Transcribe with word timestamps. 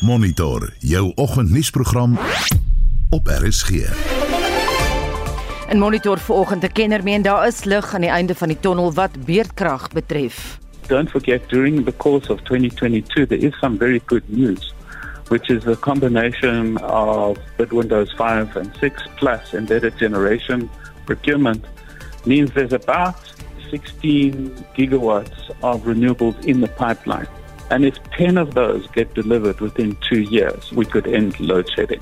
Monitor 0.00 0.72
jou 0.78 1.12
oggendnuusprogram 1.14 2.18
op 3.10 3.26
RSG. 3.26 3.70
In 5.68 5.78
Monitor 5.78 6.18
vanoggend 6.18 6.60
te 6.60 6.68
kenner 6.68 7.02
meen 7.02 7.22
daar 7.22 7.46
is 7.46 7.64
lig 7.64 7.94
aan 7.94 8.00
die 8.00 8.10
einde 8.10 8.34
van 8.34 8.48
die 8.48 8.60
tonnel 8.60 8.92
wat 8.92 9.24
beerdkrag 9.24 9.88
betref. 9.88 10.58
Don't 10.86 11.10
forget 11.10 11.48
during 11.48 11.84
the 11.84 11.96
course 11.96 12.32
of 12.32 12.40
2022 12.42 13.26
there 13.26 13.40
is 13.40 13.58
some 13.58 13.78
very 13.78 14.00
good 14.04 14.22
news 14.26 14.74
which 15.28 15.48
is 15.48 15.66
a 15.66 15.76
combination 15.76 16.82
of 16.82 17.38
bid 17.56 17.72
Windows 17.72 18.14
5 18.16 18.56
and 18.56 18.76
6 18.80 19.02
plus 19.14 19.52
embedded 19.52 19.98
generation 19.98 20.70
procurement 21.04 21.64
means 22.24 22.52
there's 22.52 22.72
about 22.72 23.34
16 23.70 24.54
gigawatts 24.76 25.50
of 25.62 25.82
renewables 25.82 26.44
in 26.44 26.60
the 26.60 26.68
pipeline. 26.68 27.28
And 27.70 27.84
if 27.84 27.96
10 28.16 28.36
of 28.38 28.54
those 28.54 28.86
get 28.94 29.14
delivered 29.14 29.60
within 29.60 29.96
two 30.08 30.20
years, 30.20 30.72
we 30.72 30.84
could 30.84 31.06
end 31.06 31.40
load 31.40 31.68
shedding. 31.74 32.00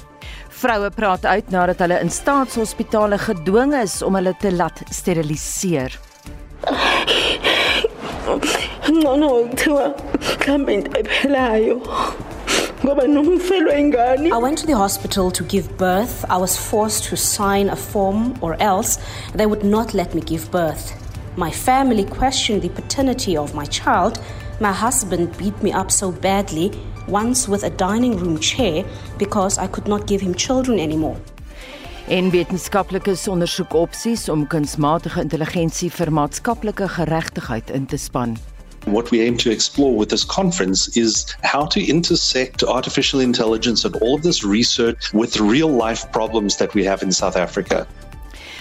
Vroue 0.63 0.91
praat 0.91 1.25
uit 1.27 1.51
nadat 1.51 1.81
hulle 1.83 1.99
in 2.01 2.11
staatshospitale 2.11 3.19
gedwing 3.19 3.73
is 3.75 4.03
om 4.03 4.15
hulle 4.15 4.35
te 4.39 4.53
laat 4.53 4.83
steriliseer. 4.91 5.99
No 9.03 9.17
no 9.17 9.31
kuthiwa 9.49 9.95
mhlambe 10.39 10.73
into 10.73 10.91
ephelayo 11.01 11.81
ngoba 12.85 13.07
nomfelo 13.07 13.73
ingane 13.73 14.27
I 14.33 14.39
went 14.39 14.59
to 14.59 14.67
the 14.67 14.77
hospital 14.77 15.31
to 15.31 15.45
give 15.45 15.77
birth. 15.79 16.25
I 16.29 16.37
was 16.37 16.57
forced 16.57 17.05
to 17.11 17.17
sign 17.17 17.71
a 17.71 17.77
form 17.77 18.35
or 18.41 18.57
else 18.61 18.99
they 19.35 19.47
would 19.47 19.65
not 19.65 19.95
let 19.95 20.15
me 20.15 20.21
give 20.21 20.51
birth. 20.51 20.93
My 21.37 21.51
family 21.51 22.05
questioned 22.05 22.63
the 22.63 22.69
paternity 22.69 23.37
of 23.37 23.55
my 23.55 23.65
child. 23.65 24.21
My 24.61 24.73
husband 24.73 25.37
beat 25.37 25.63
me 25.63 25.73
up 25.73 25.91
so 25.91 26.13
badly, 26.13 26.71
once 27.09 27.49
with 27.49 27.65
a 27.65 27.71
dining 27.71 28.17
room 28.17 28.39
chair, 28.39 28.85
because 29.19 29.59
I 29.59 29.67
could 29.67 29.89
not 29.89 30.07
give 30.07 30.21
him 30.21 30.35
children 30.35 30.79
anymore. 30.79 31.17
En 32.09 32.31
wetenskaplikes 32.31 33.29
ondersoek 33.29 33.75
opsies 33.75 34.29
om 34.29 34.47
kunsmatige 34.47 35.21
intelligensie 35.21 35.91
vir 35.91 36.11
maatskaplike 36.13 36.89
geregtigheid 36.89 37.71
in 37.71 37.87
te 37.87 37.97
span. 37.97 38.37
What 38.85 39.11
we 39.11 39.23
aim 39.23 39.37
to 39.37 39.51
explore 39.51 39.97
with 39.97 40.09
this 40.09 40.27
conference 40.27 40.91
is 40.99 41.37
how 41.41 41.67
to 41.67 41.81
intersect 41.81 42.67
artificial 42.67 43.21
intelligence 43.21 43.87
and 43.87 43.97
all 44.03 44.15
of 44.15 44.23
this 44.23 44.43
research 44.45 45.13
with 45.13 45.39
real 45.39 45.71
life 45.71 46.11
problems 46.11 46.57
that 46.57 46.75
we 46.75 46.85
have 46.85 47.03
in 47.03 47.13
South 47.13 47.37
Africa. 47.37 47.87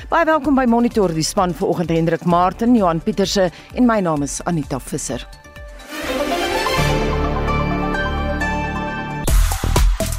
Baie 0.10 0.26
welkom 0.26 0.56
by 0.56 0.66
Monitor 0.66 1.14
die 1.14 1.24
span 1.24 1.54
vanoggend 1.54 1.90
Hendrik 1.90 2.26
Martin, 2.26 2.76
Johan 2.76 3.02
Pieterse 3.02 3.50
en 3.74 3.86
my 3.86 4.02
naam 4.02 4.22
is 4.22 4.42
Anita 4.46 4.80
Visser. 4.80 5.41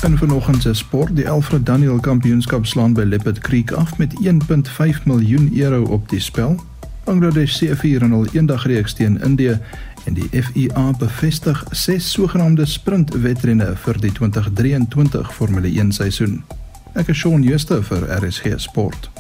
In 0.03 0.19
vanoggend 0.19 0.63
se 0.63 0.75
sport, 0.75 1.17
die 1.17 1.29
Alfred 1.29 1.67
Daniel 1.67 2.01
Kampioenskap 2.01 2.67
slaan 2.67 2.93
by 2.93 3.03
Leopard 3.03 3.39
Creek 3.39 3.71
af 3.71 3.99
met 3.99 4.15
1.5 4.23 5.03
miljoen 5.05 5.59
euro 5.59 5.85
op 5.85 6.09
die 6.09 6.21
spel. 6.21 6.57
Bangladesh 7.05 7.53
se 7.53 7.77
4-0 7.77 8.33
eendagreeks 8.33 8.95
teen 8.95 9.21
Indië 9.23 9.61
en 10.05 10.15
die 10.15 10.43
FIA 10.43 10.91
bevestig 10.99 11.65
ses 11.71 12.11
sogenaamde 12.13 12.67
sprintwedrenne 12.67 13.77
vir 13.77 14.01
die 14.01 14.13
2023 14.13 15.35
Formule 15.35 15.71
1 15.71 15.93
seisoen. 15.93 16.43
Ek 16.93 17.09
is 17.09 17.23
Shaun 17.23 17.47
Schuster 17.47 17.83
vir 17.83 18.11
RSG 18.19 18.59
Sport. 18.59 19.11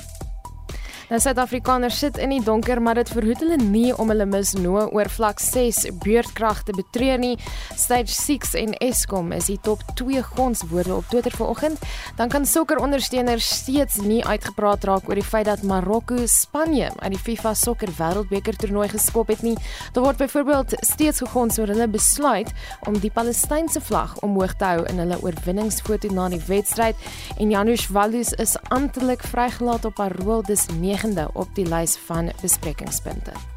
Nou 1.13 1.21
Suid-Afrikaners 1.21 1.99
sit 2.01 2.17
in 2.17 2.31
die 2.33 2.41
donker, 2.41 2.81
maar 2.81 2.97
dit 2.97 3.11
verhoed 3.13 3.43
hulle 3.45 3.59
nie 3.61 3.91
om 4.01 4.09
hulle 4.09 4.25
misnoë 4.25 4.87
oor 4.97 5.11
vlak 5.13 5.43
6 5.45 5.83
beurtkrag 6.01 6.63
te 6.65 6.73
betreur 6.73 7.19
nie. 7.21 7.35
Stage 7.77 8.15
6 8.17 8.55
en 8.57 8.73
Eskom 8.81 9.29
is 9.37 9.51
die 9.51 9.59
top 9.61 9.83
2 9.99 10.23
gonswoorde 10.31 10.95
op 10.95 11.11
Twitter 11.13 11.37
vanoggend. 11.37 11.85
Dan 12.17 12.33
kan 12.33 12.49
sokkerondersteuners 12.49 13.45
steeds 13.59 13.99
nie 14.01 14.23
uitgepraat 14.25 14.87
raak 14.89 15.11
oor 15.11 15.21
die 15.21 15.27
feit 15.27 15.51
dat 15.51 15.67
Marokko 15.69 16.23
Spanje 16.25 16.89
uit 17.03 17.13
die 17.13 17.21
FIFA 17.21 17.53
Sokker 17.61 17.93
Wêreldbeker 17.99 18.56
toernooi 18.56 18.89
geskop 18.95 19.34
het 19.34 19.45
nie. 19.45 19.59
Daar 19.93 20.06
word 20.09 20.25
byvoorbeeld 20.25 20.78
steeds 20.81 21.21
gegons 21.27 21.61
oor 21.61 21.75
hulle 21.75 21.91
besluit 21.93 22.55
om 22.89 22.97
die 23.05 23.12
Palestynse 23.12 23.84
vlag 23.84 24.17
omhoog 24.25 24.56
te 24.56 24.71
hou 24.71 24.89
in 24.89 25.05
hulle 25.05 25.21
oorwinningsfoto 25.21 26.09
na 26.17 26.31
die 26.33 26.41
wedstryd 26.49 26.97
en 27.37 27.53
Janusz 27.53 27.91
Waldus 27.93 28.33
is 28.41 28.56
amptelik 28.72 29.28
vrygelaat 29.28 29.84
op 29.84 30.01
parol 30.01 30.41
dis 30.49 30.71
9 30.72 31.02
negende 31.03 31.31
op 31.33 31.49
die 31.55 31.69
lys 31.69 31.97
van 31.97 32.31
besprekingspunte. 32.41 33.52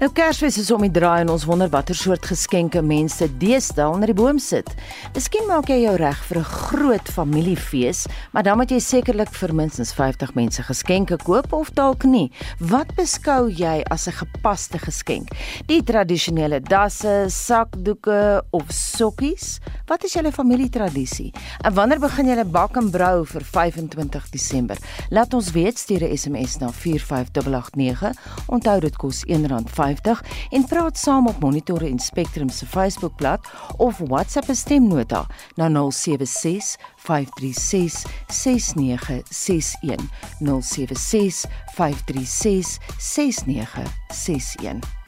Nou 0.00 0.08
Kersfees 0.16 0.56
is 0.56 0.70
om 0.72 0.80
die 0.80 0.88
draai 0.96 1.26
en 1.26 1.28
ons 1.28 1.42
wonder 1.44 1.68
watter 1.68 1.92
soort 1.92 2.24
geskenke 2.24 2.80
mense 2.80 3.26
deesdae 3.36 3.84
onder 3.84 4.08
die 4.08 4.16
boom 4.16 4.38
sit. 4.40 4.70
Miskien 5.12 5.44
maak 5.44 5.68
jy 5.68 5.82
jou 5.82 5.92
reg 6.00 6.22
vir 6.24 6.38
'n 6.40 6.48
groot 6.48 7.08
familiefees, 7.12 8.06
maar 8.32 8.42
dan 8.42 8.56
moet 8.56 8.70
jy 8.70 8.78
sekerlik 8.80 9.28
vir 9.28 9.52
minstens 9.52 9.92
50 9.92 10.32
mense 10.34 10.62
geskenke 10.62 11.18
koop 11.18 11.52
of 11.52 11.68
dalk 11.76 12.04
nie. 12.04 12.32
Wat 12.60 12.94
beskou 12.96 13.50
jy 13.50 13.84
as 13.90 14.08
'n 14.08 14.24
gepaste 14.24 14.78
geskenk? 14.78 15.28
Die 15.66 15.82
tradisionele 15.82 16.60
dasse, 16.60 17.26
sakdoeke 17.28 18.42
of 18.52 18.72
sokkies? 18.72 19.60
Wat 19.86 20.04
is 20.04 20.14
julle 20.14 20.32
familietradisie? 20.32 21.34
En 21.64 21.74
wanneer 21.74 21.98
begin 22.00 22.26
julle 22.26 22.44
bak 22.44 22.76
en 22.76 22.90
brou 22.90 23.26
vir 23.26 23.42
25 23.42 24.30
Desember? 24.30 24.78
Laat 25.10 25.34
ons 25.34 25.50
weet 25.50 25.78
stuur 25.78 26.02
'n 26.04 26.16
SMS 26.16 26.58
na 26.58 26.70
45889. 26.72 28.16
Onthou 28.46 28.80
dit 28.80 28.96
kos 28.96 29.24
R1.50 29.26 29.89
50 29.90 30.22
en 30.50 30.64
praat 30.64 30.98
saam 30.98 31.26
op 31.26 31.40
Monitor 31.40 31.82
en 31.82 31.98
Spectrum 31.98 32.48
se 32.48 32.66
Facebookblad 32.66 33.40
of 33.76 33.98
WhatsApp 33.98 34.48
'n 34.48 34.54
stemnota 34.54 35.26
na 35.54 35.90
076 35.90 36.76
536 36.96 38.04
6961 38.26 40.10
076 40.38 41.44
536 41.74 42.78
6961 42.98 44.99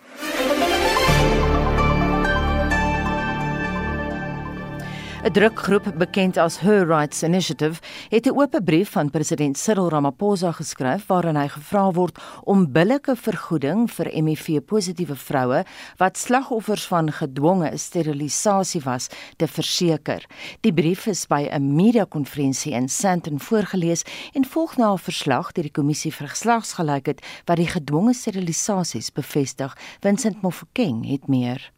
'n 5.23 5.31
Drukgroep 5.31 5.87
bekend 5.99 6.37
as 6.37 6.59
Her 6.59 6.87
Rights 6.87 7.23
Initiative 7.23 7.81
het 8.09 8.27
'n 8.27 8.35
oop 8.35 8.61
brief 8.65 8.91
van 8.91 9.11
president 9.11 9.59
Cyril 9.59 9.89
Ramaphosa 9.89 10.53
geskryf 10.53 11.07
waarin 11.07 11.37
hy 11.37 11.49
gevra 11.49 11.93
word 11.93 12.19
om 12.45 12.73
billike 12.73 13.17
vergoeding 13.17 13.91
vir 13.91 14.07
HIV-positiewe 14.07 15.17
vroue 15.17 15.65
wat 15.97 16.19
slagoffers 16.19 16.87
van 16.87 17.13
gedwonge 17.13 17.71
sterilisasie 17.79 18.81
was 18.81 19.09
te 19.37 19.47
verseker. 19.47 20.27
Die 20.61 20.73
brief 20.73 21.07
is 21.07 21.27
by 21.27 21.49
'n 21.53 21.75
media-konferensie 21.75 22.73
in 22.73 22.89
Sandton 22.89 23.41
voorgeles 23.41 24.03
en 24.33 24.45
volg 24.45 24.77
na 24.77 24.93
'n 24.93 24.99
verslag 24.99 25.53
deur 25.53 25.65
die 25.65 25.79
kommissie 25.81 26.13
vir 26.13 26.29
geslagsgelykheid 26.29 27.23
wat 27.45 27.57
die 27.57 27.69
gedwonge 27.69 28.15
sterilisasies 28.15 29.13
bevestig. 29.13 29.77
Vincent 30.01 30.43
Mofokeng 30.43 31.07
het 31.09 31.29
meer. 31.29 31.73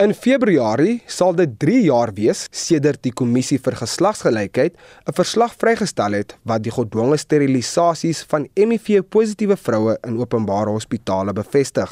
In 0.00 0.14
Februarie 0.16 1.02
sal 1.12 1.34
dit 1.36 1.50
3 1.60 1.80
jaar 1.84 2.08
wees 2.16 2.46
sedert 2.56 3.02
die 3.04 3.12
kommissie 3.12 3.58
vir 3.60 3.74
geslagsgelykheid 3.76 4.72
'n 4.72 5.12
verslag 5.12 5.52
vrygestel 5.60 6.16
het 6.16 6.32
wat 6.42 6.62
die 6.64 6.72
gedwonge 6.72 7.18
sterilisasies 7.20 8.22
van 8.30 8.48
HIV-positiewe 8.56 9.58
vroue 9.60 9.98
in 10.08 10.16
openbare 10.16 10.72
hospitale 10.72 11.34
bevestig. 11.36 11.90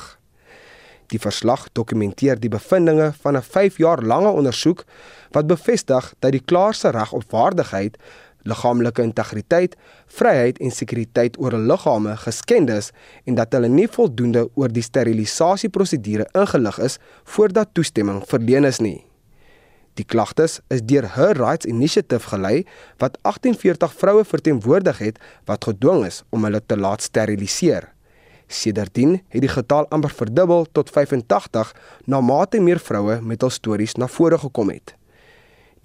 Die 1.13 1.21
verslag 1.21 1.69
dokumenteer 1.73 2.41
die 2.41 2.49
bevindinge 2.49 3.13
van 3.23 3.37
'n 3.37 3.43
5 3.43 3.77
jaar 3.77 4.01
lange 4.01 4.31
ondersoek 4.31 4.85
wat 5.33 5.47
bevestig 5.47 6.15
dat 6.19 6.33
die 6.33 6.45
klaarste 6.45 6.89
reg 6.91 7.13
op 7.13 7.31
waardigheid 7.31 7.99
liggaamlike 8.49 9.05
integriteit, 9.05 9.77
vryheid 10.19 10.61
en 10.65 10.73
sekuriteit 10.75 11.37
oor 11.39 11.57
hul 11.57 11.69
liggame 11.71 12.17
geskend 12.25 12.73
is 12.75 12.93
en 13.25 13.39
dat 13.39 13.53
hulle 13.57 13.71
nie 13.73 13.89
voldoende 13.89 14.47
oor 14.55 14.73
die 14.73 14.85
sterilisasieprosedure 14.85 16.29
ingelig 16.33 16.81
is 16.89 16.99
voordat 17.37 17.75
toestemming 17.77 18.25
verleen 18.27 18.69
is 18.69 18.81
nie. 18.85 18.99
Die 19.99 20.07
klagtes 20.07 20.61
is 20.71 20.85
deur 20.87 21.09
Her 21.17 21.35
Rights 21.35 21.67
Initiative 21.67 22.31
gelei 22.31 22.63
wat 23.03 23.19
48 23.27 23.95
vroue 23.99 24.25
verteenwoordig 24.25 25.01
het 25.03 25.19
wat 25.51 25.67
gedwing 25.67 26.05
is 26.07 26.23
om 26.31 26.47
hulle 26.47 26.61
te 26.65 26.79
laat 26.79 27.03
steriliseer. 27.03 27.91
Sedertdien 28.49 29.19
het 29.29 29.43
die 29.45 29.51
getal 29.53 29.89
amper 29.93 30.15
verdubbel 30.15 30.69
tot 30.73 30.91
85 30.95 31.75
na 32.07 32.23
mate 32.25 32.63
meer 32.63 32.81
vroue 32.81 33.19
met 33.21 33.43
hul 33.45 33.53
stories 33.53 33.99
na 33.99 34.09
vore 34.09 34.39
gekom 34.39 34.71
het. 34.73 34.98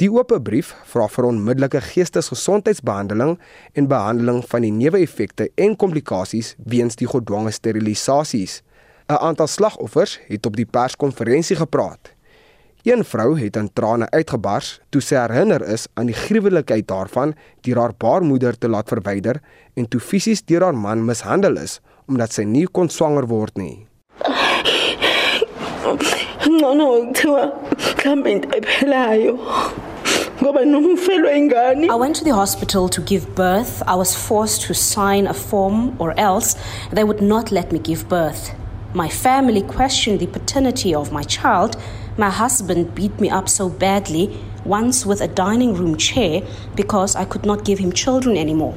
Die 0.01 0.09
oop 0.09 0.31
brief 0.41 0.71
vra 0.89 1.05
vir 1.11 1.27
onmiddellike 1.27 1.79
geestesgesondheidsbehandeling 1.85 3.35
en 3.77 3.89
behandeling 3.91 4.39
van 4.49 4.65
die 4.65 4.71
neeweffekte 4.73 5.51
en 5.53 5.75
komplikasies 5.77 6.55
weens 6.65 6.97
die 6.97 7.09
gedwonge 7.09 7.51
sterilisasies. 7.53 8.63
'n 9.09 9.21
Aantal 9.21 9.47
slagoffers 9.47 10.19
het 10.27 10.45
op 10.45 10.55
die 10.55 10.65
perskonferensie 10.65 11.55
gepraat. 11.55 12.13
Een 12.83 13.03
vrou 13.05 13.39
het 13.39 13.55
in 13.55 13.69
trane 13.73 14.09
uitgebars 14.09 14.79
toe 14.89 15.01
sy 15.01 15.15
herinner 15.15 15.61
is 15.61 15.87
aan 15.93 16.09
die 16.09 16.15
gruwelikheid 16.15 16.87
daarvan 16.87 17.35
deur 17.61 17.79
haar 17.79 17.93
baarmoeder 17.97 18.57
te 18.57 18.67
laat 18.67 18.89
verwyder 18.89 19.41
en 19.73 19.87
toe 19.87 19.99
fisies 19.99 20.43
deur 20.43 20.63
haar 20.63 20.75
man 20.75 21.05
mishandel 21.05 21.57
is 21.57 21.79
omdat 22.07 22.33
sy 22.33 22.43
nie 22.43 22.67
kon 22.67 22.89
swanger 22.89 23.27
word 23.27 23.57
nie. 23.57 23.87
No 26.59 26.73
no, 26.73 27.11
kuthiwa 27.13 27.53
mhlambe 28.03 28.29
into 28.31 28.49
ephelayo 28.57 29.39
I 30.45 31.95
went 31.95 32.17
to 32.17 32.23
the 32.25 32.33
hospital 32.33 32.89
to 32.89 32.99
give 32.99 33.33
birth. 33.33 33.81
I 33.87 33.95
was 33.95 34.13
forced 34.13 34.63
to 34.63 34.73
sign 34.73 35.25
a 35.25 35.33
form 35.33 35.95
or 36.01 36.19
else 36.19 36.57
they 36.91 37.05
would 37.05 37.21
not 37.21 37.49
let 37.51 37.71
me 37.71 37.79
give 37.79 38.09
birth. 38.09 38.53
My 38.93 39.07
family 39.07 39.61
questioned 39.61 40.19
the 40.19 40.27
paternity 40.27 40.93
of 40.93 41.13
my 41.13 41.23
child. 41.23 41.81
My 42.17 42.29
husband 42.29 42.93
beat 42.93 43.17
me 43.21 43.29
up 43.29 43.47
so 43.47 43.69
badly, 43.69 44.37
once 44.65 45.05
with 45.05 45.21
a 45.21 45.29
dining 45.29 45.75
room 45.75 45.95
chair, 45.95 46.41
because 46.75 47.15
I 47.15 47.23
could 47.23 47.45
not 47.45 47.63
give 47.63 47.79
him 47.79 47.93
children 47.93 48.35
anymore. 48.35 48.75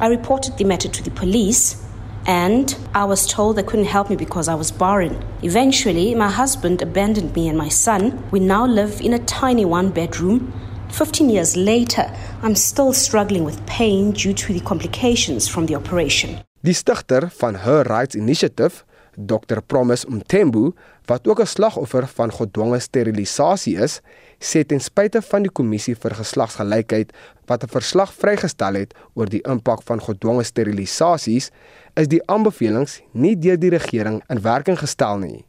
I 0.00 0.06
reported 0.06 0.58
the 0.58 0.64
matter 0.64 0.88
to 0.88 1.02
the 1.02 1.10
police 1.10 1.84
and 2.26 2.76
I 2.94 3.04
was 3.04 3.26
told 3.26 3.56
they 3.56 3.64
couldn't 3.64 3.86
help 3.86 4.10
me 4.10 4.16
because 4.16 4.46
I 4.46 4.54
was 4.54 4.70
barren. 4.70 5.24
Eventually, 5.42 6.14
my 6.14 6.30
husband 6.30 6.80
abandoned 6.80 7.34
me 7.34 7.48
and 7.48 7.58
my 7.58 7.68
son. 7.68 8.22
We 8.30 8.38
now 8.38 8.64
live 8.64 9.00
in 9.00 9.12
a 9.12 9.18
tiny 9.18 9.64
one 9.64 9.90
bedroom. 9.90 10.52
15 10.92 11.30
years 11.30 11.54
later, 11.56 12.10
I'm 12.42 12.54
still 12.54 12.92
struggling 12.92 13.44
with 13.44 13.64
pain 13.66 14.12
due 14.12 14.34
to 14.34 14.52
the 14.52 14.60
complications 14.60 15.48
from 15.48 15.66
the 15.66 15.76
operation. 15.76 16.38
Die 16.60 16.74
stigter 16.74 17.30
van 17.30 17.54
Her 17.54 17.82
Rights 17.84 18.14
Initiative, 18.14 18.84
Dr 19.16 19.60
Promise 19.66 20.06
Mthembu, 20.08 20.72
wat 21.04 21.28
ook 21.28 21.40
'n 21.40 21.46
slagoffer 21.46 22.06
van 22.06 22.32
gedwonge 22.32 22.78
sterilisasie 22.78 23.76
is, 23.76 24.00
sê 24.38 24.64
ten 24.66 24.80
spyte 24.80 25.22
van 25.22 25.42
die 25.42 25.52
kommissie 25.52 25.96
vir 25.96 26.14
geslagsgelykheid 26.14 27.12
wat 27.46 27.62
'n 27.62 27.68
verslag 27.68 28.12
vrygestel 28.12 28.74
het 28.74 28.94
oor 29.14 29.26
die 29.26 29.42
impak 29.42 29.82
van 29.82 30.02
gedwonge 30.02 30.44
sterilisasies, 30.44 31.50
is 31.94 32.08
die 32.08 32.26
aanbevelings 32.26 33.00
nie 33.12 33.38
deur 33.38 33.58
die 33.58 33.70
regering 33.70 34.22
in 34.28 34.42
werking 34.42 34.78
gestel 34.78 35.18
nie. 35.18 35.44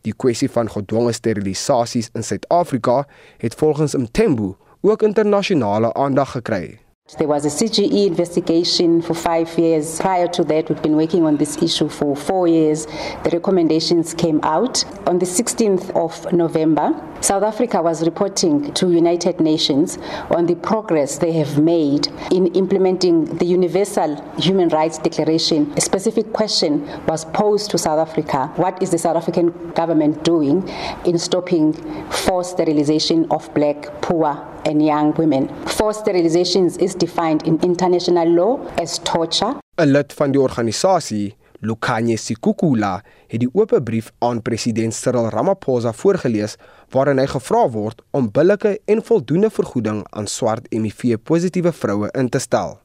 Die 0.00 0.14
kwessie 0.16 0.50
van 0.50 0.70
gedwonge 0.70 1.12
sterilisasies 1.12 2.10
in 2.14 2.22
Suid-Afrika 2.22 3.06
het 3.38 3.54
volgens 3.54 3.94
Mthembu 3.94 4.54
ook 4.80 5.02
internasionale 5.02 5.92
aandag 5.92 6.30
gekry. 6.30 6.78
There 7.16 7.26
was 7.26 7.46
a 7.46 7.48
CGE 7.48 8.06
investigation 8.06 9.00
for 9.00 9.14
five 9.14 9.58
years. 9.58 9.98
Prior 9.98 10.28
to 10.28 10.44
that, 10.44 10.68
we've 10.68 10.82
been 10.82 10.96
working 10.96 11.24
on 11.24 11.38
this 11.38 11.56
issue 11.62 11.88
for 11.88 12.14
four 12.14 12.46
years. 12.46 12.84
The 13.24 13.30
recommendations 13.32 14.12
came 14.12 14.40
out. 14.42 14.84
On 15.06 15.18
the 15.18 15.24
16th 15.24 15.90
of 15.96 16.30
November, 16.34 16.92
South 17.22 17.44
Africa 17.44 17.80
was 17.80 18.04
reporting 18.04 18.74
to 18.74 18.92
United 18.92 19.40
Nations 19.40 19.96
on 20.30 20.44
the 20.44 20.54
progress 20.56 21.16
they 21.16 21.32
have 21.32 21.58
made 21.58 22.08
in 22.30 22.48
implementing 22.48 23.24
the 23.24 23.46
Universal 23.46 24.22
Human 24.38 24.68
Rights 24.68 24.98
Declaration. 24.98 25.72
A 25.78 25.80
specific 25.80 26.34
question 26.34 26.86
was 27.06 27.24
posed 27.24 27.70
to 27.70 27.78
South 27.78 28.06
Africa. 28.06 28.52
What 28.56 28.82
is 28.82 28.90
the 28.90 28.98
South 28.98 29.16
African 29.16 29.72
government 29.72 30.24
doing 30.24 30.68
in 31.06 31.18
stopping 31.18 31.72
forced 32.10 32.50
sterilization 32.50 33.26
of 33.30 33.52
black, 33.54 34.02
poor, 34.02 34.36
and 34.64 34.82
young 34.82 35.14
women. 35.16 35.48
Forced 35.66 36.00
sterilizations 36.00 36.76
is 36.76 36.94
defined 36.94 37.42
in 37.46 37.58
international 37.62 38.28
law 38.28 38.58
as 38.82 38.98
torture. 39.02 39.54
'n 39.78 39.92
Lid 39.92 40.12
van 40.12 40.32
die 40.32 40.40
organisasie, 40.40 41.36
Lukanye 41.60 42.16
Sikukula, 42.16 43.02
het 43.26 43.40
die 43.40 43.50
oop 43.52 43.72
brief 43.84 44.10
aan 44.18 44.42
president 44.42 44.94
Cyril 44.94 45.28
Ramaphosa 45.30 45.92
voorgeles 45.92 46.56
waarin 46.94 47.18
hy 47.18 47.26
gevra 47.26 47.64
word 47.70 48.02
om 48.10 48.30
billike 48.30 48.78
en 48.86 49.02
voldoende 49.02 49.50
vergoeding 49.50 50.04
aan 50.10 50.26
swart 50.26 50.66
HIV-positiewe 50.70 51.72
vroue 51.72 52.10
in 52.14 52.28
te 52.28 52.38
stel. 52.38 52.78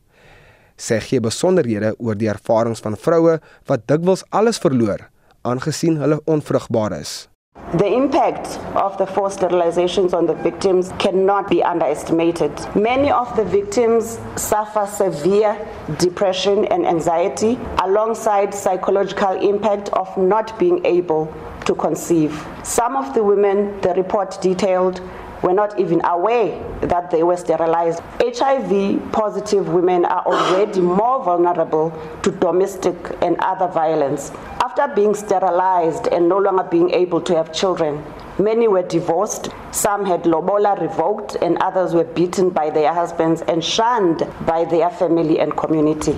Sy 0.78 1.00
gee 1.06 1.22
besonderhede 1.22 1.94
oor 2.00 2.18
die 2.18 2.30
ervarings 2.30 2.81
van 2.81 2.98
vroue 2.98 3.40
wat 3.70 3.86
dikwels 3.88 4.25
alles 4.30 4.58
verloor 4.58 5.10
aangesien 5.44 6.00
hulle 6.02 6.22
onvrugbaar 6.25 6.98
is. 7.00 7.32
The 7.73 7.88
impact 7.88 8.59
of 8.75 9.00
the 9.00 9.07
forced 9.07 9.39
sterilizations 9.39 10.13
on 10.13 10.27
the 10.27 10.35
victims 10.35 10.91
cannot 11.00 11.50
be 11.50 11.63
underestimated. 11.63 12.51
Many 12.75 13.09
of 13.09 13.35
the 13.35 13.44
victims 13.44 14.19
suffer 14.35 14.85
severe 14.85 15.57
depression 15.97 16.65
and 16.65 16.85
anxiety 16.85 17.57
alongside 17.83 18.53
psychological 18.53 19.31
impact 19.41 19.89
of 19.89 20.15
not 20.17 20.59
being 20.59 20.85
able 20.85 21.33
to 21.65 21.73
conceive. 21.73 22.45
Some 22.63 22.95
of 22.95 23.15
the 23.15 23.23
women 23.23 23.81
the 23.81 23.95
report 23.95 24.39
detailed 24.39 25.01
were 25.44 25.53
not 25.53 25.79
even 25.79 26.03
aware 26.05 26.57
that 26.81 27.11
they 27.11 27.21
were 27.21 27.38
sterilized. 27.38 28.01
HIV 28.21 29.11
positive 29.11 29.69
women 29.69 30.05
are 30.05 30.25
already 30.25 30.79
more 30.79 31.23
vulnerable 31.23 31.91
to 32.23 32.31
domestic 32.31 32.95
and 33.21 33.35
other 33.39 33.67
violence. 33.67 34.31
After 34.74 34.96
being 34.96 35.14
sterilized 35.14 36.08
and 36.08 36.28
no 36.28 36.40
longer 36.40 36.64
being 36.64 36.90
able 36.90 37.22
to 37.22 37.36
have 37.36 37.54
children, 37.54 38.02
many 38.40 38.68
were 38.68 38.81
divorced, 38.81 39.50
some 39.72 40.04
had 40.04 40.25
lobola 40.25 40.81
revoked, 40.81 41.36
and 41.44 41.62
others 41.62 41.94
were 41.94 42.10
beaten 42.16 42.50
by 42.50 42.72
their 42.72 42.92
husbands 42.92 43.44
and 43.44 43.64
shunned 43.64 44.25
by 44.48 44.66
their 44.66 44.90
family 44.90 45.40
and 45.40 45.56
community. 45.56 46.16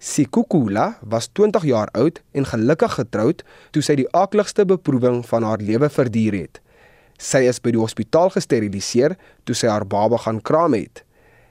Sikukula 0.00 0.96
was 1.02 1.28
20 1.28 1.60
jaar 1.66 1.88
oud 1.92 2.22
en 2.32 2.46
gelukkig 2.48 2.96
getroud 2.96 3.44
toe 3.70 3.84
sy 3.84 3.98
die 4.00 4.08
akligste 4.16 4.64
beproewing 4.64 5.20
van 5.28 5.44
haar 5.44 5.60
lewe 5.60 5.92
verduur 5.92 6.38
het. 6.40 6.62
Sy 7.20 7.44
is 7.52 7.60
by 7.60 7.76
die 7.76 7.84
hospitaal 7.84 8.32
gesteriliseer 8.32 9.18
toe 9.44 9.52
sy 9.52 9.68
haar 9.68 9.84
baba 9.84 10.16
gaan 10.24 10.40
kraam 10.40 10.72
het. 10.72 11.04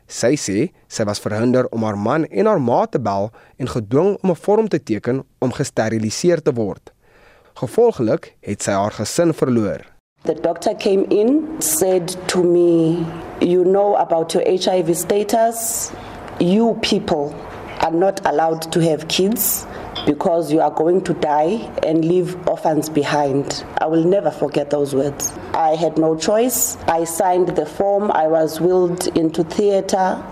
Sy 0.10 0.34
sê 0.42 0.72
sy 0.90 1.06
was 1.06 1.22
verhinder 1.22 1.68
om 1.70 1.84
haar 1.86 1.98
man 1.98 2.24
en 2.34 2.48
haar 2.50 2.62
ma 2.62 2.80
te 2.90 2.98
bel 2.98 3.30
en 3.62 3.70
gedwing 3.70 4.18
om 4.24 4.32
'n 4.32 4.42
vorm 4.46 4.68
te 4.68 4.80
teken 4.82 5.24
om 5.40 5.52
gesteriliseer 5.54 6.42
te 6.42 6.54
word. 6.54 6.92
Gevolglik 7.54 8.34
het 8.42 8.64
sy 8.64 8.72
haar 8.72 8.92
gesin 8.92 9.34
verloor. 9.34 9.86
The 10.24 10.34
doctor 10.34 10.74
came 10.76 11.06
in, 11.10 11.46
said 11.60 12.18
to 12.28 12.44
me, 12.44 13.06
You 13.40 13.64
know 13.64 13.96
about 13.96 14.34
your 14.34 14.44
HIV 14.44 14.96
status. 14.96 15.92
You 16.40 16.76
people 16.82 17.34
are 17.80 17.96
not 17.96 18.26
allowed 18.26 18.72
to 18.72 18.82
have 18.82 19.08
kids. 19.08 19.66
Because 20.06 20.52
you 20.52 20.62
are 20.62 20.72
going 20.72 21.02
to 21.04 21.14
die 21.16 21.72
and 21.84 22.04
leave 22.06 22.36
orphans 22.48 22.90
behind. 22.90 23.64
I 23.80 23.88
will 23.88 24.04
never 24.04 24.32
forget 24.32 24.70
those 24.70 24.96
words. 24.96 25.32
I 25.54 25.76
had 25.76 25.98
no 25.98 26.16
choice. 26.16 26.78
I 26.88 27.04
signed 27.04 27.50
the 27.50 27.66
form, 27.66 28.12
I 28.12 28.28
was 28.28 28.60
willed 28.60 29.08
into 29.18 29.44
theatre, 29.44 30.24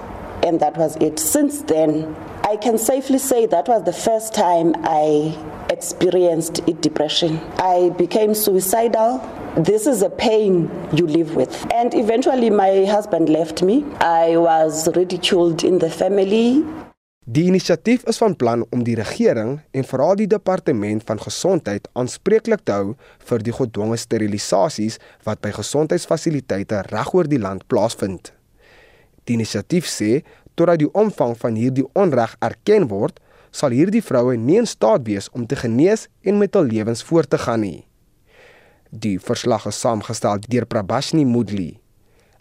and 0.44 0.60
that 0.60 0.78
was 0.78 0.96
it. 0.98 1.20
Since 1.20 1.64
then, 1.64 2.16
I 2.44 2.56
can 2.56 2.78
safely 2.78 3.18
say 3.18 3.46
that 3.48 3.68
was 3.68 3.84
the 3.84 3.92
first 3.92 4.34
time 4.34 4.74
I 4.84 5.38
experienced 5.70 6.66
depression. 6.82 7.40
I 7.58 7.90
became 7.98 8.34
suicidal. 8.34 9.20
This 9.58 9.86
is 9.86 10.02
a 10.02 10.10
pain 10.10 10.72
you 10.94 11.08
live 11.08 11.36
with. 11.36 11.66
And 11.74 11.94
eventually, 11.94 12.50
my 12.50 12.86
husband 12.86 13.28
left 13.28 13.64
me. 13.64 13.84
I 14.00 14.38
was 14.38 14.88
ridiculed 14.96 15.64
in 15.64 15.80
the 15.80 15.90
family. 15.90 16.64
Die 17.28 17.44
inisiatief 17.44 18.06
is 18.08 18.22
van 18.24 18.38
plan 18.40 18.62
om 18.72 18.86
die 18.88 18.94
regering 18.96 19.58
en 19.76 19.84
veral 19.84 20.14
die 20.16 20.30
departement 20.32 21.04
van 21.04 21.20
gesondheid 21.20 21.90
aanspreeklik 22.00 22.62
te 22.64 22.72
hou 22.72 22.94
vir 23.28 23.44
die 23.44 23.52
gedwonge 23.58 23.98
sterilisasies 24.00 24.96
wat 25.28 25.42
by 25.44 25.52
gesondheidsfasiliteite 25.58 26.86
regoor 26.88 27.28
die 27.28 27.42
land 27.44 27.66
plaasvind. 27.68 28.32
Die 29.28 29.36
inisiatief 29.36 29.90
sê 29.92 30.22
totdat 30.56 30.80
die 30.80 30.88
omvang 30.96 31.36
van 31.42 31.60
hierdie 31.60 31.84
onreg 32.00 32.38
erken 32.48 32.88
word, 32.88 33.20
sal 33.52 33.76
hierdie 33.76 34.06
vroue 34.06 34.40
nie 34.40 34.62
in 34.62 34.70
staat 34.70 35.04
wees 35.04 35.28
om 35.36 35.44
te 35.52 35.60
genees 35.60 36.08
en 36.24 36.40
met 36.40 36.56
hul 36.56 36.72
lewens 36.72 37.04
voort 37.04 37.34
te 37.36 37.42
gaan 37.44 37.66
nie. 37.66 37.84
Die 38.88 39.18
verslag 39.20 39.68
is 39.68 39.84
saamgestel 39.84 40.40
deur 40.48 40.64
Prabashni 40.64 41.28
Mudli. 41.28 41.74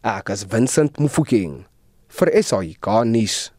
Ek 0.06 0.30
is 0.30 0.46
Vincent 0.46 1.02
Mufokeng 1.02 1.64
vir 2.20 2.34
SAK 2.38 3.02
nuus. 3.10 3.50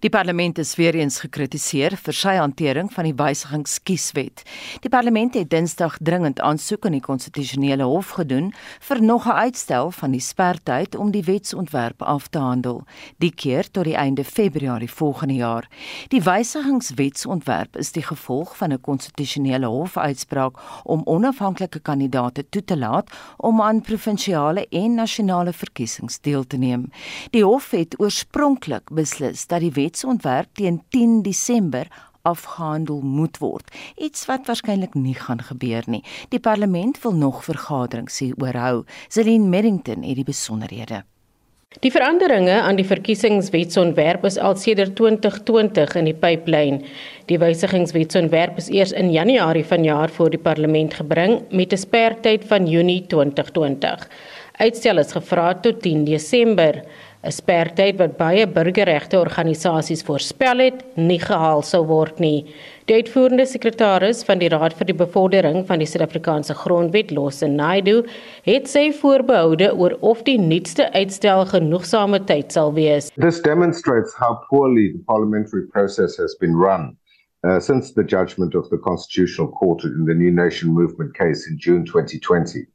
Die 0.00 0.10
parlement 0.10 0.58
is 0.58 0.74
weer 0.76 0.94
eens 0.94 1.20
gekritiseer 1.20 1.96
vir 1.96 2.14
sy 2.14 2.34
hantering 2.36 2.92
van 2.92 3.04
die 3.04 3.14
wysigingskieswet. 3.16 4.42
Die 4.80 4.90
parlement 4.92 5.34
het 5.34 5.50
Dinsdag 5.50 5.96
dringend 6.00 6.40
aansoek 6.40 6.86
aan 6.86 6.96
die 6.98 7.04
konstitusionele 7.04 7.84
hof 7.88 8.10
gedoen 8.18 8.52
vir 8.88 9.02
nog 9.02 9.26
'n 9.26 9.38
uitstel 9.46 9.90
van 9.90 10.10
die 10.10 10.20
spertyd 10.20 10.94
om 10.96 11.10
die 11.10 11.24
wetsontwerp 11.24 12.02
af 12.02 12.28
te 12.28 12.38
handel, 12.38 12.84
die 13.18 13.32
keer 13.34 13.70
tot 13.70 13.84
die 13.84 13.96
einde 13.96 14.24
Februarie 14.24 14.90
volgende 14.90 15.34
jaar. 15.34 15.68
Die 16.08 16.22
wysigingswetsontwerp 16.22 17.76
is 17.76 17.92
die 17.92 18.02
gevolg 18.02 18.56
van 18.56 18.72
'n 18.72 18.80
konstitusionele 18.80 19.66
hofuitspraak 19.66 20.58
om 20.84 21.02
onafhanklike 21.04 21.78
kandidaate 21.78 22.48
toe 22.48 22.64
te 22.64 22.76
laat 22.76 23.10
om 23.36 23.60
aan 23.62 23.80
provinsiale 23.80 24.66
en 24.68 24.94
nasionale 24.94 25.52
verkiesings 25.52 26.20
deel 26.20 26.46
te 26.46 26.56
neem. 26.56 26.90
Die 27.30 27.44
hof 27.44 27.70
het 27.70 28.00
oorspronklik 28.00 28.90
beslis 28.90 29.46
dat 29.46 29.60
die 29.66 29.74
wetsontwerp 29.74 30.54
teen 30.58 30.82
10 30.94 31.22
Desember 31.26 31.90
afgehandel 32.26 33.00
moet 33.02 33.38
word. 33.42 33.70
Iets 33.96 34.26
wat 34.30 34.46
waarskynlik 34.50 34.94
nie 34.98 35.14
gaan 35.14 35.42
gebeur 35.42 35.86
nie. 35.86 36.02
Die 36.34 36.42
parlement 36.42 36.98
wil 37.02 37.14
nog 37.14 37.44
vergaderings 37.46 38.18
hieroor 38.22 38.58
hou. 38.58 38.78
Celine 39.08 39.46
Merrington 39.46 40.02
het 40.06 40.18
die 40.18 40.26
besonderhede. 40.26 41.04
Die 41.84 41.90
veranderinge 41.92 42.54
aan 42.64 42.78
die 42.78 42.86
verkiesingswetsontwerp 42.88 44.22
is 44.24 44.38
al 44.40 44.54
sedert 44.56 44.94
2020 44.96 45.96
in 46.00 46.06
die 46.08 46.16
pyplyn. 46.16 46.78
Die 47.28 47.36
wysigingswetsontwerp 47.42 48.56
is 48.62 48.70
eers 48.72 48.94
in 48.96 49.10
Januarie 49.12 49.66
vanjaar 49.66 50.14
voor 50.16 50.32
die 50.32 50.40
parlement 50.40 50.94
gebring 50.96 51.42
met 51.50 51.72
'n 51.72 51.82
sperdatum 51.84 52.48
van 52.48 52.66
Junie 52.66 53.04
2020. 53.06 54.08
Uitstel 54.56 54.98
is 54.98 55.12
gevra 55.12 55.54
tot 55.60 55.82
10 55.82 56.04
Desember. 56.04 56.80
'n 57.26 57.34
sperdatum 57.34 57.98
wat 57.98 58.16
baie 58.18 58.46
burgerregte 58.46 59.18
organisasies 59.18 60.04
voorspel 60.06 60.62
het, 60.62 60.82
nie 60.94 61.18
gehaal 61.18 61.62
sou 61.66 61.82
word 61.86 62.20
nie. 62.22 62.46
Die 62.86 62.94
uitvoerende 63.00 63.46
sekretaris 63.50 64.22
van 64.28 64.38
die 64.38 64.50
Raad 64.52 64.76
vir 64.78 64.86
die 64.86 64.94
Bevordering 64.94 65.64
van 65.66 65.82
die 65.82 65.88
Suid-Afrikaanse 65.90 66.54
Grondwet, 66.54 67.10
Lawson 67.10 67.56
Naidoo, 67.58 68.04
het 68.46 68.70
sy 68.70 68.92
voorbehoude 68.94 69.72
oor 69.74 69.96
of 70.06 70.22
die 70.28 70.38
nuutste 70.38 70.86
uitstel 70.94 71.42
genoegsame 71.50 72.22
tyd 72.30 72.54
sal 72.54 72.70
wees. 72.78 73.10
This 73.18 73.42
demonstrates 73.42 74.14
how 74.14 74.38
poorly 74.50 74.92
the 74.92 75.02
parliamentary 75.10 75.66
process 75.74 76.16
has 76.16 76.36
been 76.38 76.54
run. 76.54 76.96
Uh, 77.42 77.60
since 77.60 77.92
the 77.94 78.04
judgment 78.04 78.54
of 78.54 78.68
the 78.70 78.78
Constitutional 78.78 79.50
Court 79.50 79.84
in 79.84 80.04
the 80.06 80.14
New 80.14 80.30
Nation 80.30 80.72
Movement 80.72 81.14
case 81.14 81.46
in 81.50 81.58
June 81.58 81.84
2020, 81.84 82.66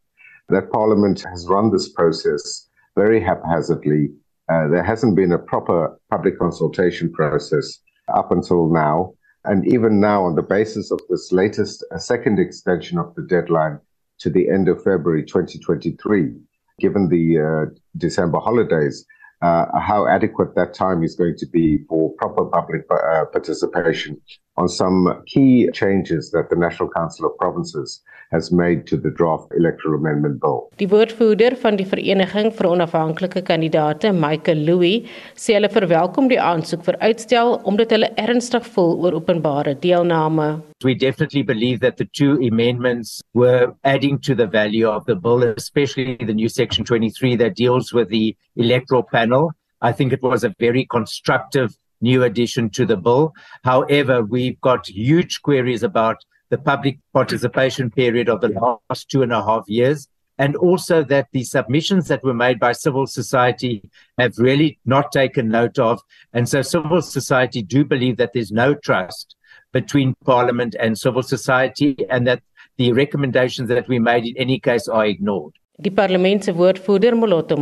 that 0.50 0.72
Parliament 0.72 1.24
has 1.30 1.48
run 1.48 1.72
this 1.72 1.90
process 1.90 2.68
very 2.96 3.20
haphazardly 3.20 4.12
Uh, 4.52 4.68
there 4.68 4.84
hasn't 4.84 5.16
been 5.16 5.32
a 5.32 5.38
proper 5.38 5.98
public 6.10 6.38
consultation 6.38 7.12
process 7.14 7.80
up 8.14 8.32
until 8.32 8.70
now. 8.70 9.14
And 9.46 9.66
even 9.74 10.00
now, 10.00 10.26
on 10.26 10.36
the 10.36 10.42
basis 10.42 10.92
of 10.92 11.00
this 11.10 11.32
latest 11.32 11.86
uh, 11.94 11.98
second 11.98 12.38
extension 12.38 12.98
of 12.98 13.16
the 13.16 13.22
deadline 13.22 13.80
to 14.20 14.30
the 14.30 14.50
end 14.50 14.68
of 14.68 14.84
February 14.84 15.24
2023, 15.24 16.34
given 16.80 17.08
the 17.08 17.40
uh, 17.40 17.74
December 17.98 18.40
holidays, 18.40 19.06
uh, 19.42 19.66
how 19.80 20.06
adequate 20.06 20.54
that 20.56 20.74
time 20.74 21.02
is 21.02 21.16
going 21.16 21.36
to 21.38 21.48
be 21.48 21.80
for 21.88 22.12
proper 22.18 22.46
public 22.46 22.88
participation 23.32 24.20
on 24.58 24.68
some 24.68 25.24
key 25.28 25.70
changes 25.74 26.30
that 26.32 26.50
the 26.50 26.56
National 26.56 26.90
Council 26.90 27.26
of 27.26 27.38
Provinces 27.38 28.02
has 28.32 28.52
made 28.52 28.88
to 28.88 28.98
the 28.98 29.12
draft 29.12 29.52
electoral 29.58 29.96
amendment 30.00 30.40
bill. 30.42 30.70
Die 30.80 30.88
woordvoerder 30.88 31.56
van 31.60 31.78
die 31.80 31.86
Vereniging 31.86 32.52
vir 32.56 32.70
Onafhanklike 32.70 33.44
Kandidate, 33.48 34.14
Michael 34.16 34.64
Louis, 34.68 35.10
sê 35.36 35.58
hulle 35.58 35.70
verwelkom 35.72 36.30
die 36.32 36.40
aansoek 36.40 36.86
vir 36.88 36.98
uitstel 37.04 37.58
omdat 37.68 37.92
hulle 37.96 38.12
ernstig 38.22 38.68
voel 38.76 38.96
oor 39.04 39.20
openbare 39.20 39.76
deelname. 39.84 40.62
We 40.84 40.96
definitely 40.96 41.44
believe 41.44 41.82
that 41.82 41.98
the 41.98 42.08
two 42.18 42.40
amendments 42.48 43.22
were 43.34 43.74
adding 43.84 44.18
to 44.28 44.36
the 44.36 44.48
value 44.48 44.88
of 44.90 45.06
the 45.06 45.16
bill, 45.16 45.44
especially 45.44 46.16
the 46.16 46.34
new 46.34 46.50
section 46.50 46.86
23 46.86 47.36
that 47.38 47.56
deals 47.56 47.94
with 47.94 48.10
the 48.10 48.36
electoral 48.56 49.04
panel. 49.04 49.52
I 49.82 49.92
think 49.92 50.14
it 50.14 50.24
was 50.24 50.44
a 50.44 50.54
very 50.60 50.86
constructive 50.86 51.76
new 52.02 52.24
addition 52.24 52.70
to 52.72 52.86
the 52.86 52.98
bill. 52.98 53.34
However, 53.64 54.24
we've 54.24 54.60
got 54.62 54.88
huge 54.88 55.42
queries 55.42 55.84
about 55.84 56.18
the 56.52 56.58
public 56.58 57.00
participation 57.14 57.90
period 57.90 58.30
of 58.30 58.42
the 58.42 58.50
last 58.50 59.10
two 59.10 59.24
and 59.24 59.34
a 59.34 59.44
half 59.44 59.64
years. 59.68 60.08
And 60.38 60.56
also 60.56 61.04
that 61.04 61.28
the 61.34 61.44
submissions 61.44 62.08
that 62.08 62.24
were 62.24 62.34
made 62.34 62.60
by 62.60 62.72
civil 62.74 63.06
society 63.08 63.90
have 64.18 64.38
really 64.38 64.80
not 64.86 65.12
taken 65.12 65.50
note 65.50 65.80
of. 65.80 66.02
And 66.34 66.48
so 66.50 66.62
civil 66.62 67.02
society 67.02 67.62
do 67.62 67.84
believe 67.86 68.18
that 68.18 68.32
there's 68.34 68.52
no 68.52 68.74
trust 68.74 69.36
between 69.72 70.16
parliament 70.26 70.76
and 70.80 70.98
civil 70.98 71.24
society 71.24 71.96
and 72.10 72.28
that 72.28 72.42
the 72.78 72.92
recommendations 72.92 73.70
that 73.70 73.88
we 73.88 74.00
made 74.00 74.26
in 74.26 74.38
any 74.38 74.60
case 74.60 74.88
are 74.88 75.06
ignored. 75.06 75.54
Die 75.82 75.90
parlement 75.90 76.44
se 76.44 76.52
woordvoerder 76.54 77.16
Moloto 77.16 77.56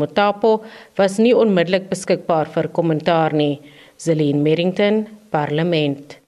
was 0.97 1.19
nie 1.19 1.33
onmiddellik 1.33 1.89
beskikbaar 1.89 2.49
vir 2.55 2.67
kommentaar 2.67 3.33
nie. 3.33 3.59
Zelene 3.97 4.41
Merrington, 4.41 5.05
Parlement. 5.31 6.19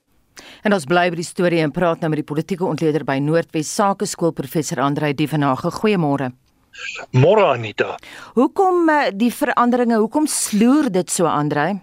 En 0.62 0.70
ons 0.76 0.84
bly 0.86 1.08
by 1.10 1.16
die 1.18 1.26
storie 1.26 1.58
en 1.64 1.72
praat 1.74 1.98
nou 2.02 2.08
met 2.12 2.20
die 2.20 2.28
politieke 2.28 2.62
ontleder 2.62 3.02
by 3.06 3.16
Noordwes 3.18 3.70
Sakeskool 3.74 4.30
professor 4.30 4.78
Andrei 4.84 5.10
Dievenage. 5.18 5.72
Goeiemôre. 5.74 6.30
Môre 7.18 7.48
Anita. 7.50 7.98
Hoekom 8.36 8.88
eh, 8.88 9.10
die 9.10 9.32
veranderinge? 9.34 9.98
Hoekom 9.98 10.26
sloer 10.30 10.86
dit 10.94 11.10
so 11.10 11.26
Andrei? 11.26 11.82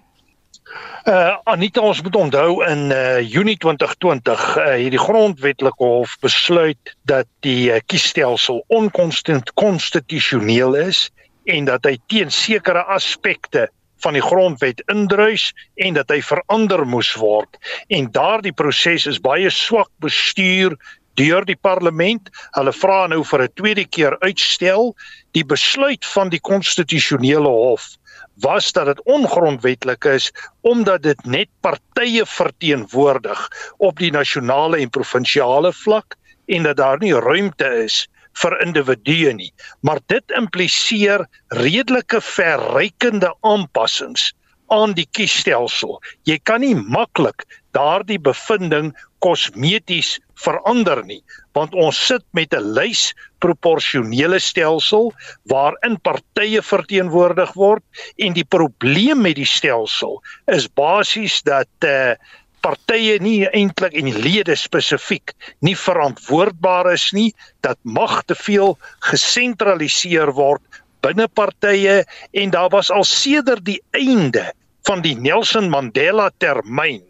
Uh 1.09 1.33
Anita 1.49 1.81
ons 1.81 2.01
moet 2.05 2.15
onthou 2.15 2.63
in 2.69 2.91
uh 2.93 3.19
Junie 3.19 3.57
2020 3.57 4.55
uh 4.55 4.63
het 4.69 4.91
die 4.95 5.01
grondwetlike 5.01 5.83
hof 5.83 6.17
besluit 6.23 6.95
dat 7.09 7.27
die 7.43 7.71
uh, 7.73 7.79
kiesstelsel 7.85 8.63
onkonstitusioneel 8.67 10.75
is 10.85 11.09
en 11.49 11.65
dat 11.65 11.85
hy 11.89 11.97
teen 12.07 12.31
sekere 12.31 12.85
aspekte 12.95 13.69
van 14.03 14.13
die 14.13 14.23
grondwet 14.23 14.83
indruis 14.91 15.53
en 15.75 15.93
dat 15.93 16.09
hy 16.09 16.21
verander 16.21 16.85
moes 16.87 17.13
word 17.19 17.59
en 17.87 18.11
daardie 18.11 18.53
proses 18.53 19.05
is 19.05 19.21
baie 19.21 19.49
swak 19.49 19.91
bestuur 20.03 20.77
deur 21.19 21.45
die 21.45 21.57
parlement. 21.59 22.29
Hulle 22.55 22.73
vra 22.73 23.07
nou 23.11 23.23
vir 23.27 23.43
'n 23.43 23.55
tweede 23.59 23.85
keer 23.85 24.15
uitstel. 24.19 24.95
Die 25.35 25.43
besluit 25.43 26.05
van 26.05 26.29
die 26.29 26.39
konstitusionele 26.39 27.49
hof 27.49 27.97
was 28.39 28.71
dat 28.71 28.85
dit 28.85 29.01
ongrondwetlik 29.03 30.05
is 30.05 30.31
omdat 30.61 31.03
dit 31.03 31.25
net 31.25 31.49
partye 31.61 32.25
verteenwoordig 32.25 33.39
op 33.77 33.99
die 33.99 34.11
nasionale 34.11 34.79
en 34.79 34.89
provinsiale 34.89 35.73
vlak 35.73 36.15
en 36.47 36.63
dat 36.63 36.77
daar 36.77 36.97
nie 36.99 37.13
ruimte 37.13 37.67
is 37.83 38.07
vir 38.41 38.61
individue 38.63 39.33
nie. 39.33 39.53
Maar 39.81 39.99
dit 40.07 40.35
impliseer 40.37 41.25
redelike 41.49 42.21
verrykende 42.21 43.33
aanpassings 43.41 44.33
aan 44.69 44.93
die 44.93 45.07
kiesstelsel. 45.17 45.97
Jy 46.29 46.37
kan 46.45 46.61
nie 46.61 46.75
maklik 46.75 47.45
daardie 47.73 48.19
bevinding 48.21 48.93
kosmeties 49.23 50.17
verander 50.39 51.01
nie 51.05 51.21
want 51.57 51.73
ons 51.75 51.97
sit 52.07 52.23
met 52.37 52.53
'n 52.55 52.73
lys 52.77 53.13
proporsionele 53.43 54.39
stelsel 54.39 55.11
waarin 55.51 55.97
partye 56.07 56.61
verteenwoordig 56.61 57.51
word 57.53 57.83
en 58.17 58.33
die 58.33 58.47
probleem 58.47 59.21
met 59.21 59.35
die 59.35 59.49
stelsel 59.57 60.21
is 60.47 60.67
basies 60.67 61.41
dat 61.41 61.69
eh 61.81 62.11
uh, 62.11 62.15
partye 62.65 63.17
nie 63.23 63.47
eintlik 63.47 63.95
en 63.99 64.11
lede 64.23 64.55
spesifiek 64.59 65.33
nie 65.65 65.75
verantwoordbaar 65.77 66.91
is 66.93 67.09
nie 67.15 67.29
dat 67.65 67.79
mag 67.83 68.21
te 68.25 68.35
veel 68.35 68.75
gesentraliseer 69.11 70.33
word 70.37 70.81
binne 71.05 71.27
partye 71.27 72.03
en 72.43 72.55
daar 72.55 72.71
was 72.75 72.91
al 72.91 73.07
sedert 73.07 73.65
die 73.65 73.79
einde 73.95 74.49
van 74.87 75.03
die 75.05 75.15
Nelson 75.15 75.69
Mandela 75.69 76.29
termyn 76.37 77.03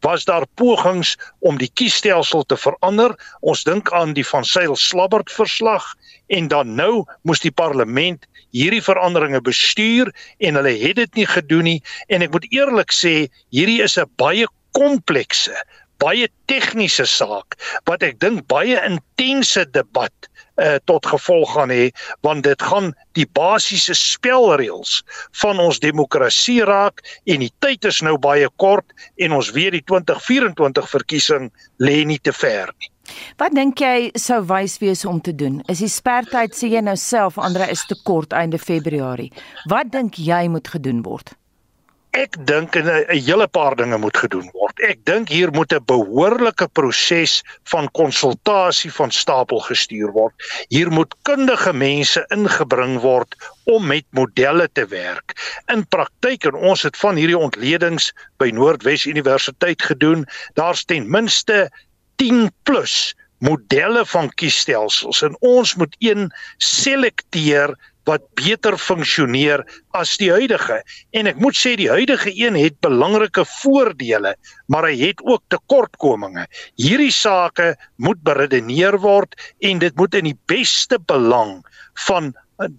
was 0.00 0.24
daar 0.24 0.46
pogings 0.54 1.16
om 1.38 1.58
die 1.58 1.70
kiesstelsel 1.74 2.42
te 2.48 2.56
verander. 2.56 3.14
Ons 3.40 3.64
dink 3.64 3.92
aan 3.92 4.14
die 4.16 4.24
van 4.26 4.44
Sail 4.44 4.76
Slabbert 4.76 5.30
verslag 5.30 5.84
en 6.26 6.48
dan 6.48 6.74
nou 6.74 7.04
moes 7.22 7.42
die 7.44 7.54
parlement 7.54 8.26
hierdie 8.56 8.82
veranderinge 8.82 9.40
bestuur 9.44 10.10
en 10.38 10.58
hulle 10.58 10.74
het 10.80 10.96
dit 10.96 11.20
nie 11.20 11.26
gedoen 11.28 11.68
nie 11.70 11.80
en 12.08 12.24
ek 12.24 12.32
moet 12.34 12.46
eerlik 12.50 12.94
sê 12.94 13.14
hierdie 13.54 13.82
is 13.84 13.98
'n 13.98 14.08
baie 14.16 14.46
komplekse, 14.76 15.56
baie 16.02 16.28
tegniese 16.50 17.06
saak 17.08 17.56
wat 17.88 18.04
ek 18.04 18.18
dink 18.20 18.44
baie 18.52 18.76
intense 18.84 19.64
debat 19.72 20.28
uh, 20.60 20.76
tot 20.88 21.06
gevolg 21.08 21.54
gaan 21.56 21.72
hê 21.72 21.88
want 22.26 22.44
dit 22.44 22.62
gaan 22.70 22.90
die 23.18 23.26
basiese 23.38 23.96
spelreëls 23.96 24.98
van 25.42 25.60
ons 25.62 25.80
demokrasie 25.84 26.60
raak 26.68 27.00
en 27.32 27.44
die 27.44 27.52
tyd 27.64 27.88
is 27.88 28.02
nou 28.04 28.16
baie 28.20 28.48
kort 28.62 28.92
en 29.16 29.36
ons 29.36 29.52
weet 29.56 29.78
die 29.78 29.84
2024 29.88 30.92
verkiesing 30.92 31.48
lê 31.80 32.02
nie 32.04 32.20
te 32.20 32.34
ver 32.36 32.72
nie. 32.76 32.92
Wat 33.38 33.54
dink 33.54 33.80
jy 33.80 34.10
sou 34.18 34.40
wys 34.50 34.80
wees 34.82 35.04
om 35.06 35.20
te 35.22 35.32
doen? 35.32 35.60
Is 35.70 35.80
die 35.84 35.92
sperdatum 35.92 36.58
sê 36.58 36.72
jy 36.72 36.82
nou 36.82 36.96
self 36.98 37.38
Andre 37.38 37.70
is 37.70 37.86
te 37.86 37.96
kort 38.04 38.34
einde 38.34 38.58
Februarie. 38.58 39.30
Wat 39.70 39.92
dink 39.94 40.18
jy 40.18 40.46
moet 40.50 40.68
gedoen 40.74 41.04
word? 41.06 41.36
Ek 42.16 42.36
dink 42.48 42.76
'n 42.80 42.88
hele 43.12 43.46
paar 43.56 43.74
dinge 43.76 43.98
moet 44.00 44.16
gedoen 44.16 44.48
word. 44.52 44.80
Ek 44.80 45.04
dink 45.04 45.28
hier 45.28 45.50
moet 45.52 45.72
'n 45.72 45.84
behoorlike 45.84 46.68
proses 46.78 47.42
van 47.72 47.90
konsultasie 47.90 48.92
van 48.92 49.10
stapel 49.10 49.60
gestuur 49.60 50.12
word. 50.12 50.34
Hier 50.68 50.90
moet 50.90 51.14
kundige 51.28 51.72
mense 51.72 52.24
ingebring 52.36 53.00
word 53.00 53.36
om 53.64 53.86
met 53.86 54.04
modelle 54.10 54.68
te 54.72 54.86
werk. 54.86 55.36
In 55.72 55.84
praktyk 55.86 56.44
en 56.44 56.54
ons 56.54 56.82
het 56.82 56.96
van 56.96 57.16
hierdie 57.16 57.38
ontledings 57.38 58.12
by 58.38 58.48
Noordwes 58.48 59.04
Universiteit 59.04 59.82
gedoen. 59.82 60.24
Daar's 60.54 60.84
ten 60.84 61.10
minste 61.10 61.68
10 62.16 62.50
plus 62.62 63.14
modelle 63.38 64.06
van 64.06 64.30
kiesstelsels 64.40 65.22
en 65.22 65.36
ons 65.40 65.74
moet 65.74 65.96
een 65.98 66.32
selekteer 66.56 67.76
wat 68.06 68.22
beter 68.38 68.76
funksioneer 68.78 69.64
as 69.98 70.14
die 70.20 70.30
huidige. 70.30 70.80
En 71.16 71.26
ek 71.30 71.40
moet 71.42 71.58
sê 71.58 71.74
die 71.78 71.90
huidige 71.90 72.32
een 72.38 72.56
het 72.58 72.78
belangrike 72.84 73.44
voordele, 73.58 74.36
maar 74.70 74.88
hy 74.88 74.96
het 75.08 75.22
ook 75.26 75.42
tekortkominge. 75.52 76.46
Hierdie 76.80 77.12
sake 77.14 77.74
moet 77.96 78.22
beredeneer 78.26 78.98
word 79.02 79.34
en 79.60 79.82
dit 79.82 79.96
moet 79.98 80.14
in 80.14 80.30
die 80.30 80.38
beste 80.50 81.00
belang 81.02 81.58
van 82.06 82.34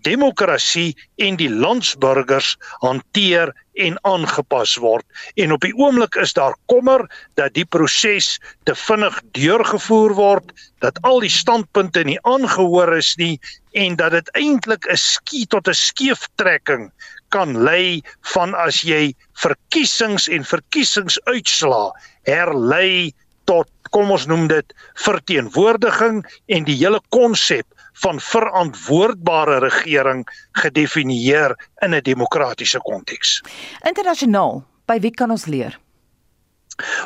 demokrasie 0.06 0.96
en 1.22 1.38
die 1.38 1.50
landsburgers 1.50 2.56
hanteer 2.82 3.54
en 3.78 3.98
aangepas 4.10 4.76
word. 4.82 5.06
En 5.36 5.54
op 5.54 5.62
die 5.62 5.74
oomblik 5.78 6.16
is 6.16 6.34
daar 6.34 6.56
kommer 6.66 7.06
dat 7.38 7.54
die 7.54 7.66
proses 7.66 8.40
te 8.66 8.76
vinnig 8.76 9.22
deurgevoer 9.38 10.16
word, 10.18 10.52
dat 10.82 10.98
al 11.06 11.22
die 11.22 11.34
standpunte 11.34 12.04
nie 12.04 12.18
aangehoor 12.26 12.96
is 12.98 13.14
nie 13.22 13.38
en 13.78 13.96
dat 13.96 14.12
dit 14.18 14.30
eintlik 14.34 14.90
'n 14.90 14.98
skie 14.98 15.46
tot 15.46 15.68
'n 15.68 15.74
skeeftrekking 15.74 16.92
kan 17.30 17.64
lei 17.64 18.02
van 18.34 18.56
as 18.56 18.82
jy 18.82 19.14
verkiesings 19.34 20.28
en 20.28 20.44
verkiesingsuitslae 20.44 21.92
herlei 22.24 23.14
tot 23.46 23.70
kom 23.92 24.12
ons 24.12 24.28
noem 24.28 24.48
dit 24.48 24.74
verteenwoordiging 25.06 26.24
en 26.48 26.64
die 26.68 26.76
hele 26.76 27.02
konsep 27.10 27.68
van 28.04 28.22
verantwoordbare 28.22 29.60
regering 29.60 30.28
gedefinieer 30.52 31.56
in 31.82 31.96
'n 31.96 32.02
demokratiese 32.02 32.80
konteks. 32.80 33.42
Internasionaal, 33.82 34.64
by 34.86 35.00
wie 35.00 35.12
kan 35.12 35.32
ons 35.32 35.46
leer? 35.46 35.80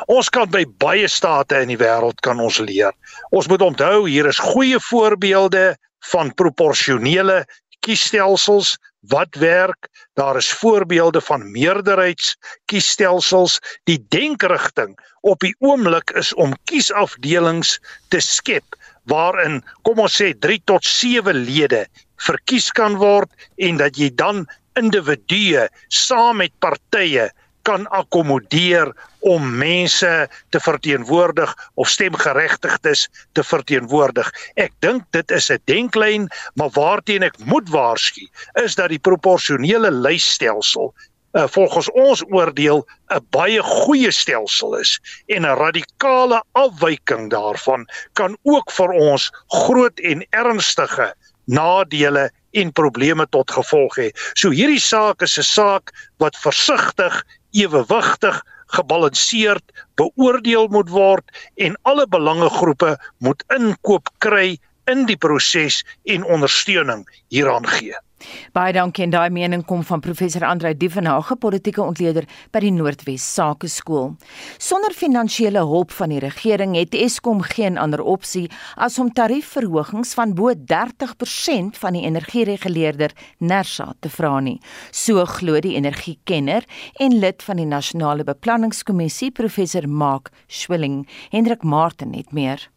Ons 0.06 0.28
kan 0.28 0.50
by 0.50 0.64
baie 0.78 1.08
state 1.08 1.62
in 1.62 1.68
die 1.72 1.80
wêreld 1.80 2.20
kan 2.20 2.40
ons 2.40 2.58
leer. 2.58 2.92
Ons 3.30 3.48
moet 3.48 3.62
onthou 3.62 4.08
hier 4.08 4.26
is 4.26 4.38
goeie 4.38 4.80
voorbeelde 4.80 5.76
van 6.12 6.34
proporsionele 6.34 7.46
kiesstelsels 7.80 8.78
wat 9.10 9.34
werk. 9.34 9.88
Daar 10.14 10.36
is 10.36 10.52
voorbeelde 10.52 11.20
van 11.20 11.50
meerderheidskiesstelsels. 11.50 13.60
Die 13.84 14.06
denkrigting 14.08 14.98
op 15.20 15.40
die 15.40 15.54
oomblik 15.58 16.10
is 16.10 16.34
om 16.34 16.54
kiesafdelings 16.64 17.80
te 18.08 18.20
skep 18.20 18.64
waarin 19.10 19.62
kom 19.82 19.98
ons 19.98 20.16
sê 20.20 20.32
3 20.34 20.58
tot 20.70 20.84
7 20.84 21.44
lede 21.46 21.86
verkies 22.26 22.70
kan 22.70 22.96
word 23.00 23.30
en 23.58 23.80
dat 23.80 23.98
jy 23.98 24.10
dan 24.14 24.46
individue 24.78 25.66
saam 25.88 26.40
met 26.42 26.52
partye 26.62 27.30
kan 27.62 27.86
akkommodeer 27.94 28.90
om 29.30 29.44
mense 29.58 30.10
te 30.50 30.60
verteenwoordig 30.60 31.52
of 31.78 31.88
stemgeregtigdes 31.88 33.06
te 33.38 33.44
verteenwoordig. 33.46 34.30
Ek 34.58 34.74
dink 34.82 35.06
dit 35.14 35.30
is 35.30 35.50
'n 35.50 35.62
denklyn, 35.70 36.28
maar 36.54 36.70
waarteen 36.74 37.22
ek 37.22 37.38
moet 37.46 37.68
waarsku 37.70 38.26
is 38.64 38.74
dat 38.74 38.88
die 38.88 38.98
proporsionele 38.98 39.90
lysstelsel 39.90 40.94
uh, 41.32 41.46
volgens 41.48 41.90
ons 41.90 42.24
oordeel 42.30 42.86
'n 43.14 43.26
baie 43.30 43.62
goeie 43.62 44.10
stelsel 44.10 44.76
is 44.78 45.00
en 45.26 45.42
'n 45.42 45.56
radikale 45.56 46.42
afwyking 46.52 47.30
daarvan 47.30 47.86
kan 48.12 48.36
ook 48.42 48.72
vir 48.72 48.90
ons 48.90 49.30
groot 49.46 49.98
en 50.00 50.26
ernstige 50.30 51.14
nadele 51.44 52.30
en 52.50 52.72
probleme 52.72 53.26
tot 53.28 53.50
gevolg 53.50 53.96
hê. 53.96 54.10
So 54.34 54.50
hierdie 54.50 54.80
saak 54.80 55.22
is 55.22 55.38
'n 55.38 55.42
saak 55.42 55.92
wat 56.18 56.36
versigtig, 56.36 57.24
ewewigtig, 57.52 58.42
gebalanseerd 58.66 59.64
beoordeel 60.00 60.68
moet 60.68 60.88
word 60.88 61.24
en 61.56 61.76
alle 61.82 62.06
belangegroepe 62.06 62.96
moet 63.18 63.44
inkoop 63.56 64.08
kry 64.18 64.58
in 64.90 65.06
die 65.06 65.16
proses 65.16 65.82
en 66.04 66.24
ondersteuning 66.24 67.06
hieraan 67.28 67.66
gee. 67.66 67.96
Baie 68.54 68.72
dankie 68.74 69.04
en 69.06 69.12
daai 69.12 69.30
mening 69.34 69.64
kom 69.66 69.82
van 69.86 70.02
professor 70.02 70.44
Andrei 70.46 70.72
Dievenage, 70.78 71.36
politieke 71.40 71.82
ontleder 71.82 72.26
by 72.54 72.62
die 72.64 72.72
Noordwes 72.74 73.24
Sakeskool. 73.34 74.12
Sonder 74.62 74.94
finansiële 74.96 75.64
hulp 75.66 75.94
van 75.96 76.12
die 76.14 76.20
regering 76.22 76.76
het 76.78 76.94
Eskom 76.94 77.42
geen 77.54 77.78
ander 77.80 78.02
opsie 78.02 78.48
as 78.76 78.98
om 79.02 79.12
tariefverhogings 79.12 80.14
van 80.18 80.34
bo 80.38 80.54
30% 80.54 81.80
van 81.82 81.98
die 81.98 82.04
energiereguleerder 82.08 83.14
Nersa 83.38 83.92
te 84.00 84.12
vra 84.12 84.38
nie. 84.40 84.58
So 84.90 85.24
glo 85.38 85.60
die 85.62 85.76
energiekenner 85.78 86.66
en 87.02 87.18
lid 87.18 87.42
van 87.42 87.60
die 87.60 87.68
Nasionale 87.68 88.24
Beplanningskommissie 88.28 89.32
professor 89.32 89.88
Mark 89.88 90.30
Schwilling. 90.46 91.02
Hendrik 91.30 91.62
Martin 91.62 92.14
het 92.14 92.32
meer. 92.32 92.71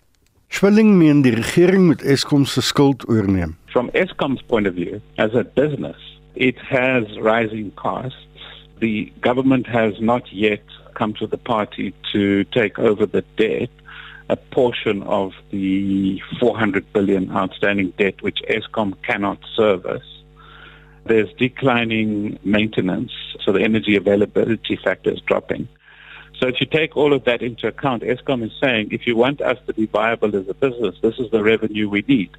Schwilling 0.55 0.97
meen 0.97 1.21
die 1.21 1.33
regering 1.35 1.85
moet 1.85 2.01
Eskom 2.01 2.45
se 2.45 2.61
skuld 2.61 3.03
oorneem. 3.11 3.57
From 3.65 3.89
Eskom's 3.91 4.41
point 4.41 4.67
of 4.67 4.73
view, 4.73 5.01
as 5.15 5.33
a 5.33 5.43
business, 5.43 5.99
it 6.33 6.55
has 6.57 7.03
rising 7.19 7.73
costs. 7.73 8.27
The 8.79 9.11
government 9.19 9.67
has 9.67 9.99
not 9.99 10.31
yet 10.31 10.63
come 10.93 11.13
to 11.15 11.27
the 11.27 11.37
party 11.37 11.93
to 12.13 12.45
take 12.45 12.79
over 12.79 13.05
the 13.05 13.25
debt, 13.35 13.69
a 14.29 14.37
portion 14.37 15.03
of 15.03 15.33
the 15.51 16.21
400 16.39 16.85
billion 16.93 17.29
outstanding 17.31 17.91
debt 17.97 18.21
which 18.21 18.39
Eskom 18.47 18.93
cannot 19.03 19.39
service. 19.57 20.07
There's 21.03 21.33
declining 21.33 22.39
maintenance, 22.45 23.11
so 23.43 23.51
the 23.51 23.61
energy 23.61 23.97
availability 23.97 24.77
factor 24.77 25.11
is 25.11 25.19
dropping. 25.19 25.67
So 26.39 26.47
if 26.47 26.59
you 26.59 26.65
take 26.65 26.97
all 26.97 27.13
of 27.13 27.23
that 27.25 27.41
into 27.41 27.67
account, 27.67 28.03
ESCOM 28.03 28.43
is 28.43 28.51
saying 28.61 28.89
if 28.91 29.07
you 29.07 29.15
want 29.15 29.41
us 29.41 29.57
to 29.67 29.73
be 29.73 29.85
viable 29.85 30.35
as 30.35 30.47
a 30.47 30.53
business, 30.53 30.95
this 31.01 31.17
is 31.17 31.31
the 31.31 31.43
revenue 31.43 31.89
we 31.89 32.03
need. 32.07 32.29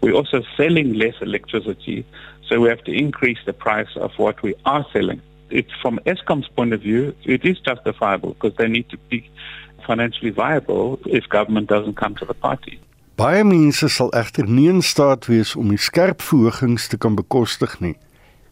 We're 0.00 0.14
also 0.14 0.42
selling 0.56 0.94
less 0.94 1.14
electricity, 1.20 2.04
so 2.48 2.60
we 2.60 2.68
have 2.68 2.84
to 2.84 2.92
increase 2.92 3.38
the 3.46 3.52
price 3.52 3.96
of 3.96 4.10
what 4.16 4.42
we 4.42 4.54
are 4.66 4.84
selling. 4.92 5.20
It's 5.50 5.72
from 5.80 6.00
ESCOM's 6.04 6.48
point 6.48 6.72
of 6.72 6.80
view, 6.80 7.14
it 7.24 7.44
is 7.44 7.58
justifiable 7.60 8.34
because 8.34 8.56
they 8.56 8.68
need 8.68 8.88
to 8.90 8.98
be 9.08 9.30
financially 9.86 10.30
viable 10.30 10.98
if 11.06 11.28
government 11.28 11.68
doesn't 11.68 11.96
come 11.96 12.14
to 12.16 12.24
the 12.24 12.34
party. 12.34 12.80
Baie 13.16 13.44
mense 13.46 13.86
sal 13.88 14.08
egter 14.10 14.48
nie 14.50 14.66
in 14.66 14.80
staat 14.82 15.28
wees 15.30 15.52
om 15.54 15.68
die 15.70 15.78
skerp 15.78 16.24
verhogings 16.26 16.88
te 16.90 16.98
kan 16.98 17.14
bekostig 17.14 17.76
nie. 17.80 17.94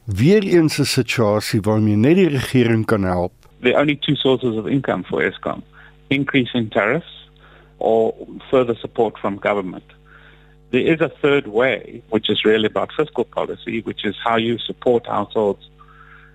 Weereens 0.06 0.78
'n 0.78 0.86
situasie 0.86 1.60
waarmee 1.60 1.96
net 1.96 2.16
die 2.16 2.28
regering 2.28 2.86
kan 2.86 3.02
help. 3.02 3.32
There 3.62 3.76
are 3.76 3.80
only 3.80 3.96
two 3.96 4.16
sources 4.16 4.56
of 4.56 4.68
income 4.68 5.04
for 5.04 5.22
Eskom: 5.22 5.62
increasing 6.10 6.68
tariffs 6.68 7.06
or 7.78 8.14
further 8.50 8.74
support 8.74 9.16
from 9.18 9.36
government. 9.36 9.84
There 10.72 10.80
is 10.80 11.00
a 11.00 11.08
third 11.08 11.46
way, 11.46 12.02
which 12.10 12.28
is 12.28 12.44
really 12.44 12.66
about 12.66 12.90
fiscal 12.96 13.24
policy, 13.24 13.80
which 13.82 14.04
is 14.04 14.16
how 14.24 14.36
you 14.36 14.58
support 14.58 15.06
households 15.06 15.68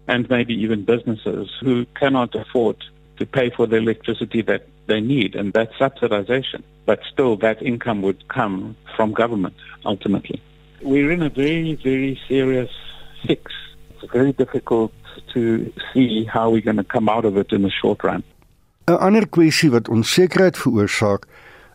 and 0.07 0.29
maybe 0.29 0.53
even 0.53 0.85
businesses 0.85 1.49
who 1.59 1.85
cannot 1.95 2.33
afford 2.33 2.77
to 3.17 3.25
pay 3.25 3.49
for 3.49 3.67
the 3.67 3.75
electricity 3.75 4.41
that 4.43 4.67
they 4.85 5.01
need, 5.01 5.35
and 5.35 5.51
that's 5.51 5.73
subsidization. 5.73 6.63
But 6.85 7.01
still, 7.11 7.35
that 7.37 7.61
income 7.61 8.01
would 8.03 8.27
come 8.29 8.77
from 8.95 9.11
government 9.11 9.55
ultimately. 9.85 10.41
We're 10.81 11.11
in 11.11 11.23
a 11.23 11.29
very, 11.29 11.75
very 11.75 12.17
serious 12.27 12.69
fix. 13.25 13.51
It's 14.01 14.11
very 14.11 14.33
difficult 14.33 14.91
to 15.33 15.73
see 15.93 16.25
how 16.25 16.49
we're 16.51 16.61
going 16.61 16.77
to 16.77 16.83
come 16.83 17.09
out 17.09 17.25
of 17.25 17.37
it 17.37 17.51
in 17.51 17.63
the 17.63 17.71
short 17.81 18.03
run. 18.03 18.23
'n 18.87 18.97
Ander 18.99 19.27
kwessie 19.27 19.69
wat 19.69 19.89
onsekerheid 19.89 20.57
veroorsaak, 20.57 21.25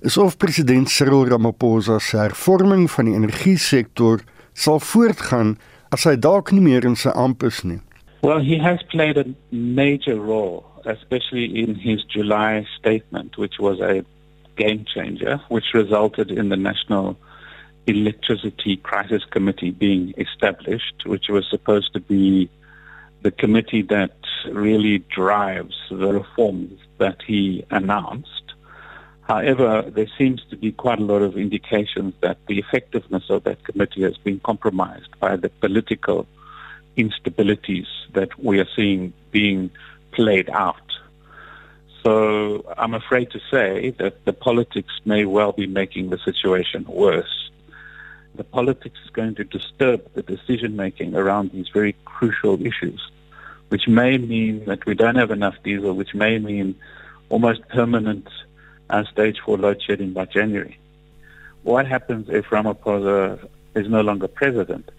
is 0.00 0.16
of 0.16 0.38
president 0.38 0.88
Cyril 0.88 1.26
Ramaphosa 1.26 1.98
se 2.00 2.16
hervorming 2.16 2.90
van 2.90 3.04
die 3.04 3.14
energiesektor 3.14 4.22
sal 4.54 4.80
voortgaan 4.80 5.58
as 5.90 6.04
hy 6.04 6.16
dalk 6.16 6.52
nie 6.52 6.62
meer 6.62 6.86
in 6.88 6.96
sy 6.96 7.10
amp 7.14 7.42
is 7.42 7.62
nie. 7.64 7.80
Well, 8.22 8.40
he 8.40 8.58
has 8.58 8.82
played 8.94 9.18
a 9.18 9.26
major 9.50 10.16
role, 10.16 10.64
especially 10.86 11.44
in 11.62 11.74
his 11.74 12.04
July 12.04 12.64
statement, 12.78 13.36
which 13.36 13.58
was 13.58 13.80
a 13.80 14.04
game 14.56 14.84
changer, 14.94 15.40
which 15.48 15.74
resulted 15.74 16.30
in 16.30 16.48
the 16.48 16.56
National 16.56 17.16
Electricity 17.86 18.76
Crisis 18.76 19.24
Committee 19.24 19.70
being 19.70 20.14
established, 20.16 21.04
which 21.04 21.28
was 21.28 21.48
supposed 21.50 21.92
to 21.94 22.00
be 22.00 22.48
the 23.22 23.30
committee 23.30 23.82
that 23.82 24.16
really 24.50 24.98
drives 24.98 25.74
the 25.90 26.12
reforms 26.12 26.78
that 26.98 27.22
he 27.26 27.64
announced. 27.70 28.54
However, 29.22 29.82
there 29.88 30.08
seems 30.18 30.42
to 30.50 30.56
be 30.56 30.72
quite 30.72 30.98
a 30.98 31.04
lot 31.04 31.22
of 31.22 31.36
indications 31.36 32.14
that 32.20 32.38
the 32.46 32.58
effectiveness 32.58 33.30
of 33.30 33.44
that 33.44 33.64
committee 33.64 34.02
has 34.02 34.16
been 34.18 34.40
compromised 34.40 35.18
by 35.20 35.36
the 35.36 35.48
political 35.48 36.26
instabilities 36.96 37.86
that 38.12 38.38
we 38.38 38.60
are 38.60 38.68
seeing 38.76 39.12
being 39.30 39.70
played 40.10 40.50
out. 40.50 40.76
So 42.02 42.64
I'm 42.76 42.94
afraid 42.94 43.30
to 43.30 43.40
say 43.50 43.90
that 43.98 44.24
the 44.24 44.32
politics 44.32 44.92
may 45.04 45.24
well 45.24 45.52
be 45.52 45.66
making 45.66 46.10
the 46.10 46.18
situation 46.18 46.84
worse. 46.88 47.50
The 48.34 48.44
politics 48.44 48.98
is 49.04 49.10
going 49.10 49.34
to 49.36 49.44
disturb 49.44 50.12
the 50.14 50.22
decision 50.22 50.76
making 50.76 51.14
around 51.14 51.52
these 51.52 51.68
very 51.68 51.94
crucial 52.04 52.64
issues, 52.64 53.10
which 53.68 53.86
may 53.86 54.16
mean 54.18 54.64
that 54.64 54.86
we 54.86 54.94
don't 54.94 55.16
have 55.16 55.30
enough 55.30 55.56
diesel, 55.62 55.92
which 55.94 56.14
may 56.14 56.38
mean 56.38 56.74
almost 57.28 57.66
permanent 57.68 58.28
uh, 58.90 59.04
stage 59.04 59.38
four 59.44 59.58
load 59.58 59.82
shedding 59.82 60.12
by 60.12 60.24
January. 60.24 60.78
What 61.62 61.86
happens 61.86 62.28
if 62.28 62.46
Ramaphosa 62.46 63.48
is 63.74 63.88
no 63.88 64.00
longer 64.00 64.28
president? 64.28 64.90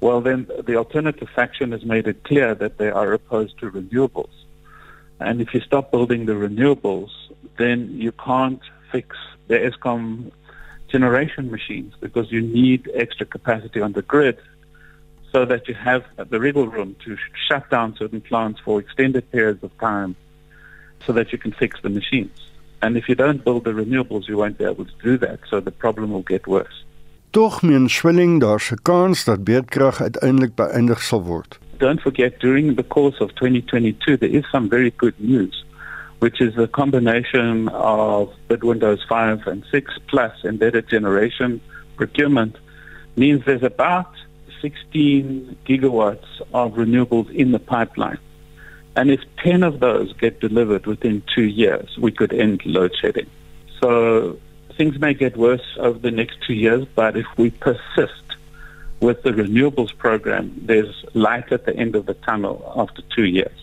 Well, 0.00 0.20
then 0.20 0.48
the 0.64 0.76
alternative 0.76 1.28
faction 1.34 1.70
has 1.72 1.84
made 1.84 2.08
it 2.08 2.24
clear 2.24 2.54
that 2.56 2.78
they 2.78 2.90
are 2.90 3.12
opposed 3.12 3.58
to 3.60 3.70
renewables. 3.70 4.34
And 5.20 5.40
if 5.40 5.54
you 5.54 5.60
stop 5.60 5.92
building 5.92 6.26
the 6.26 6.32
renewables, 6.32 7.10
then 7.56 7.96
you 7.96 8.10
can't 8.12 8.60
fix 8.90 9.16
the 9.46 9.54
ESCOM 9.54 10.32
generation 10.92 11.50
machines 11.50 11.92
because 12.04 12.26
you 12.30 12.42
need 12.60 12.80
extra 13.04 13.26
capacity 13.36 13.80
on 13.80 13.92
the 13.98 14.02
grid 14.12 14.38
so 15.32 15.40
that 15.50 15.66
you 15.68 15.74
have 15.74 16.02
the 16.32 16.38
wriggle 16.38 16.68
room 16.68 16.94
to 17.04 17.16
shut 17.48 17.64
down 17.70 17.96
certain 17.96 18.20
plants 18.20 18.60
for 18.64 18.78
extended 18.78 19.24
periods 19.32 19.62
of 19.64 19.72
time 19.78 20.14
so 21.06 21.12
that 21.14 21.32
you 21.32 21.38
can 21.38 21.52
fix 21.52 21.80
the 21.82 21.88
machines. 21.88 22.38
And 22.82 22.96
if 23.00 23.08
you 23.08 23.14
don't 23.14 23.42
build 23.42 23.64
the 23.64 23.74
renewables, 23.82 24.28
you 24.28 24.36
won't 24.36 24.58
be 24.58 24.64
able 24.64 24.84
to 24.84 24.98
do 25.02 25.16
that. 25.18 25.38
So 25.48 25.60
the 25.60 25.70
problem 25.84 26.12
will 26.12 26.28
get 26.34 26.46
worse. 26.46 26.78
Tog 27.30 27.62
meen 27.62 27.88
Swilling 27.88 28.40
daar's 28.40 28.70
'n 28.70 28.82
kans 28.82 29.24
dat 29.24 29.44
beerdkrag 29.44 30.00
uiteindelik 30.06 30.54
beëindig 30.54 31.00
sal 31.02 31.22
word. 31.22 31.58
Don't 31.78 32.00
forget 32.00 32.40
during 32.40 32.76
the 32.76 32.86
course 32.86 33.18
of 33.24 33.28
2022 33.34 34.18
there 34.18 34.34
is 34.38 34.44
some 34.50 34.68
very 34.68 34.92
good 34.96 35.14
news 35.16 35.64
which 36.22 36.40
is 36.40 36.56
a 36.56 36.68
combination 36.68 37.68
of 37.70 38.32
bid 38.46 38.62
windows 38.62 39.04
5 39.08 39.48
and 39.48 39.64
6 39.72 39.98
plus 40.06 40.32
embedded 40.44 40.88
generation 40.88 41.60
procurement 41.96 42.54
means 43.16 43.44
there's 43.44 43.64
about 43.64 44.12
16 44.60 45.56
gigawatts 45.66 46.28
of 46.54 46.74
renewables 46.74 47.28
in 47.34 47.50
the 47.50 47.58
pipeline. 47.58 48.20
And 48.94 49.10
if 49.10 49.20
10 49.38 49.64
of 49.64 49.80
those 49.80 50.12
get 50.12 50.38
delivered 50.38 50.86
within 50.86 51.24
two 51.34 51.48
years, 51.62 51.98
we 51.98 52.12
could 52.12 52.32
end 52.32 52.64
load 52.64 52.92
shedding. 53.00 53.28
So 53.80 54.38
things 54.76 55.00
may 55.00 55.14
get 55.14 55.36
worse 55.36 55.76
over 55.78 55.98
the 55.98 56.12
next 56.12 56.40
two 56.46 56.54
years, 56.54 56.86
but 56.94 57.16
if 57.16 57.26
we 57.36 57.50
persist 57.50 58.26
with 59.00 59.24
the 59.24 59.32
renewables 59.32 59.92
program, 59.98 60.52
there's 60.66 61.04
light 61.14 61.50
at 61.50 61.66
the 61.66 61.74
end 61.76 61.96
of 61.96 62.06
the 62.06 62.14
tunnel 62.14 62.72
after 62.76 63.02
two 63.16 63.24
years. 63.24 63.58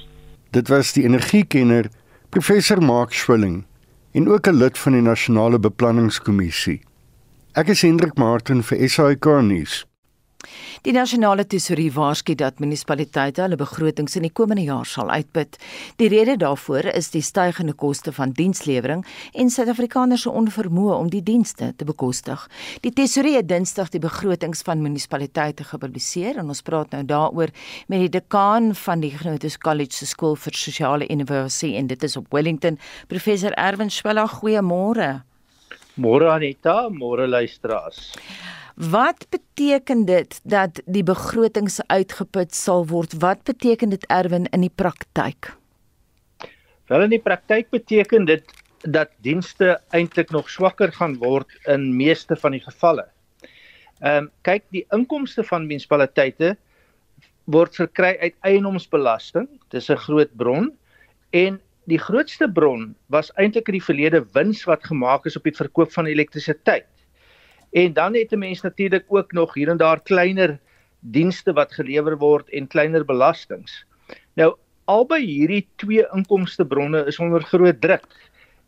Dit 0.52 0.68
was 0.68 0.94
die 0.94 1.04
energiekenner 1.04 1.90
professor 2.30 2.82
Mark 2.82 3.14
Swilling 3.14 3.66
en 4.12 4.30
ook 4.30 4.48
'n 4.48 4.54
lid 4.54 4.78
van 4.78 4.92
die 4.92 5.02
nasionale 5.02 5.60
beplanningskommissie. 5.60 6.82
Ek 7.54 7.68
is 7.68 7.82
Hendrik 7.82 8.18
Martin 8.18 8.64
vir 8.64 8.90
SAK 8.90 9.26
nuus. 9.42 9.86
Die 10.88 10.94
nasionale 10.96 11.44
tesourie 11.44 11.90
waarsku 11.92 12.32
dat 12.40 12.62
munisipaliteite 12.64 13.42
hulle 13.44 13.58
begrotings 13.60 14.16
in 14.16 14.24
die 14.24 14.32
komende 14.32 14.64
jaar 14.64 14.88
sal 14.88 15.10
uitput. 15.12 15.58
Die 16.00 16.08
rede 16.14 16.38
daarvoor 16.40 16.88
is 16.94 17.10
die 17.12 17.24
stygende 17.26 17.74
koste 17.76 18.14
van 18.16 18.32
dienslewering 18.38 19.04
en 19.34 19.52
Suid-Afrikaners 19.52 20.24
se 20.24 20.32
onvermoë 20.32 20.96
om 20.96 21.10
die 21.12 21.24
dienste 21.28 21.74
te 21.76 21.88
bekostig. 21.90 22.46
Die 22.86 22.94
tesourie 22.96 23.36
het 23.36 23.50
Dinsdag 23.52 23.92
die 23.92 24.00
begrotings 24.00 24.64
van 24.64 24.80
munisipaliteite 24.86 25.68
gepubliseer 25.68 26.40
en 26.40 26.54
ons 26.56 26.64
praat 26.64 26.96
nou 26.96 27.04
daaroor 27.04 27.52
met 27.92 28.06
die 28.06 28.14
dekaan 28.16 28.72
van 28.86 29.04
die 29.04 29.12
Genotus 29.12 29.60
College 29.60 30.00
se 30.00 30.08
skool 30.08 30.40
vir 30.40 30.56
sosiale 30.56 31.10
innovasie 31.12 31.76
en 31.76 31.92
dit 31.92 32.08
is 32.08 32.16
op 32.16 32.32
Wellington, 32.32 32.80
professor 33.12 33.52
Erwin 33.60 33.92
Schwella. 33.92 34.24
Goeiemôre. 34.40 35.26
Môre 36.00 36.32
Anita, 36.32 36.86
môre 36.88 37.28
luisteraars. 37.28 38.14
Wat 38.80 39.26
beteken 39.30 40.06
dit 40.06 40.40
dat 40.44 40.80
die 40.86 41.04
begrotings 41.04 41.82
uitgeput 41.92 42.56
sal 42.56 42.86
word? 42.88 43.12
Wat 43.20 43.44
beteken 43.44 43.90
dit 43.92 44.06
Erwin 44.08 44.46
in 44.56 44.62
die 44.64 44.72
praktyk? 44.72 45.50
Wel 46.88 47.02
in 47.04 47.12
die 47.12 47.20
praktyk 47.20 47.68
beteken 47.76 48.24
dit 48.26 48.54
dat 48.88 49.10
dienste 49.20 49.82
eintlik 49.92 50.32
nog 50.32 50.48
swakker 50.50 50.94
gaan 50.96 51.18
word 51.20 51.52
in 51.68 51.90
meeste 51.98 52.38
van 52.40 52.56
die 52.56 52.64
gevalle. 52.64 53.04
Ehm 54.00 54.30
um, 54.30 54.30
kyk, 54.48 54.64
die 54.72 54.86
inkomste 54.96 55.44
van 55.44 55.68
munisipaliteite 55.68 56.54
word 57.52 57.76
verkry 57.76 58.14
uit 58.22 58.36
eienoomsbelasting. 58.48 59.50
Dis 59.76 59.92
'n 59.92 60.00
groot 60.08 60.32
bron 60.38 60.72
en 61.36 61.60
die 61.84 62.00
grootste 62.00 62.48
bron 62.48 62.96
was 63.12 63.34
eintlik 63.36 63.68
in 63.68 63.76
die 63.82 63.90
verlede 63.90 64.24
wins 64.32 64.64
wat 64.64 64.88
gemaak 64.88 65.26
is 65.26 65.36
op 65.36 65.44
die 65.44 65.56
verkoop 65.56 65.92
van 65.92 66.06
elektrisiteit. 66.06 66.88
En 67.72 67.94
dan 67.94 68.16
het 68.16 68.32
'n 68.32 68.40
mens 68.40 68.62
natuurlik 68.62 69.06
ook 69.08 69.32
nog 69.32 69.54
hier 69.54 69.70
en 69.70 69.78
daar 69.78 70.02
kleiner 70.02 70.60
dienste 71.00 71.54
wat 71.54 71.74
gelewer 71.74 72.18
word 72.18 72.50
en 72.50 72.68
kleiner 72.68 73.06
belastings. 73.06 73.86
Nou 74.34 74.56
albei 74.86 75.26
hierdie 75.26 75.68
twee 75.76 76.06
inkomstebronne 76.14 77.06
is 77.06 77.20
onder 77.20 77.44
groot 77.44 77.82
druk 77.82 78.08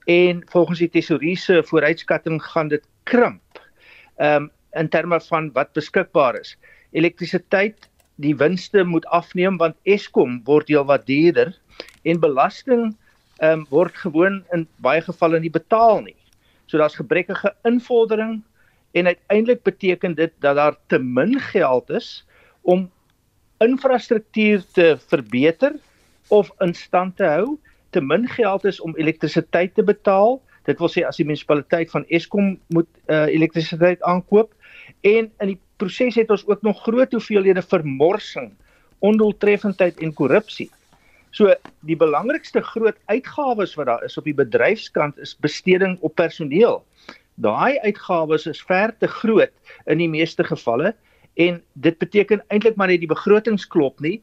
en 0.06 0.44
volgens 0.50 0.80
die 0.80 0.90
tesourie 0.90 1.38
se 1.38 1.64
vooruitskatting 1.64 2.44
gaan 2.44 2.68
dit 2.68 2.86
krimp. 3.04 3.62
Ehm 4.18 4.44
um, 4.44 4.52
in 4.72 4.90
terme 4.90 5.22
van 5.22 5.52
wat 5.52 5.74
beskikbaar 5.74 6.40
is. 6.40 6.58
Elektrisiteit, 6.92 7.90
die 8.16 8.36
winste 8.36 8.84
moet 8.84 9.06
afneem 9.06 9.58
want 9.58 9.76
Eskom 9.84 10.42
word 10.44 10.68
heelwat 10.68 11.06
duurder 11.06 11.58
en 12.04 12.20
belasting 12.20 12.96
ehm 13.38 13.60
um, 13.60 13.66
word 13.70 13.96
gewoon 13.98 14.44
in 14.52 14.68
baie 14.78 15.02
gevalle 15.02 15.40
nie 15.40 15.50
betaal 15.50 16.02
nie. 16.02 16.16
So 16.66 16.78
daar's 16.78 16.96
gebrekkige 16.96 17.56
invordering 17.64 18.44
en 18.92 19.06
uiteindelik 19.06 19.64
beteken 19.64 20.16
dit 20.16 20.32
dat 20.40 20.56
daar 20.56 20.76
te 20.88 21.00
min 21.00 21.40
geld 21.40 21.90
is 21.90 22.26
om 22.62 22.92
infrastruktuur 23.58 24.64
te 24.72 24.98
verbeter 25.08 25.76
of 26.28 26.52
in 26.60 26.74
stand 26.74 27.16
te 27.18 27.24
hou, 27.24 27.58
te 27.90 28.02
min 28.02 28.28
geld 28.28 28.66
is 28.66 28.82
om 28.82 28.96
elektrisiteit 28.96 29.76
te 29.76 29.84
betaal. 29.84 30.42
Dit 30.64 30.80
wil 30.80 30.90
sê 30.90 31.04
as 31.08 31.18
die 31.20 31.26
munisipaliteit 31.26 31.92
van 31.92 32.06
Eskom 32.08 32.54
moet 32.68 32.90
uh, 33.08 33.26
elektrisiteit 33.28 34.02
aankoop 34.02 34.54
en 35.02 35.32
in 35.40 35.54
die 35.54 35.60
proses 35.82 36.16
het 36.16 36.30
ons 36.30 36.46
ook 36.48 36.62
nog 36.62 36.84
groot 36.86 37.12
hoeveelhede 37.12 37.62
vermorsing, 37.62 38.52
ondoeltreffendheid 39.00 39.98
en 40.00 40.14
korrupsie. 40.14 40.70
So 41.32 41.54
die 41.88 41.96
belangrikste 41.98 42.62
groot 42.62 42.98
uitgawes 43.10 43.74
wat 43.80 43.88
daar 43.90 44.04
is 44.06 44.18
op 44.20 44.28
die 44.28 44.36
bedryfskant 44.38 45.18
is 45.18 45.34
besteding 45.40 45.98
op 46.02 46.16
personeel 46.20 46.84
daai 47.46 47.80
uitgawes 47.86 48.48
is 48.48 48.62
ver 48.62 48.94
te 49.00 49.08
groot 49.08 49.54
in 49.86 50.02
die 50.04 50.10
meeste 50.10 50.44
gevalle 50.44 50.94
en 51.40 51.62
dit 51.74 51.98
beteken 51.98 52.44
eintlik 52.50 52.78
maar 52.78 52.92
net 52.92 53.04
die 53.04 53.12
begrotings 53.12 53.66
klop 53.66 54.02
nie 54.04 54.20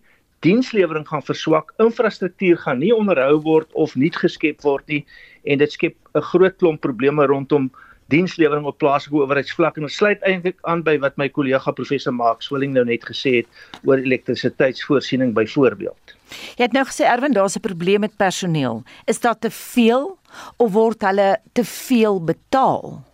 dienslewering 0.46 1.06
gaan 1.08 1.24
verswak 1.26 1.72
infrastruktuur 1.82 2.60
gaan 2.64 2.78
nie 2.84 2.94
onderhou 2.94 3.40
word 3.42 3.72
of 3.74 3.96
nie 3.96 4.12
geskep 4.14 4.62
word 4.66 4.86
nie 4.92 5.04
en 5.44 5.58
dit 5.58 5.72
skep 5.72 5.96
'n 6.14 6.26
groot 6.32 6.56
klomp 6.58 6.80
probleme 6.80 7.26
rondom 7.26 7.70
dienslewering 8.08 8.64
op 8.64 8.78
plaaslike 8.80 9.16
owerheidsvlak 9.20 9.76
en 9.76 9.84
dit 9.84 9.92
sluit 9.92 10.22
eintlik 10.22 10.56
aan 10.70 10.82
by 10.84 10.96
wat 11.02 11.18
my 11.20 11.28
kollega 11.28 11.72
professor 11.76 12.14
Mark 12.14 12.42
Swilling 12.42 12.72
nou 12.72 12.84
net 12.88 13.04
gesê 13.04 13.34
het 13.42 13.48
oor 13.84 14.00
elektrisiteitsvoorsiening 14.00 15.34
byvoorbeeld. 15.36 16.14
Jy 16.56 16.64
het 16.64 16.72
nou 16.76 16.86
gesê 16.88 17.04
Erwin 17.04 17.36
daar's 17.36 17.56
'n 17.56 17.60
probleem 17.60 18.00
met 18.00 18.16
personeel. 18.16 18.82
Is 19.06 19.20
daar 19.20 19.38
te 19.38 19.50
veel 19.50 20.18
of 20.56 20.72
word 20.72 21.02
hulle 21.02 21.38
te 21.52 21.64
veel 21.64 22.24
betaal? 22.24 23.07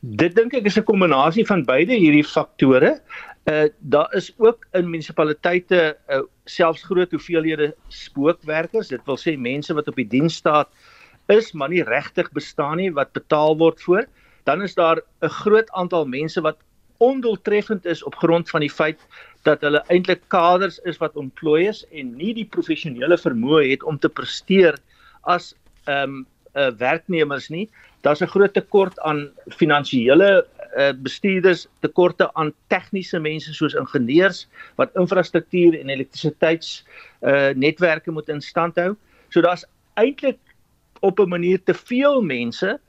Dit 0.00 0.34
dink 0.36 0.52
ek 0.54 0.66
is 0.68 0.76
'n 0.76 0.84
kombinasie 0.84 1.46
van 1.46 1.64
beide 1.64 1.94
hierdie 1.96 2.24
faktore. 2.24 3.00
Uh 3.48 3.68
daar 3.80 4.12
is 4.14 4.32
ook 4.36 4.66
in 4.72 4.90
munisipaliteite 4.90 5.96
uh, 6.10 6.20
selfs 6.44 6.82
groot 6.82 7.10
hoeveelhede 7.10 7.74
spookwerkers. 7.88 8.88
Dit 8.88 9.00
wil 9.06 9.16
sê 9.16 9.36
mense 9.38 9.74
wat 9.74 9.88
op 9.88 9.96
die 9.96 10.08
diens 10.08 10.34
staat 10.34 10.68
is 11.28 11.52
maar 11.52 11.68
nie 11.68 11.82
regtig 11.82 12.30
bestaan 12.32 12.76
nie 12.76 12.92
wat 12.92 13.12
betaal 13.12 13.56
word 13.56 13.80
voor. 13.80 14.06
Dan 14.44 14.62
is 14.62 14.74
daar 14.74 15.00
'n 15.22 15.28
groot 15.28 15.70
aantal 15.70 16.04
mense 16.04 16.40
wat 16.40 16.58
ondoeltreffend 16.98 17.84
is 17.86 18.02
op 18.02 18.14
grond 18.14 18.50
van 18.50 18.60
die 18.60 18.70
feit 18.70 19.00
dat 19.42 19.60
hulle 19.60 19.84
eintlik 19.88 20.22
kaders 20.28 20.78
is 20.84 20.98
wat 20.98 21.16
ontplooi 21.16 21.68
is 21.68 21.84
en 21.92 22.16
nie 22.16 22.34
die 22.34 22.48
professionele 22.48 23.18
vermoë 23.18 23.70
het 23.70 23.82
om 23.82 23.98
te 23.98 24.08
presteer 24.08 24.78
as 25.22 25.54
ehm 25.84 26.02
um, 26.02 26.26
uh, 26.56 26.70
werknemers 26.78 27.48
nie 27.48 27.68
daar's 28.06 28.22
'n 28.22 28.32
groot 28.34 28.54
tekort 28.54 28.98
aan 29.00 29.30
finansiële 29.46 30.46
uh, 30.76 30.92
bestuurders, 31.02 31.66
tekorte 31.80 32.34
aan 32.34 32.52
tegniese 32.68 33.18
mense 33.20 33.54
soos 33.54 33.74
ingenieurs 33.74 34.46
wat 34.76 34.94
infrastruktuur 34.94 35.80
en 35.80 35.88
elektrisiteits 35.88 36.84
uh, 37.22 37.50
netwerke 37.54 38.10
moet 38.10 38.28
in 38.28 38.40
stand 38.40 38.76
hou. 38.76 38.94
So 39.28 39.40
daar's 39.40 39.64
eintlik 39.94 40.38
op 41.00 41.18
'n 41.18 41.28
manier 41.28 41.62
te 41.62 41.74
veel 41.74 42.22
mense 42.22 42.80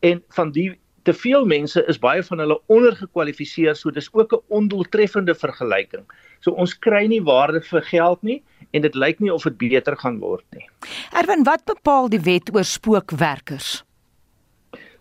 en 0.00 0.22
van 0.28 0.50
die 0.50 0.78
te 1.02 1.12
veel 1.12 1.46
mense 1.46 1.84
is 1.88 1.98
baie 1.98 2.22
van 2.22 2.38
hulle 2.38 2.60
ondergekwalifiseer, 2.66 3.76
so 3.76 3.90
dis 3.90 4.12
ook 4.12 4.32
'n 4.32 4.44
ondoeltreffende 4.48 5.34
vergelyking. 5.34 6.04
So 6.40 6.50
ons 6.50 6.78
kry 6.78 7.06
nie 7.06 7.22
waarde 7.22 7.60
vir 7.60 7.82
geld 7.82 8.22
nie 8.22 8.42
en 8.70 8.82
dit 8.82 8.94
lyk 8.94 9.20
nie 9.20 9.32
of 9.34 9.42
dit 9.42 9.58
beter 9.58 9.96
gaan 9.96 10.18
word 10.18 10.44
nie. 10.56 10.66
Erwin, 11.12 11.44
wat 11.44 11.64
bepaal 11.64 12.08
die 12.08 12.20
wet 12.20 12.54
oor 12.54 12.64
spookwerkers? 12.64 13.84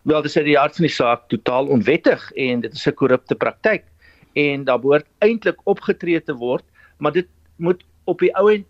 wel 0.09 0.21
dis 0.21 0.37
uit 0.37 0.47
die 0.47 0.57
hart 0.57 0.77
van 0.77 0.87
die 0.87 0.93
saak 0.93 1.27
totaal 1.31 1.69
onwettig 1.75 2.23
en 2.39 2.63
dit 2.65 2.73
is 2.73 2.87
'n 2.87 2.95
korrupte 3.01 3.35
praktyk 3.35 3.85
en 4.33 4.63
daar 4.63 4.79
behoort 4.79 5.07
eintlik 5.19 5.59
opgetree 5.63 6.21
te 6.21 6.33
word 6.33 6.65
maar 6.97 7.11
dit 7.11 7.27
moet 7.57 7.83
op 8.05 8.19
die 8.19 8.33
ou 8.35 8.49
end 8.53 8.65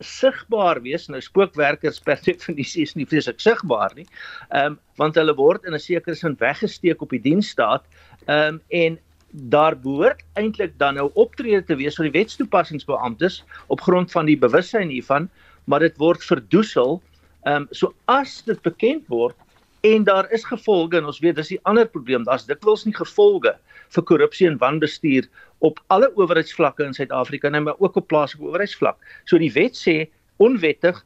sigbaar 0.00 0.80
wees 0.82 1.08
nou 1.08 1.20
spookwerkers 1.20 2.00
per 2.00 2.18
definisie 2.28 2.82
is 2.82 2.94
nie 2.94 3.06
vreeslik 3.06 3.40
sigbaar 3.40 3.92
nie 3.94 4.06
ehm 4.50 4.72
um, 4.72 4.78
want 4.96 5.14
hulle 5.14 5.34
word 5.34 5.64
in 5.64 5.74
'n 5.74 5.78
sekere 5.78 6.14
sin 6.14 6.36
weggesteek 6.38 7.02
op 7.02 7.10
die 7.10 7.22
diensstaat 7.22 7.84
ehm 8.26 8.54
um, 8.54 8.60
en 8.68 8.98
daar 9.32 9.78
behoort 9.78 10.24
eintlik 10.34 10.78
dan 10.78 10.94
nou 10.94 11.10
optrede 11.14 11.64
te 11.64 11.76
wees 11.76 11.96
van 11.96 12.08
die 12.08 12.18
wetstoepassingsbeamptes 12.18 13.42
op 13.66 13.80
grond 13.80 14.12
van 14.12 14.26
die 14.26 14.38
bewussyn 14.38 14.88
hiervan 14.92 15.30
maar 15.64 15.80
dit 15.80 15.96
word 15.96 16.24
verdoesel 16.24 17.00
ehm 17.42 17.62
um, 17.62 17.68
so 17.70 17.94
as 18.06 18.42
dit 18.46 18.60
bekend 18.62 19.08
word 19.08 19.36
en 19.82 20.04
daar 20.04 20.30
is 20.30 20.44
gevolge 20.44 20.96
en 20.96 21.08
ons 21.10 21.18
weet 21.18 21.36
dis 21.36 21.54
die 21.56 21.62
ander 21.66 21.88
probleem 21.88 22.24
daar's 22.24 22.46
dikwels 22.46 22.84
nie 22.86 22.94
gevolge 22.94 23.56
vir 23.94 24.04
korrupsie 24.08 24.46
en 24.48 24.58
wanbestuur 24.60 25.28
op 25.62 25.80
alle 25.94 26.10
owerheidsvlakke 26.16 26.84
in 26.84 26.94
Suid-Afrika 26.94 27.50
en 27.50 27.62
maar 27.62 27.78
ook 27.78 27.96
op 27.96 28.08
plaaslike 28.10 28.44
owerheidsvlak. 28.44 28.98
So 29.24 29.38
die 29.38 29.52
wet 29.54 29.78
sê 29.78 29.96
onwettig 30.42 31.02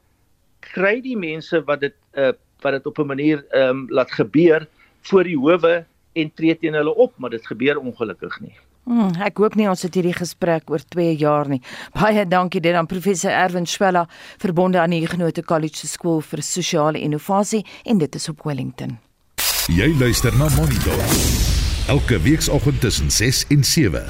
kry 0.73 0.99
die 1.05 1.17
mense 1.17 1.63
wat 1.69 1.85
dit 1.87 1.97
uh 2.17 2.33
wat 2.65 2.73
dit 2.73 2.87
op 2.89 2.99
'n 2.99 3.07
manier 3.07 3.45
ehm 3.53 3.69
um, 3.69 3.87
laat 3.91 4.11
gebeur 4.11 4.67
voor 5.03 5.25
die 5.25 5.37
howe 5.37 5.85
en 6.17 6.33
tree 6.35 6.57
teen 6.59 6.75
hulle 6.75 6.95
op, 6.95 7.15
maar 7.17 7.31
dit 7.31 7.47
gebeur 7.47 7.79
ongelukkig 7.79 8.41
nie. 8.41 8.55
Hmm, 8.87 9.17
ek 9.27 9.41
hoop 9.43 9.57
nie 9.59 9.67
ons 9.67 9.83
het 9.83 9.97
hierdie 9.99 10.15
gesprek 10.15 10.71
oor 10.71 10.83
2 10.95 11.17
jaar 11.19 11.49
nie. 11.51 11.59
Baie 11.97 12.23
dankie 12.27 12.63
dit 12.63 12.75
aan 12.79 12.87
professor 12.87 13.35
Erwin 13.35 13.67
Schwella 13.67 14.05
verbonde 14.39 14.79
aan 14.79 14.95
die 14.95 15.01
Huguenot 15.03 15.43
College 15.45 15.81
se 15.83 15.91
skool 15.91 16.23
vir 16.23 16.43
sosiale 16.47 17.03
innovasie 17.03 17.65
en 17.85 17.99
dit 17.99 18.15
is 18.15 18.29
op 18.31 18.47
Wellington. 18.47 18.99
Jy 19.75 19.91
luister 19.99 20.31
na 20.39 20.47
Monitor. 20.55 21.03
Elke 21.91 22.21
weekoggend 22.23 22.81
tussen 22.81 23.11
6 23.11 23.45
en 23.51 23.65
7. 23.65 24.07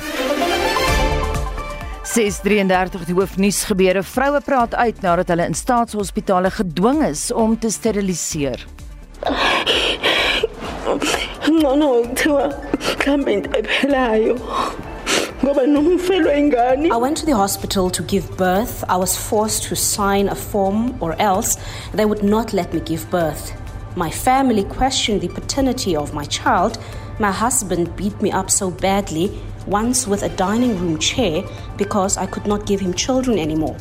633 2.05 3.09
die 3.09 3.17
hoofnuus 3.17 3.65
gebeure. 3.65 4.03
Vroue 4.05 4.41
praat 4.45 4.75
uit 4.75 5.01
nadat 5.03 5.33
hulle 5.33 5.49
in 5.49 5.57
staatshospitale 5.57 6.53
gedwing 6.53 7.03
is 7.09 7.31
om 7.33 7.57
te 7.59 7.73
steriliseer. 7.73 8.67
Ngcono 11.51 12.03
kuthiwa 12.03 12.55
mhlambe 12.99 13.33
into 13.33 13.59
ephelayo 13.59 14.39
I 15.47 16.97
went 16.97 17.17
to 17.19 17.27
the 17.27 17.37
hospital 17.37 17.89
to 17.91 18.03
give 18.03 18.37
birth. 18.37 18.83
I 18.89 18.97
was 18.97 19.17
forced 19.17 19.63
to 19.65 19.77
sign 19.77 20.29
a 20.29 20.35
form 20.35 21.01
or 21.01 21.15
else 21.21 21.57
they 21.95 22.05
would 22.05 22.25
not 22.25 22.53
let 22.53 22.75
me 22.75 22.81
give 22.81 23.09
birth. 23.11 23.53
My 23.95 24.11
family 24.11 24.65
questioned 24.65 25.21
the 25.21 25.29
paternity 25.29 25.95
of 25.95 26.13
my 26.13 26.25
child. 26.25 26.79
My 27.21 27.31
husband 27.31 27.95
beat 27.97 28.21
me 28.21 28.33
up 28.33 28.51
so 28.51 28.71
badly, 28.71 29.41
once 29.69 30.09
with 30.09 30.25
a 30.25 30.31
dining 30.31 30.81
room 30.81 30.99
chair, 30.99 31.45
because 31.77 32.17
I 32.17 32.27
could 32.27 32.47
not 32.47 32.67
give 32.67 32.81
him 32.81 32.93
children 32.93 33.39
anymore. 33.39 33.77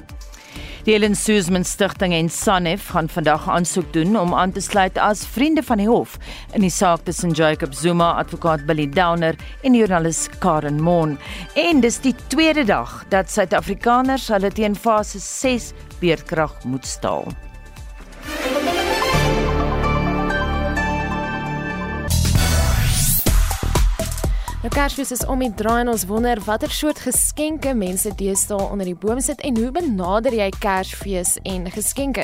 Die 0.85 0.93
Helen 0.93 1.15
Suzman 1.15 1.63
Stichting 1.65 2.13
en 2.13 2.27
Sanef 2.29 2.91
gaan 2.93 3.07
vandag 3.09 3.47
aansoek 3.49 3.87
doen 3.93 4.19
om 4.19 4.35
aan 4.37 4.51
te 4.53 4.61
sluit 4.61 4.99
as 5.01 5.23
vriende 5.25 5.63
van 5.65 5.81
die 5.81 5.87
hof 5.89 6.19
in 6.53 6.61
die 6.61 6.69
saak 6.69 7.07
tussen 7.07 7.33
Jacob 7.33 7.73
Zuma, 7.73 8.11
advokaat 8.21 8.67
Billy 8.69 8.85
Downer 8.93 9.33
en 9.65 9.73
joernalis 9.73 10.27
Karen 10.39 10.77
Moon. 10.77 11.17
En 11.57 11.81
dis 11.81 11.97
die 12.05 12.13
tweede 12.27 12.67
dag 12.69 12.99
dat 13.09 13.33
Suid-Afrikaners 13.33 14.29
hulle 14.29 14.53
teen 14.53 14.77
fase 14.77 15.17
6 15.19 15.71
beerdkrag 16.05 16.53
moet 16.69 16.85
staal. 16.85 17.33
Nou 24.65 24.73
Kersfees 24.73 25.11
is 25.13 25.21
om 25.29 25.43
die 25.43 25.51
draai 25.53 25.83
en 25.83 25.91
ons 25.91 26.07
wonder 26.09 26.39
watter 26.41 26.71
soort 26.73 26.97
geskenke 27.05 27.75
mense 27.77 28.09
deesdae 28.17 28.63
onder 28.73 28.87
die 28.89 28.95
boom 28.97 29.19
sit 29.21 29.43
en 29.45 29.59
hoe 29.61 29.67
benader 29.69 30.33
jy 30.33 30.47
Kersfees 30.57 31.35
en 31.45 31.67
geskenke? 31.69 32.23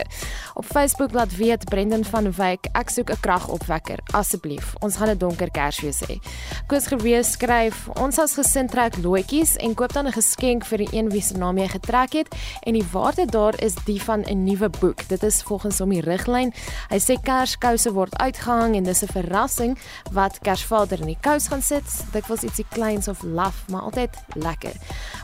Op 0.57 0.65
Facebook 0.65 1.13
laat 1.13 1.35
weet 1.37 1.67
Brendan 1.69 2.01
van 2.09 2.31
Wyk, 2.33 2.65
ek 2.73 2.89
soek 2.89 3.11
'n 3.13 3.21
kragopwekker 3.21 4.01
asseblief. 4.17 4.73
Ons 4.81 4.97
gaan 4.97 5.09
'n 5.09 5.17
donker 5.17 5.51
Kersfees 5.51 6.01
hê. 6.09 6.17
Koos 6.65 6.87
gewees 6.87 7.31
skryf, 7.31 7.87
ons 8.01 8.17
as 8.17 8.33
gesin 8.33 8.67
trek 8.67 8.97
loetjies 8.97 9.55
en 9.57 9.75
koop 9.75 9.93
dan 9.93 10.07
'n 10.07 10.11
geskenk 10.11 10.65
vir 10.65 10.77
die 10.77 10.97
een 10.97 11.09
wie 11.09 11.21
se 11.21 11.37
naam 11.37 11.57
jy 11.57 11.67
getrek 11.67 12.13
het 12.13 12.35
en 12.65 12.73
die 12.73 12.87
waarde 12.91 13.25
daar 13.25 13.53
is 13.61 13.75
die 13.85 14.01
van 14.01 14.23
'n 14.25 14.43
nuwe 14.43 14.69
boek. 14.79 15.07
Dit 15.07 15.23
is 15.23 15.43
volgens 15.43 15.77
hom 15.79 15.89
die 15.89 16.01
riglyn. 16.01 16.51
Hy 16.89 16.97
sê 16.97 17.21
Kerskouse 17.21 17.93
word 17.93 18.17
uitgehang 18.17 18.75
en 18.75 18.83
dis 18.83 19.03
'n 19.03 19.07
verrassing 19.07 19.77
wat 20.11 20.39
Kersvader 20.41 20.99
in 20.99 21.05
die 21.05 21.21
kous 21.21 21.47
gaan 21.47 21.61
sit. 21.61 21.85
Dit 22.11 22.29
was 22.31 22.45
ietsie 22.47 22.65
kleins 22.71 23.09
of 23.11 23.23
laf, 23.23 23.65
maar 23.69 23.81
altyd 23.89 24.15
lekker. 24.39 24.75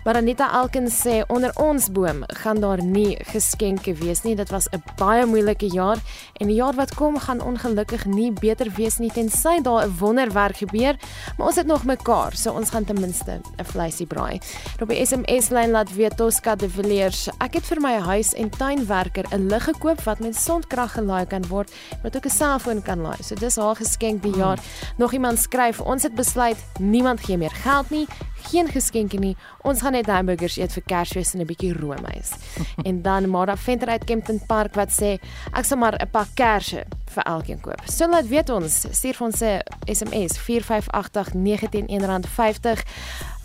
Maar 0.03 0.19
Anita 0.19 0.49
Elkins 0.59 0.99
sê 0.99 1.21
onder 1.27 1.51
ons 1.55 1.89
boom 1.91 2.23
gaan 2.41 2.59
daar 2.63 2.83
nie 2.83 3.17
geskenke 3.31 3.93
wees 4.01 4.23
nie. 4.23 4.35
Dit 4.35 4.51
was 4.51 4.67
'n 4.71 4.83
baie 4.97 5.25
moeilike 5.25 5.67
jaar 5.71 5.97
en 6.39 6.47
die 6.47 6.55
jaar 6.55 6.73
wat 6.73 6.95
kom 6.95 7.19
gaan 7.19 7.41
ongelukkig 7.41 8.05
nie 8.05 8.31
beter 8.31 8.71
wees 8.75 8.97
nie 8.97 9.11
tensy 9.11 9.61
daar 9.61 9.87
'n 9.87 9.97
wonderwerk 9.99 10.57
gebeur, 10.57 10.95
maar 11.37 11.47
ons 11.47 11.55
het 11.55 11.67
nog 11.67 11.83
mekaar, 11.83 12.35
so 12.35 12.51
ons 12.51 12.69
gaan 12.69 12.85
ten 12.85 12.99
minste 12.99 13.39
'n 13.57 13.63
vleisie 13.63 14.05
braai. 14.05 14.39
Op 14.81 14.87
die 14.89 15.05
SMS 15.05 15.49
lyn 15.49 15.71
laat 15.71 15.95
weet 15.95 16.17
Tosca 16.17 16.55
de 16.55 16.69
Villiers, 16.69 17.29
ek 17.39 17.53
het 17.53 17.65
vir 17.65 17.81
my 17.81 17.99
huis 17.99 18.33
en 18.33 18.49
tuinwerker 18.49 19.25
'n 19.31 19.47
lig 19.47 19.63
gekoop 19.63 20.01
wat 20.01 20.19
met 20.19 20.35
sonkrag 20.35 20.91
gelaai 20.93 21.25
kan 21.25 21.47
word, 21.47 21.71
wat 22.03 22.15
ook 22.15 22.25
'n 22.25 22.29
selfoon 22.29 22.81
kan 22.81 23.01
laai. 23.01 23.17
So 23.21 23.35
dis 23.35 23.55
haar 23.55 23.75
geskenk 23.75 24.21
die 24.23 24.35
jaar. 24.35 24.59
Nog 24.97 25.13
iemand 25.13 25.39
skryf, 25.39 25.79
ons 25.81 26.03
het 26.03 26.15
besluit 26.15 26.57
niemand 26.97 27.21
gee 27.21 27.37
meer 27.37 27.51
geld 27.51 27.89
nie, 27.89 28.07
geen 28.51 28.67
geskenke 28.67 29.17
nie. 29.17 29.35
Ons 29.63 29.81
gaan 29.81 29.91
net 29.91 30.07
hamburgers 30.07 30.57
eet 30.57 30.71
vir 30.71 30.83
Kersfees 30.83 31.33
en 31.33 31.41
'n 31.41 31.47
bietjie 31.47 31.73
roomys. 31.73 32.31
en 32.87 33.01
dan 33.01 33.29
Mara 33.29 33.57
Venter 33.57 33.89
uit 33.89 34.03
Kempton 34.03 34.39
Park 34.47 34.75
wat 34.75 34.89
sê 34.89 35.19
ek 35.53 35.65
sal 35.65 35.77
maar 35.77 35.95
'n 35.99 36.09
pak 36.11 36.27
kersse 36.35 36.85
vir 37.17 37.23
elkeen 37.23 37.61
koop. 37.61 37.81
So 37.89 38.07
laat 38.09 38.27
weet 38.27 38.49
ons, 38.53 38.85
stuur 38.91 39.13
vir 39.13 39.27
ons 39.27 39.41
'n 39.41 39.61
SMS 39.85 40.37
4589101 40.37 42.25
R50. 42.25 42.83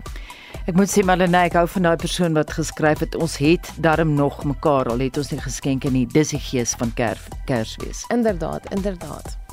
Ek 0.65 0.73
moet 0.73 0.89
sê 0.89 1.05
Marlene, 1.05 1.45
ek 1.45 1.53
hou 1.59 1.67
van 1.75 1.85
daai 1.85 2.01
persoon 2.01 2.33
wat 2.33 2.49
geskryf 2.57 2.99
het 3.05 3.13
ons 3.21 3.38
het 3.38 3.69
darm 3.77 4.17
nog 4.17 4.41
mekaar 4.49 4.89
al 4.89 4.97
het 5.05 5.13
ons 5.21 5.29
nie 5.29 5.43
geskenke 5.43 5.93
nie. 5.93 6.09
Dis 6.09 6.33
die 6.33 6.41
gees 6.41 6.73
van 6.79 6.89
Kers 6.97 7.21
Kersfees. 7.45 8.01
Inderdaad, 8.09 8.65
inderdaad. 8.73 9.44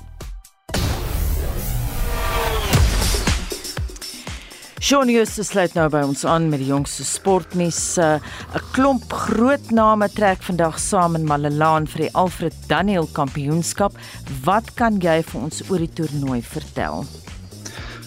Shaun 4.83 5.07
Justus 5.14 5.53
sluit 5.53 5.77
nou 5.79 5.85
by 5.95 6.01
ons 6.03 6.25
aan 6.27 6.49
met 6.51 6.59
die 6.59 6.66
jongste 6.66 7.05
sportnuus. 7.07 7.79
Uh, 8.03 8.18
'n 8.51 8.64
Klomp 8.75 9.14
groot 9.14 9.71
name 9.71 10.09
trek 10.11 10.42
vandag 10.42 10.81
saam 10.83 11.14
in 11.14 11.23
Malelaan 11.23 11.87
vir 11.87 12.09
die 12.09 12.12
Alfred 12.18 12.57
Daniel 12.66 13.07
Kampioenskap. 13.14 13.95
Wat 14.42 14.75
kan 14.75 14.99
jy 14.99 15.23
vir 15.23 15.40
ons 15.40 15.62
oor 15.71 15.79
die 15.79 15.92
toernooi 15.95 16.42
vertel? 16.42 17.07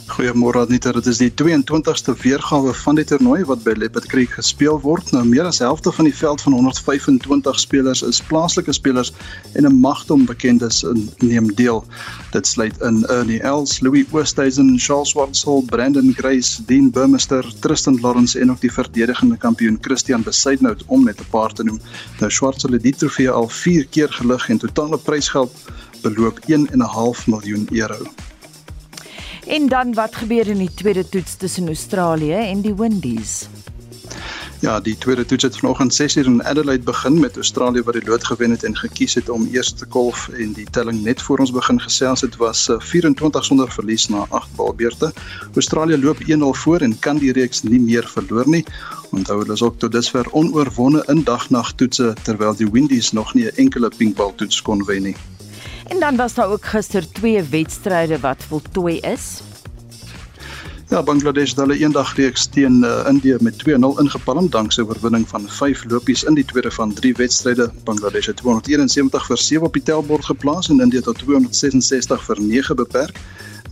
Goeiemôre 0.06 0.62
Anita, 0.62 0.92
dit 0.94 1.08
is 1.10 1.18
die 1.18 1.32
22ste 1.34 2.14
weergawe 2.22 2.70
van 2.78 2.98
die 3.00 3.04
toernooi 3.10 3.40
wat 3.50 3.64
by 3.66 3.74
Leopard 3.74 4.06
Creek 4.12 4.36
gespeel 4.38 4.78
word. 4.84 5.08
Nou 5.16 5.24
meer 5.26 5.48
as 5.50 5.64
helfte 5.64 5.90
van 5.96 6.06
die 6.06 6.14
veld 6.14 6.44
van 6.46 6.54
125 6.54 7.58
spelers 7.60 8.04
is 8.06 8.20
plaaslike 8.30 8.76
spelers 8.78 9.10
en 9.58 9.66
'n 9.66 9.80
magdom 9.82 10.28
bekendes 10.30 10.84
neem 11.26 11.50
deel. 11.56 11.82
Dit 12.36 12.46
sluit 12.48 12.78
in 12.86 13.02
Ernie 13.10 13.42
Els, 13.42 13.80
Louis 13.82 14.06
Oosthuizen, 14.12 14.78
Charles 14.80 15.10
Swartsel, 15.10 15.64
Brandon 15.74 16.14
Grace, 16.14 16.62
Dean 16.66 16.92
Burmester, 16.92 17.44
Tristan 17.60 17.98
Lawrence 18.02 18.40
en 18.40 18.52
ook 18.52 18.62
die 18.62 18.72
verdedigende 18.72 19.38
kampioen 19.38 19.78
Christian 19.82 20.24
Besuidnout 20.24 20.84
om 20.86 21.04
net 21.04 21.20
'n 21.20 21.30
paar 21.30 21.54
te 21.54 21.64
noem. 21.64 21.82
Nou 22.20 22.32
Swartsel 22.32 22.72
het 22.72 22.84
die 22.84 22.96
trofee 22.96 23.30
al 23.30 23.50
4 23.50 23.88
keer 23.88 24.14
gelig 24.14 24.50
en 24.50 24.58
totale 24.58 24.98
prysgeld 24.98 25.52
beloop 26.02 26.40
1.5 26.48 27.28
miljoen 27.28 27.68
euro. 27.72 28.06
En 29.48 29.68
dan 29.68 29.94
wat 29.94 30.16
gebeur 30.16 30.48
in 30.48 30.58
die 30.58 30.74
tweede 30.74 31.10
toets 31.10 31.36
tussen 31.36 31.68
Australië 31.68 32.34
en 32.34 32.62
die 32.62 32.76
Windies? 32.76 33.48
Ja, 34.60 34.80
die 34.80 34.98
tweede 34.98 35.26
toets 35.26 35.44
het 35.44 35.58
vanoggend 35.58 35.94
6:00 35.94 36.26
in 36.26 36.44
Adelaide 36.44 36.84
begin 36.84 37.20
met 37.20 37.36
Australië 37.36 37.84
wat 37.84 37.94
die 37.94 38.06
lood 38.06 38.24
gewen 38.24 38.52
het 38.52 38.64
en 38.64 38.78
gekies 38.78 39.14
het 39.14 39.30
om 39.30 39.48
eers 39.52 39.74
te 39.74 39.86
kolf 39.86 40.28
en 40.28 40.54
die 40.54 40.68
telling 40.72 41.04
net 41.04 41.22
voor 41.22 41.38
ons 41.38 41.52
begin 41.52 41.82
gesels 41.82 42.22
het 42.22 42.36
was 42.36 42.70
24 42.78 43.42
eh, 43.42 43.48
sonder 43.48 43.72
verlies 43.72 44.08
na 44.08 44.26
8 44.30 44.56
balbeurte. 44.56 45.14
Australië 45.54 45.98
loop 45.98 46.20
1-0 46.20 46.44
voor 46.52 46.80
en 46.80 47.00
kan 47.00 47.18
die 47.18 47.32
reeks 47.32 47.64
nie 47.64 47.80
meer 47.80 48.08
verloor 48.08 48.50
nie. 48.50 48.66
Onthou 49.12 49.40
hulle 49.40 49.54
is 49.54 49.62
ook 49.62 49.80
tot 49.80 49.92
dusver 49.92 50.32
onoorwonde 50.32 51.04
in 51.08 51.24
dagnag 51.24 51.74
toetse 51.74 52.14
terwyl 52.22 52.56
die 52.56 52.72
Windies 52.72 53.12
nog 53.12 53.34
nie 53.34 53.46
'n 53.46 53.56
enkele 53.56 53.92
pinkbal 53.98 54.36
toets 54.36 54.62
kon 54.62 54.86
wen 54.86 55.02
nie. 55.04 55.16
En 55.88 56.00
dan 56.00 56.16
was 56.16 56.34
daar 56.34 56.48
ook 56.48 56.66
gister 56.66 57.12
twee 57.12 57.44
wedstryde 57.44 58.20
wat 58.20 58.44
voltooi 58.48 59.00
is. 59.00 59.42
Ja, 60.90 61.04
Bangladesh 61.04 61.50
het 61.50 61.60
hulle 61.60 61.78
eendag 61.78 62.16
reeks 62.16 62.46
teen 62.46 62.84
uh, 62.86 63.06
Indië 63.10 63.38
met 63.42 63.64
2-0 63.70 63.72
ingepalm 64.04 64.50
danksy 64.50 64.82
oorwinning 64.82 65.28
van 65.28 65.48
5 65.50 65.84
lopies 65.90 66.24
in 66.24 66.38
die 66.38 66.46
tweede 66.46 66.72
van 66.72 66.94
3 66.94 67.14
wedstryde. 67.18 67.72
Bangladesh 67.84 68.30
het 68.30 68.38
271 68.38 69.26
vir 69.26 69.38
7 69.38 69.66
op 69.66 69.74
die 69.74 69.84
tellbord 69.84 70.26
geplaas 70.26 70.70
en 70.70 70.80
Indië 70.86 71.02
tot 71.02 71.18
266 71.18 72.24
vir 72.24 72.42
9 72.42 72.76
beperk. 72.76 73.18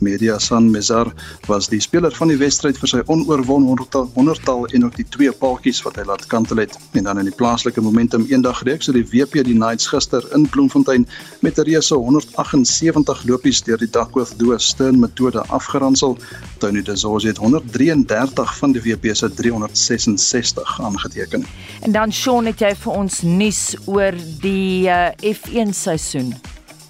Media 0.04 0.38
San 0.40 0.70
Mezar 0.72 1.10
was 1.48 1.70
die 1.72 1.80
speler 1.82 2.14
van 2.16 2.32
die 2.32 2.38
wedstryd 2.38 2.78
vir 2.82 2.92
sy 2.92 3.02
onoorwon 3.08 3.66
100tal 3.70 4.10
100tal 4.18 4.68
en 4.76 4.86
ook 4.86 4.98
die 5.00 5.08
twee 5.16 5.32
paadjies 5.32 5.82
wat 5.86 5.98
hy 6.00 6.06
laat 6.10 6.26
kantel 6.32 6.62
het. 6.64 6.78
En 6.94 7.08
dan 7.08 7.22
in 7.22 7.30
die 7.30 7.36
plaaslike 7.40 7.82
momentum 7.82 8.26
eendag 8.30 8.64
reeks 8.68 8.92
het 8.92 8.98
die 9.00 9.06
WP 9.08 9.44
die 9.48 9.56
Knights 9.56 9.88
gister 9.92 10.26
in 10.36 10.48
Bloemfontein 10.50 11.08
met 11.42 11.58
'n 11.58 11.68
reuse 11.70 11.96
178 11.96 13.24
lopies 13.28 13.64
deur 13.64 13.78
die 13.78 13.90
Duckworth 13.90 14.38
Doos 14.40 14.68
Stern 14.68 15.00
metode 15.00 15.42
afgeransel. 15.48 16.18
Tony 16.60 16.82
De 16.82 16.96
Zorzi 16.96 17.28
het 17.28 17.38
133 17.38 18.58
van 18.58 18.72
die 18.72 18.82
WP 18.82 19.16
se 19.16 19.34
366 19.34 20.82
aangeteken. 20.82 21.46
En 21.82 21.92
dan 21.92 22.12
Sean 22.12 22.46
het 22.46 22.60
jy 22.60 22.76
vir 22.76 22.92
ons 22.92 23.22
nuus 23.22 23.76
oor 23.86 24.14
die 24.42 24.88
uh, 24.88 25.12
F1 25.22 25.72
seisoen. 25.72 26.34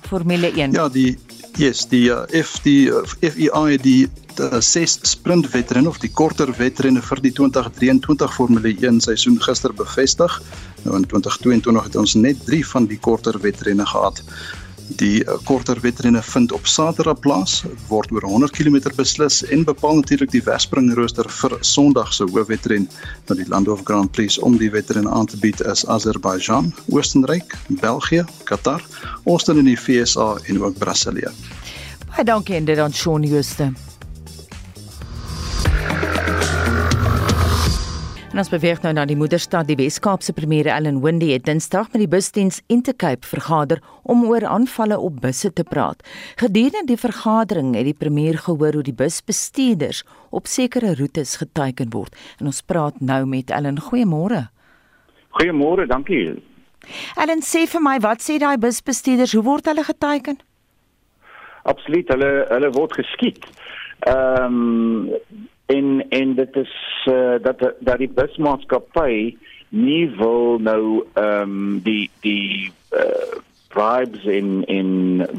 Formule 0.08 0.52
1. 0.52 0.72
Ja, 0.72 0.90
die 0.90 1.18
yes, 1.58 1.86
die 1.90 2.08
uh, 2.10 2.24
F 2.32 2.58
die 2.64 2.88
uh, 2.90 3.04
FEI 3.22 3.78
die 3.82 4.08
uh, 4.40 4.60
ses 4.60 4.98
sprint 5.08 5.50
wedrenne 5.54 5.90
of 5.90 6.00
die 6.02 6.12
korter 6.12 6.50
wedrenne 6.58 7.02
vir 7.02 7.22
die 7.22 7.34
2023 7.36 8.34
Formule 8.34 8.74
1 8.74 9.02
seisoen 9.06 9.40
gister 9.42 9.74
bevestig. 9.74 10.40
Nou 10.84 10.98
in 10.98 11.08
2022 11.08 11.90
het 11.90 11.96
ons 12.00 12.16
net 12.16 12.46
3 12.48 12.64
van 12.74 12.90
die 12.90 13.00
korter 13.00 13.40
wedrenne 13.44 13.86
gehad. 13.86 14.24
Die 15.00 15.24
uh, 15.24 15.38
korter 15.48 15.80
wedrenne 15.82 16.22
vind 16.22 16.52
op 16.52 16.68
Saterdag 16.70 17.20
plaas, 17.24 17.64
word 17.90 18.12
oor 18.14 18.26
100 18.28 18.54
km 18.54 18.78
beslis 18.96 19.42
en 19.50 19.64
bepaal 19.66 20.02
natuurlik 20.02 20.32
die 20.34 20.44
wegspringrooster 20.46 21.30
vir 21.30 21.56
Sondag 21.66 22.14
se 22.14 22.28
hoofwedren. 22.30 22.86
Nou 23.30 23.38
die 23.40 23.48
Landhof 23.50 23.82
Grand 23.88 24.12
Prix 24.12 24.38
om 24.40 24.58
die 24.62 24.70
wedren 24.74 25.10
aan 25.10 25.26
te 25.26 25.40
bied 25.42 25.64
is 25.66 25.86
Azerbaijan, 25.88 26.74
Oostenryk, 26.94 27.56
België, 27.82 28.26
Qatar, 28.50 28.84
Austin 29.26 29.64
in 29.64 29.72
die 29.72 29.80
VSA 29.80 30.36
en 30.46 30.62
ook 30.62 30.78
Brasilië. 30.78 31.32
Baie 32.14 32.28
dankie 32.28 32.60
en 32.60 32.70
dit 32.70 32.78
aan 32.78 32.94
Shaun 32.94 33.24
Jooste. 33.26 33.72
En 38.34 38.40
ons 38.42 38.50
beweeg 38.50 38.80
nou 38.82 38.90
na 38.98 39.04
die 39.06 39.14
moederstad. 39.14 39.68
Die 39.70 39.76
Wes-Kaapse 39.78 40.34
premier 40.34 40.66
Ellen 40.74 41.04
Wendy 41.04 41.28
het 41.36 41.44
Dinsdag 41.46 41.92
met 41.94 42.02
die 42.02 42.10
busdiens 42.10 42.64
Intercape 42.66 43.28
vergader 43.30 43.78
om 44.10 44.24
oor 44.26 44.42
aanvalle 44.50 44.98
op 44.98 45.20
busse 45.22 45.52
te 45.54 45.62
praat. 45.64 46.02
Gedurende 46.42 46.82
die 46.90 46.98
vergadering 46.98 47.76
het 47.78 47.86
die 47.86 47.94
premier 47.94 48.42
gehoor 48.42 48.74
hoe 48.74 48.84
die 48.90 48.96
busbestuurders 48.98 50.02
op 50.34 50.50
sekere 50.50 50.96
roetes 50.98 51.36
geteken 51.44 51.94
word. 51.94 52.18
En 52.42 52.50
ons 52.50 52.64
praat 52.66 52.98
nou 53.06 53.22
met 53.30 53.54
Ellen. 53.54 53.78
Goeiemôre. 53.78 54.48
Goeiemôre, 55.38 55.86
dankie. 55.86 56.42
Ellen 57.14 57.46
sê 57.46 57.68
vir 57.70 57.86
my, 57.86 58.00
wat 58.02 58.26
sê 58.26 58.42
daai 58.42 58.58
busbestuurders? 58.58 59.38
Hoe 59.38 59.46
word 59.46 59.70
hulle 59.70 59.86
geteken? 59.86 60.42
Absoluut, 61.70 62.10
hulle 62.10 62.36
hulle 62.50 62.74
word 62.82 62.98
geskiet. 62.98 63.46
Ehm 64.10 64.58
um, 64.58 65.50
en 65.66 66.10
en 66.10 66.36
dit 66.36 66.56
is 66.56 66.74
uh, 67.10 67.36
dat 67.42 67.74
dat 67.80 67.98
die 67.98 68.10
busmaatskappy 68.10 69.38
nie 69.70 70.10
wil 70.18 70.60
nou 70.60 71.06
ehm 71.14 71.42
um, 71.42 71.80
die 71.84 72.10
die 72.22 72.72
uh, 72.92 73.40
bribes 73.74 74.24
in 74.24 74.64
in 74.66 74.92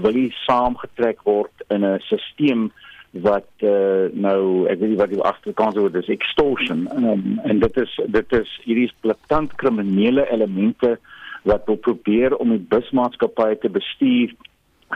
wil 0.03 0.13
nie 0.13 0.33
saamgetrek 0.47 1.23
word 1.23 1.65
in 1.69 1.85
'n 1.85 2.01
stelsel 2.01 2.71
wat 3.11 3.51
uh, 3.63 4.11
nou 4.11 4.67
ek 4.67 4.79
weet 4.79 4.91
nie 4.91 5.03
wat 5.03 5.13
die 5.13 5.23
agterkant 5.23 5.77
word 5.79 5.95
is 5.95 6.09
extortion. 6.09 6.89
Um, 6.97 7.39
en 7.45 7.59
dit 7.59 7.77
is 7.77 8.01
dit 8.07 8.33
is 8.33 8.61
hierdie 8.65 8.91
platant 9.01 9.55
kriminele 9.55 10.27
elemente 10.31 10.99
wat 11.43 11.63
wil 11.67 11.77
probeer 11.77 12.37
om 12.37 12.51
die 12.51 12.67
busmaatskappye 12.69 13.59
te 13.59 13.71
bestuur 13.71 14.35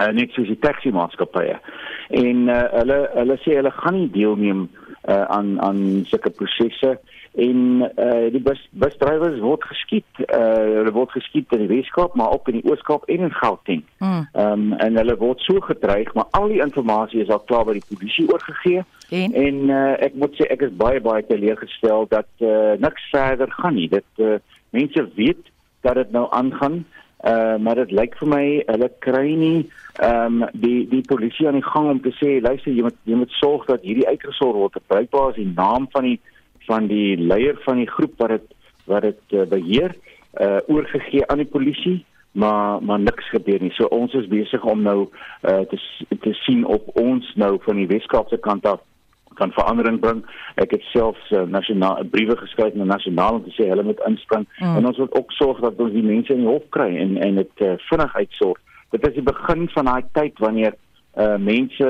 uh, 0.00 0.10
net 0.10 0.32
soos 0.32 0.48
die 0.50 0.58
taxi 0.58 0.90
maatskappye 0.90 1.60
en 2.08 2.48
uh, 2.48 2.62
hulle 2.80 2.98
hulle 3.14 3.36
sê 3.44 3.54
hulle 3.60 3.70
gaan 3.70 3.94
nie 4.00 4.10
deelneem 4.10 4.66
uh, 4.66 4.87
aan 5.08 5.60
aan 5.64 6.04
sulke 6.08 6.30
prosesse 6.30 6.98
en 7.38 7.58
uh, 7.80 8.26
die 8.34 8.42
bus 8.42 8.60
busdrywers 8.70 9.38
word 9.40 9.62
geskiet 9.70 10.22
uh, 10.26 10.80
hulle 10.80 10.92
word 10.96 11.12
geskiet 11.14 11.52
in 11.54 11.64
die 11.64 11.70
Weskaap 11.70 12.16
maar 12.18 12.32
ook 12.34 12.48
in 12.48 12.58
die 12.58 12.70
Ooskaap 12.70 13.04
en 13.06 13.28
in 13.28 13.34
Gauteng. 13.34 13.84
Mm. 13.98 14.24
Um, 14.32 14.72
en 14.72 14.96
hulle 14.96 15.16
word 15.20 15.40
so 15.46 15.60
gedreig 15.60 16.12
maar 16.14 16.26
al 16.30 16.48
die 16.52 16.60
inligting 16.64 17.22
is 17.22 17.30
al 17.32 17.44
klaar 17.50 17.64
by 17.68 17.78
die 17.78 17.86
polisie 17.88 18.26
oorgegee 18.32 18.84
en, 19.08 19.34
en 19.34 19.60
uh, 19.70 19.94
ek 20.04 20.16
moet 20.20 20.34
sê 20.36 20.48
ek 20.52 20.66
is 20.66 20.74
baie 20.80 21.00
baie 21.04 21.24
teleurgestel 21.28 22.08
dat 22.12 22.28
uh, 22.44 22.74
niks 22.80 23.06
verder 23.12 23.50
gaan 23.60 23.78
nie. 23.78 23.88
Dit 23.88 24.24
uh, 24.24 24.36
mense 24.76 25.04
weet 25.16 25.46
dat 25.86 25.94
dit 26.00 26.10
nou 26.12 26.26
aangaan. 26.34 26.82
Uh 27.24 27.56
maar 27.58 27.74
dit 27.74 27.90
lyk 27.90 28.14
vir 28.20 28.28
my 28.30 28.44
hulle 28.66 28.88
kry 29.02 29.34
nie 29.34 29.66
ehm 29.98 30.42
um, 30.42 30.48
die 30.52 30.86
die 30.86 31.02
polisie 31.02 31.48
aan 31.48 31.58
die 31.58 31.70
gang 31.70 31.88
om 31.90 32.00
te 32.02 32.12
sê 32.14 32.36
luister 32.40 32.70
jy 32.70 32.84
moet 32.86 32.98
jy 33.10 33.16
moet 33.18 33.32
sorg 33.40 33.64
dat 33.66 33.82
hierdie 33.82 34.06
uitgesorg 34.06 34.54
word. 34.54 34.78
Bruikbaar 34.86 35.32
is 35.34 35.40
die 35.42 35.54
naam 35.56 35.88
van 35.90 36.06
die 36.06 36.20
van 36.68 36.86
die 36.86 37.16
leier 37.16 37.58
van 37.64 37.82
die 37.82 37.90
groep 37.90 38.14
wat 38.22 38.36
dit 38.36 38.54
wat 38.86 39.02
dit 39.02 39.34
uh, 39.34 39.48
beheer 39.50 39.96
uh 40.38 40.60
oorgegee 40.70 41.26
aan 41.26 41.42
die 41.42 41.52
polisie 41.56 42.04
maar 42.38 42.82
maar 42.82 43.00
niks 43.00 43.30
gebeur 43.34 43.60
nie. 43.60 43.74
So 43.74 43.90
ons 43.90 44.14
is 44.14 44.30
besig 44.30 44.62
om 44.62 44.82
nou 44.82 45.08
uh 45.42 45.64
te 45.70 45.78
te 46.22 46.34
sien 46.44 46.64
op 46.64 46.86
ons 46.94 47.32
nou 47.34 47.56
van 47.66 47.82
die 47.82 47.90
Weskaapse 47.90 48.38
kant 48.38 48.66
af 48.66 48.80
kan 49.38 49.54
verandering 49.56 50.00
bring. 50.02 50.24
Ek 50.60 50.74
het 50.76 50.84
self 50.92 51.18
uh, 51.30 51.44
nasionaal 51.46 52.04
briewe 52.12 52.36
geskryf 52.40 52.74
na 52.74 52.88
nasionaal 52.88 53.38
om 53.38 53.46
te 53.46 53.54
sê 53.56 53.68
hulle 53.70 53.86
moet 53.86 54.02
inspring 54.08 54.46
mm. 54.58 54.76
en 54.76 54.90
ons 54.90 55.00
moet 55.04 55.14
ook 55.20 55.32
sorg 55.38 55.62
dat 55.64 55.80
ons 55.82 55.94
die 55.94 56.04
mense 56.04 56.34
in 56.34 56.44
die 56.44 56.50
hof 56.50 56.66
kry 56.76 56.90
en 57.04 57.16
en 57.22 57.40
dit 57.42 57.64
uh, 57.66 57.76
vinnig 57.90 58.16
uitsorg. 58.16 58.60
Dit 58.94 59.06
is 59.08 59.16
die 59.20 59.26
begin 59.26 59.68
van 59.74 59.90
daai 59.90 60.04
tyd 60.16 60.38
wanneer 60.44 60.76
uh, 61.16 61.36
mense 61.36 61.88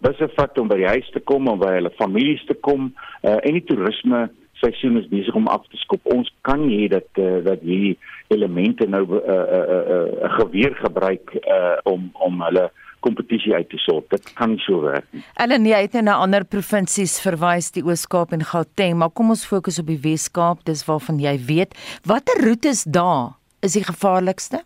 busse 0.00 0.28
vat 0.36 0.58
om 0.58 0.68
by 0.68 0.78
die 0.80 0.92
huis 0.96 1.08
te 1.14 1.20
kom 1.20 1.48
om 1.50 1.60
by 1.60 1.74
hulle 1.76 1.92
families 1.98 2.44
te 2.48 2.56
kom 2.66 2.92
uh, 3.22 3.36
en 3.36 3.58
die 3.58 3.66
toerisme 3.68 4.28
seisoen 4.60 4.98
is 5.00 5.08
besig 5.08 5.36
om 5.36 5.48
af 5.48 5.64
te 5.68 5.78
skop. 5.80 6.04
Ons 6.12 6.28
kan 6.46 6.60
nie 6.64 6.82
hê 6.82 6.88
dat 6.92 7.20
uh, 7.20 7.40
dat 7.44 7.64
hierdie 7.64 7.96
elemente 8.32 8.86
nou 8.86 9.04
'n 9.06 9.20
uh, 9.20 9.24
uh, 9.24 9.66
uh, 9.76 9.84
uh, 9.94 10.06
uh, 10.24 10.32
geweer 10.38 10.74
gebruik 10.84 11.36
uh, 11.40 11.76
om 11.84 12.10
om 12.12 12.42
hulle 12.48 12.70
kompetisie 13.04 13.54
uit 13.54 13.68
te 13.72 13.80
sorg. 13.80 14.06
Dit 14.12 14.32
kan 14.38 14.54
nie 14.54 14.62
so 14.64 14.82
werk 14.84 15.06
nie. 15.14 15.22
Ellen, 15.40 15.66
jy 15.68 15.82
het 15.86 15.96
nou 15.98 16.04
na 16.08 16.16
ander 16.24 16.44
provinsies 16.44 17.18
verwys, 17.24 17.70
die 17.76 17.84
Oos-Kaap 17.86 18.34
en 18.36 18.44
Gauteng, 18.44 18.96
maar 19.00 19.12
kom 19.14 19.32
ons 19.34 19.46
fokus 19.48 19.80
op 19.82 19.90
die 19.90 20.00
Wes-Kaap, 20.02 20.64
dis 20.68 20.84
waarvan 20.88 21.20
jy 21.22 21.36
weet. 21.48 21.76
Watter 22.08 22.44
roetes 22.44 22.84
daar 22.84 23.36
is 23.64 23.76
die 23.76 23.84
gevaarlikste? 23.84 24.64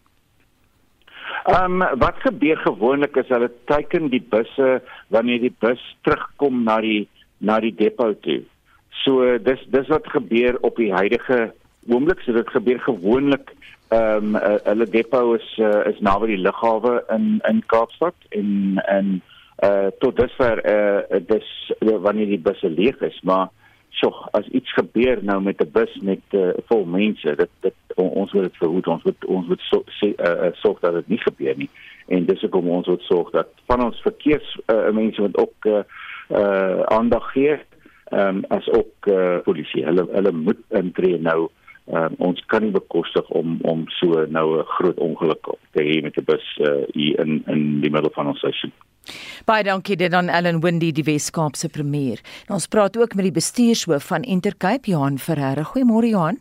Ehm 1.45 1.83
um, 1.83 1.99
wat 2.01 2.23
gebeur 2.25 2.57
gewoonlik 2.65 3.17
is 3.21 3.29
hulle 3.29 3.51
teiken 3.69 4.09
die 4.09 4.23
busse 4.33 4.79
wanneer 5.13 5.43
die 5.43 5.53
bus 5.61 5.83
terugkom 6.07 6.63
na 6.65 6.79
die 6.81 7.05
na 7.45 7.59
die 7.61 7.75
depo 7.77 8.15
toe. 8.25 8.41
So 9.05 9.37
dis 9.39 9.61
dis 9.75 9.91
wat 9.93 10.09
gebeur 10.15 10.57
op 10.65 10.81
die 10.81 10.89
huidige 10.95 11.53
oomblik, 11.89 12.21
so 12.21 12.33
dit 12.33 12.51
gebeur 12.51 12.81
gewoonlik 12.81 13.55
ehm 13.89 14.35
um, 14.35 14.37
uh, 14.37 14.57
hulle 14.65 14.87
depo 14.91 15.35
is 15.35 15.49
uh, 15.59 15.85
is 15.87 16.01
naby 16.01 16.27
die 16.27 16.41
lughawe 16.41 17.05
in 17.15 17.41
in 17.49 17.63
Kaapstad 17.67 18.15
en 18.29 18.81
en 18.87 19.21
uh 19.65 19.91
tot 20.01 20.17
dusver 20.17 20.63
uh 20.67 21.21
dis 21.27 21.51
uh, 21.79 21.99
wanneer 22.07 22.27
die 22.27 22.41
busse 22.41 22.71
leeg 22.71 23.01
is 23.01 23.21
maar 23.23 23.49
so 24.01 24.11
as 24.33 24.47
iets 24.47 24.73
gebeur 24.73 25.23
nou 25.23 25.41
met 25.43 25.61
'n 25.61 25.71
bus 25.73 25.99
met 26.03 26.25
uh, 26.31 26.51
vol 26.67 26.85
mense 26.85 27.35
dit 27.37 27.51
dit 27.61 27.75
on, 27.95 28.09
ons 28.09 28.33
moet 28.33 28.43
dit 28.43 28.57
verhoed 28.57 28.87
ons 28.87 29.03
moet 29.03 29.25
ons 29.25 29.47
moet 29.47 29.61
so 29.71 29.85
sê 30.01 30.15
uh, 30.19 30.51
sorg 30.53 30.81
dat 30.81 30.95
dit 30.95 31.09
nie 31.09 31.23
gebeur 31.23 31.57
nie. 31.57 31.71
En 32.07 32.27
dis 32.27 32.45
ook 32.45 32.55
om 32.55 32.69
ons 32.69 32.87
moet 32.87 33.03
sorg 33.03 33.31
dat 33.31 33.49
van 33.67 33.85
ons 33.85 34.01
verkeers 34.03 34.59
uh, 34.67 34.91
mense 34.91 35.21
wat 35.21 35.37
ook 35.37 35.67
uh, 35.67 35.83
uh 36.31 36.83
aandag 36.83 37.31
gee 37.33 37.59
ehm 38.05 38.37
um, 38.37 38.45
as 38.49 38.69
ook 38.69 39.07
uh, 39.07 39.39
polisie. 39.45 39.85
Hulle 39.85 40.09
hulle 40.11 40.33
moet 40.33 40.61
intree 40.69 41.19
nou 41.19 41.49
Um, 41.85 42.15
ons 42.19 42.41
kan 42.49 42.63
nie 42.65 42.73
bekostig 42.73 43.29
om 43.29 43.59
om 43.69 43.85
so 44.01 44.25
nou 44.33 44.59
'n 44.59 44.65
groot 44.65 44.99
ongeluk 44.99 45.45
te 45.77 45.83
hê 45.83 46.03
met 46.03 46.17
'n 46.17 46.25
bus 46.25 46.47
uh, 46.61 46.89
hier 46.93 47.21
in 47.21 47.45
in 47.47 47.81
die 47.81 47.91
middel 47.91 48.11
van 48.15 48.27
ons 48.27 48.41
seisoen. 48.41 48.73
Baie 49.45 49.65
dankie 49.65 49.97
dit 49.97 50.13
aan 50.13 50.29
Ellen 50.29 50.61
Windy 50.61 50.93
die 50.93 51.05
Weskaapse 51.05 51.69
premier. 51.69 52.21
Nou, 52.49 52.57
ons 52.57 52.67
praat 52.67 52.97
ook 52.97 53.15
met 53.15 53.25
die 53.25 53.33
bestuurshoof 53.41 54.07
van 54.07 54.23
Intercape 54.23 54.91
Johan 54.91 55.19
Ferreira. 55.19 55.63
Goeiemôre 55.63 56.09
Johan. 56.09 56.39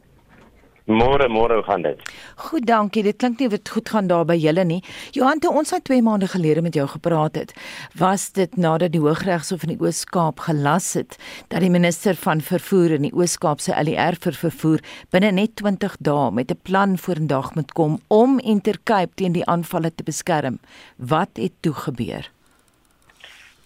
Môre, 0.83 1.29
môre 1.31 1.61
gaan 1.63 1.85
dit. 1.85 1.99
Goed, 2.35 2.65
dankie. 2.67 3.05
Dit 3.07 3.15
klink 3.21 3.39
nie 3.39 3.47
wat 3.47 3.69
goed 3.71 3.87
gaan 3.87 4.09
daar 4.11 4.25
by 4.27 4.35
julle 4.35 4.65
nie. 4.67 4.81
Johan, 5.15 5.39
toe 5.39 5.53
ons 5.55 5.71
al 5.71 5.79
2 5.79 6.03
maande 6.03 6.27
gelede 6.27 6.61
met 6.61 6.75
jou 6.75 6.83
gepraat 6.91 7.39
het, 7.39 7.53
was 7.95 8.33
dit 8.35 8.57
nadat 8.59 8.91
die 8.91 8.99
Hooggeregshof 8.99 9.63
in 9.63 9.77
die 9.77 9.79
Oos-Kaap 9.79 10.43
gelas 10.43 10.91
het 10.99 11.15
dat 11.47 11.63
die 11.63 11.71
minister 11.71 12.19
van 12.19 12.43
vervoer 12.43 12.97
in 12.97 13.07
die 13.07 13.13
Oos-Kaap 13.15 13.63
se 13.63 13.71
ALR 13.71 14.19
vir 14.19 14.35
vervoer 14.35 14.83
binne 15.15 15.31
net 15.31 15.55
20 15.63 15.95
dae 16.03 16.31
met 16.31 16.51
'n 16.51 16.59
plan 16.67 16.97
vorendag 16.97 17.55
moet 17.55 17.71
kom 17.71 17.99
om 18.09 18.39
Intercape 18.39 19.15
teen 19.15 19.31
die 19.31 19.47
aanvalle 19.47 19.95
te 19.95 20.03
beskerm. 20.03 20.59
Wat 20.97 21.29
het 21.39 21.53
toe 21.61 21.73
gebeur? 21.73 22.27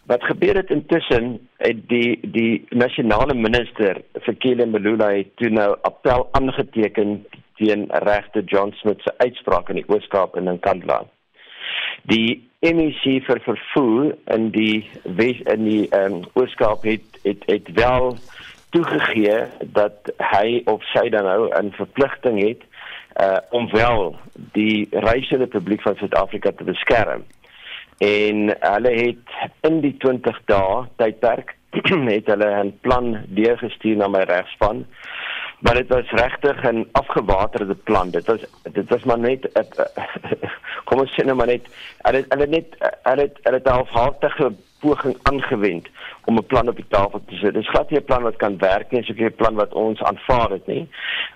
Wat 0.07 0.23
gebeur 0.23 0.55
het 0.55 0.69
intussen 0.69 1.49
het 1.57 1.79
die 1.91 2.19
die 2.31 2.65
nasionale 2.69 3.33
minister 3.33 4.01
Fikile 4.23 4.65
Mbalula 4.65 5.09
het 5.11 5.33
toe 5.35 5.49
nou 5.51 5.75
appel 5.81 6.27
aangeteken 6.31 7.25
teen 7.59 7.85
regter 7.89 8.43
John 8.43 8.71
Smith 8.79 9.01
se 9.03 9.13
uitspraak 9.17 9.69
in 9.69 9.81
die 9.81 9.87
Oos-Kaap 9.87 10.35
en 10.39 10.47
in 10.47 10.59
Kandla. 10.63 11.01
Die 12.07 12.47
MEC 12.63 13.03
vir 13.27 13.43
vervoer 13.43 14.13
in 14.31 14.49
die 14.55 14.87
Wes 15.19 15.43
in 15.53 15.67
die 15.67 15.83
um, 15.99 16.21
Ooskaap 16.39 16.87
het 16.87 17.19
het 17.27 17.43
het 17.51 17.67
wel 17.75 18.15
toegegee 18.71 19.43
dat 19.75 20.11
hy 20.31 20.61
of 20.71 20.83
sy 20.93 21.09
dan 21.09 21.27
nou 21.27 21.51
'n 21.51 21.75
verpligting 21.75 22.39
het 22.47 22.63
uh 23.21 23.37
om 23.49 23.69
wel 23.71 24.15
die 24.53 24.87
reisende 24.91 25.47
publiek 25.47 25.81
van 25.81 25.95
Suid-Afrika 25.95 26.51
te 26.51 26.63
beskerm. 26.63 27.23
En 27.97 28.55
hulle 28.59 28.89
het 28.89 29.49
in 29.61 29.81
die 29.81 29.95
20 29.97 30.41
dae 30.45 30.85
tydperk 30.95 31.55
het 32.15 32.27
hulle 32.27 32.49
'n 32.63 32.77
plan 32.81 33.17
deurgestuur 33.27 33.97
na 33.97 34.07
my 34.07 34.23
regspan 34.23 34.85
maar 35.59 35.73
dit 35.73 35.87
was 35.87 36.09
regtig 36.09 36.63
'n 36.63 36.87
afgewaterde 36.91 37.75
plan. 37.75 38.09
Dit 38.09 38.25
was 38.25 38.45
dit 38.71 38.89
was 38.89 39.03
maar 39.03 39.19
net 39.19 39.49
kom 40.85 40.99
ons 40.99 41.11
sê 41.11 41.25
nou 41.25 41.35
maar 41.35 41.47
net 41.47 41.65
hulle 42.01 42.25
hulle 42.29 42.47
net 42.47 42.75
hulle 43.03 43.21
het 43.21 43.37
hulle 43.43 43.57
het 43.57 43.67
'n 43.67 43.79
halfhartige 43.79 44.53
poging 44.79 45.17
aangewend 45.21 45.87
om 46.25 46.37
'n 46.37 46.45
plan 46.45 46.67
op 46.67 46.75
die 46.75 46.87
tafel 46.87 47.21
te 47.25 47.35
sit. 47.35 47.53
Dit 47.53 47.63
is 47.63 47.69
glad 47.69 47.89
nie 47.89 47.99
'n 47.99 48.05
plan 48.05 48.21
wat 48.21 48.35
kan 48.35 48.57
werk 48.57 48.91
nie, 48.91 49.03
soos 49.03 49.17
'n 49.17 49.35
plan 49.35 49.55
wat 49.55 49.73
ons 49.73 50.03
aanvaar 50.03 50.49
het 50.49 50.67
nie. 50.67 50.89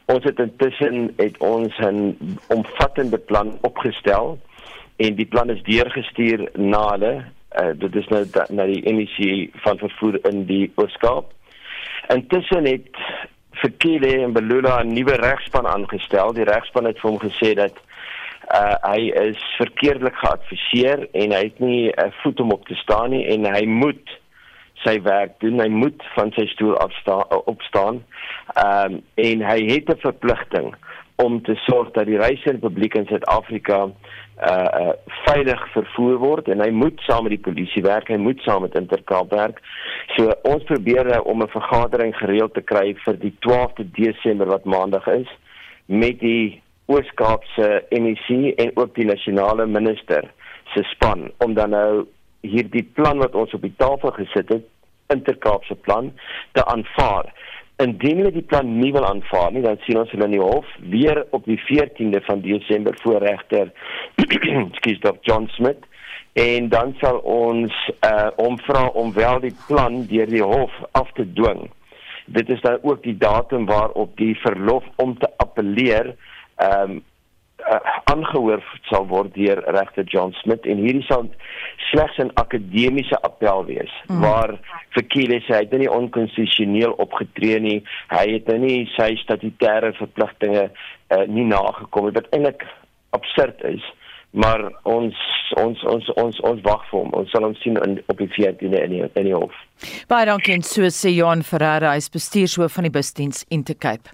Ons 0.06 0.24
het 0.24 0.40
intussen 0.40 1.14
het 1.18 1.38
ons 1.38 1.78
'n 1.78 2.18
omvattende 2.48 3.18
plan 3.18 3.58
opgestel 3.62 4.40
en 5.02 5.16
die 5.16 5.26
plan 5.26 5.50
is 5.50 5.64
deurgestuur 5.68 6.50
na 6.54 6.82
hulle. 6.94 7.14
Uh, 7.62 7.72
dit 7.76 7.96
is 8.00 8.08
nou 8.14 8.24
na 8.56 8.66
die 8.70 8.82
MEC 8.94 9.52
van 9.66 9.80
vervoer 9.82 10.20
in 10.30 10.46
die 10.50 10.66
Ooskaap. 10.80 11.32
Intussen 12.14 12.68
het 12.70 13.02
Fikile 13.62 14.12
en 14.24 14.34
Belula 14.34 14.82
'n 14.84 14.94
nuwe 14.94 15.16
regspan 15.20 15.68
aangestel. 15.68 16.34
Die 16.34 16.48
regspan 16.48 16.86
het 16.86 17.00
vir 17.00 17.10
hom 17.10 17.20
gesê 17.20 17.54
dat 17.54 17.76
uh, 18.56 18.76
hy 18.92 19.12
is 19.28 19.42
verkeerdelik 19.58 20.16
geadviseer 20.16 21.08
en 21.12 21.32
hy 21.32 21.44
het 21.50 21.60
nie 21.60 21.90
'n 21.90 22.06
uh, 22.06 22.12
voet 22.22 22.40
om 22.40 22.52
op 22.52 22.68
te 22.68 22.76
staan 22.76 23.10
nie 23.10 23.26
en 23.28 23.46
hy 23.54 23.66
moet 23.66 24.20
sy 24.84 25.02
werk 25.02 25.40
doen. 25.40 25.60
Hy 25.60 25.68
moet 25.68 26.04
van 26.16 26.32
sy 26.32 26.46
stoel 26.46 26.78
afstaan 26.78 27.26
opstaan. 27.46 28.04
Ehm 28.56 28.94
um, 28.94 29.02
en 29.16 29.42
hy 29.42 29.60
het 29.74 29.90
'n 29.90 30.06
verpligting 30.08 30.76
om 31.16 31.42
te 31.42 31.56
sorg 31.56 31.92
dat 31.92 32.06
die 32.06 32.18
reisende 32.18 32.60
publiek 32.60 32.96
in 32.96 33.06
Suid-Afrika 33.06 33.90
uh 34.42 34.70
uh 34.82 34.94
veilig 35.26 35.62
vervoer 35.74 36.18
word 36.18 36.48
en 36.50 36.62
hy 36.64 36.70
moet 36.74 37.00
saam 37.06 37.28
met 37.28 37.36
die 37.36 37.46
polisie 37.46 37.84
werk, 37.86 38.10
hy 38.10 38.18
moet 38.18 38.42
saam 38.46 38.66
met 38.66 38.76
Intercape 38.76 39.36
werk. 39.36 39.62
So 40.16 40.34
ons 40.50 40.66
probeer 40.70 41.06
nou 41.06 41.22
om 41.34 41.44
'n 41.44 41.54
vergadering 41.54 42.16
gereël 42.18 42.50
te 42.50 42.62
kry 42.62 42.96
vir 43.06 43.20
die 43.22 43.34
12de 43.46 43.86
Desember 43.92 44.48
wat 44.48 44.66
maandag 44.66 45.08
is 45.08 45.30
met 45.86 46.20
die 46.20 46.62
Oos-Kaapse 46.86 47.86
MEC 47.92 48.58
en 48.58 48.72
ook 48.76 48.96
die 48.96 49.06
nasionale 49.06 49.66
minister 49.66 50.32
se 50.74 50.84
span 50.84 51.32
om 51.38 51.54
dan 51.54 51.70
nou 51.70 52.06
hierdie 52.42 52.88
plan 52.98 53.18
wat 53.18 53.36
ons 53.36 53.54
op 53.54 53.62
die 53.62 53.76
tafel 53.78 54.12
gesit 54.12 54.50
het, 54.50 54.66
Intercape 55.12 55.76
plan, 55.76 56.14
te 56.52 56.66
aanvaar 56.66 57.34
indien 57.82 58.22
hulle 58.22 58.32
die 58.36 58.46
plan 58.46 58.68
nie 58.80 58.92
wil 58.96 59.06
aanvaar 59.08 59.52
nie, 59.54 59.64
dan 59.66 59.80
sien 59.86 60.00
ons 60.02 60.12
hulle 60.14 60.28
in 60.30 60.36
die 60.36 60.44
hof 60.44 60.68
weer 60.94 61.24
op 61.38 61.46
die 61.50 61.60
14de 61.68 62.22
van 62.28 62.44
Desember 62.46 62.98
voor 63.04 63.24
regter 63.24 63.72
Skielik 64.78 65.02
Dr. 65.02 65.18
John 65.28 65.48
Smith 65.56 65.88
en 66.40 66.70
dan 66.72 66.96
sal 67.02 67.20
ons 67.28 67.76
uh 68.08 68.30
om 68.40 68.58
vra 68.64 68.86
om 68.96 69.14
wel 69.14 69.42
die 69.44 69.56
plan 69.68 70.06
deur 70.08 70.30
die 70.32 70.44
hof 70.44 70.72
af 70.96 71.12
te 71.18 71.26
dwing. 71.34 71.66
Dit 72.32 72.50
is 72.50 72.62
dan 72.62 72.80
ook 72.82 73.04
die 73.04 73.18
datum 73.18 73.66
waarop 73.68 74.16
die 74.18 74.36
verlof 74.40 74.86
om 74.96 75.18
te 75.20 75.30
appeleer 75.44 76.16
ehm 76.56 76.92
um, 76.92 77.00
uh, 77.70 77.80
aangehoor 78.12 78.64
sal 78.90 79.08
word 79.08 79.34
deur 79.36 79.62
regter 79.76 80.06
John 80.10 80.34
Smith 80.42 80.66
en 80.66 80.82
hierdie 80.84 81.06
sal 81.08 81.28
slegs 81.90 82.18
'n 82.20 82.34
akademiese 82.42 83.18
appel 83.22 83.66
wees 83.66 83.94
mm. 84.08 84.22
waar 84.22 84.58
Fikile 84.96 85.40
sê 85.46 85.56
hy 85.56 85.64
het 85.64 85.78
nie 85.80 85.92
onkonstitusioneel 85.92 86.92
opgetree 87.00 87.60
nie. 87.64 87.80
Hy 88.12 88.26
het 88.34 88.48
nou 88.52 88.60
nie 88.60 88.90
sy 88.98 89.16
statutêre 89.24 89.94
verpligtinge 89.96 90.68
uh, 90.68 91.26
nie 91.28 91.48
nagekom 91.48 92.12
wat 92.12 92.28
eintlik 92.36 92.66
absurd 93.16 93.64
is. 93.64 93.84
Maar 94.32 94.68
ons 94.84 95.16
ons 95.60 95.84
ons 95.84 96.10
ons 96.16 96.40
ons 96.40 96.62
wag 96.68 96.84
vir 96.90 97.00
hom. 97.00 97.12
Ons 97.20 97.32
sal 97.32 97.44
hom 97.44 97.56
sien 97.64 97.80
in, 97.84 98.00
op 98.08 98.18
die 98.20 98.32
14de 98.36 98.84
in 98.84 98.96
die, 98.96 99.04
in 99.16 99.28
die 99.32 99.36
hof 99.36 99.56
Baie 100.12 100.26
dankie 100.30 100.54
en 100.54 100.64
so 100.66 100.88
sê 100.94 101.12
Johan 101.14 101.42
Ferreira, 101.46 101.94
hy 101.94 102.02
is 102.02 102.10
bestuurshoof 102.12 102.74
van 102.78 102.88
die 102.88 102.94
busdiens 102.94 103.44
Intercape. 103.54 104.12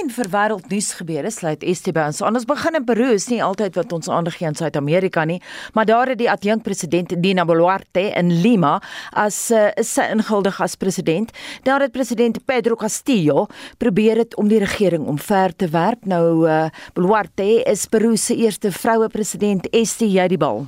En 0.00 0.10
vir 0.12 0.30
wêreldnuus 0.32 0.92
gebeure 0.98 1.30
sluit 1.34 1.64
ST 1.74 1.94
by 1.96 2.08
ons 2.10 2.20
aan. 2.24 2.36
Ons 2.38 2.48
begin 2.48 2.78
in 2.78 2.86
Peru, 2.88 3.10
is 3.14 3.28
nie 3.32 3.40
altyd 3.44 3.78
wat 3.80 3.94
ons 3.96 4.10
aandag 4.12 4.38
gee 4.38 4.48
aan 4.48 4.58
Suid-Amerika 4.58 5.24
nie, 5.28 5.40
maar 5.74 5.88
daar 5.88 6.12
het 6.12 6.20
die 6.20 6.30
adjunkt 6.30 6.66
president 6.66 7.14
Dina 7.22 7.46
Boluarte 7.48 8.08
in 8.18 8.32
Lima 8.42 8.76
as 9.12 9.38
uh, 9.54 9.68
is 9.80 9.92
sy 9.96 10.08
inguldig 10.14 10.60
as 10.60 10.76
president. 10.80 11.32
Daar 11.66 11.86
het 11.86 11.94
president 11.94 12.42
Pedro 12.46 12.76
Castillo 12.80 13.46
probeer 13.78 14.24
het 14.24 14.36
om 14.40 14.50
die 14.50 14.60
regering 14.62 15.06
omver 15.08 15.56
te 15.56 15.70
werp. 15.70 16.04
Nou 16.10 16.46
uh, 16.48 16.66
Boluarte 16.94 17.62
is 17.70 17.86
Peru 17.90 18.16
se 18.16 18.36
eerste 18.36 18.72
vroue 18.72 19.08
president. 19.08 19.68
ST 19.70 20.06
jy 20.10 20.28
die 20.30 20.40
bal. 20.40 20.66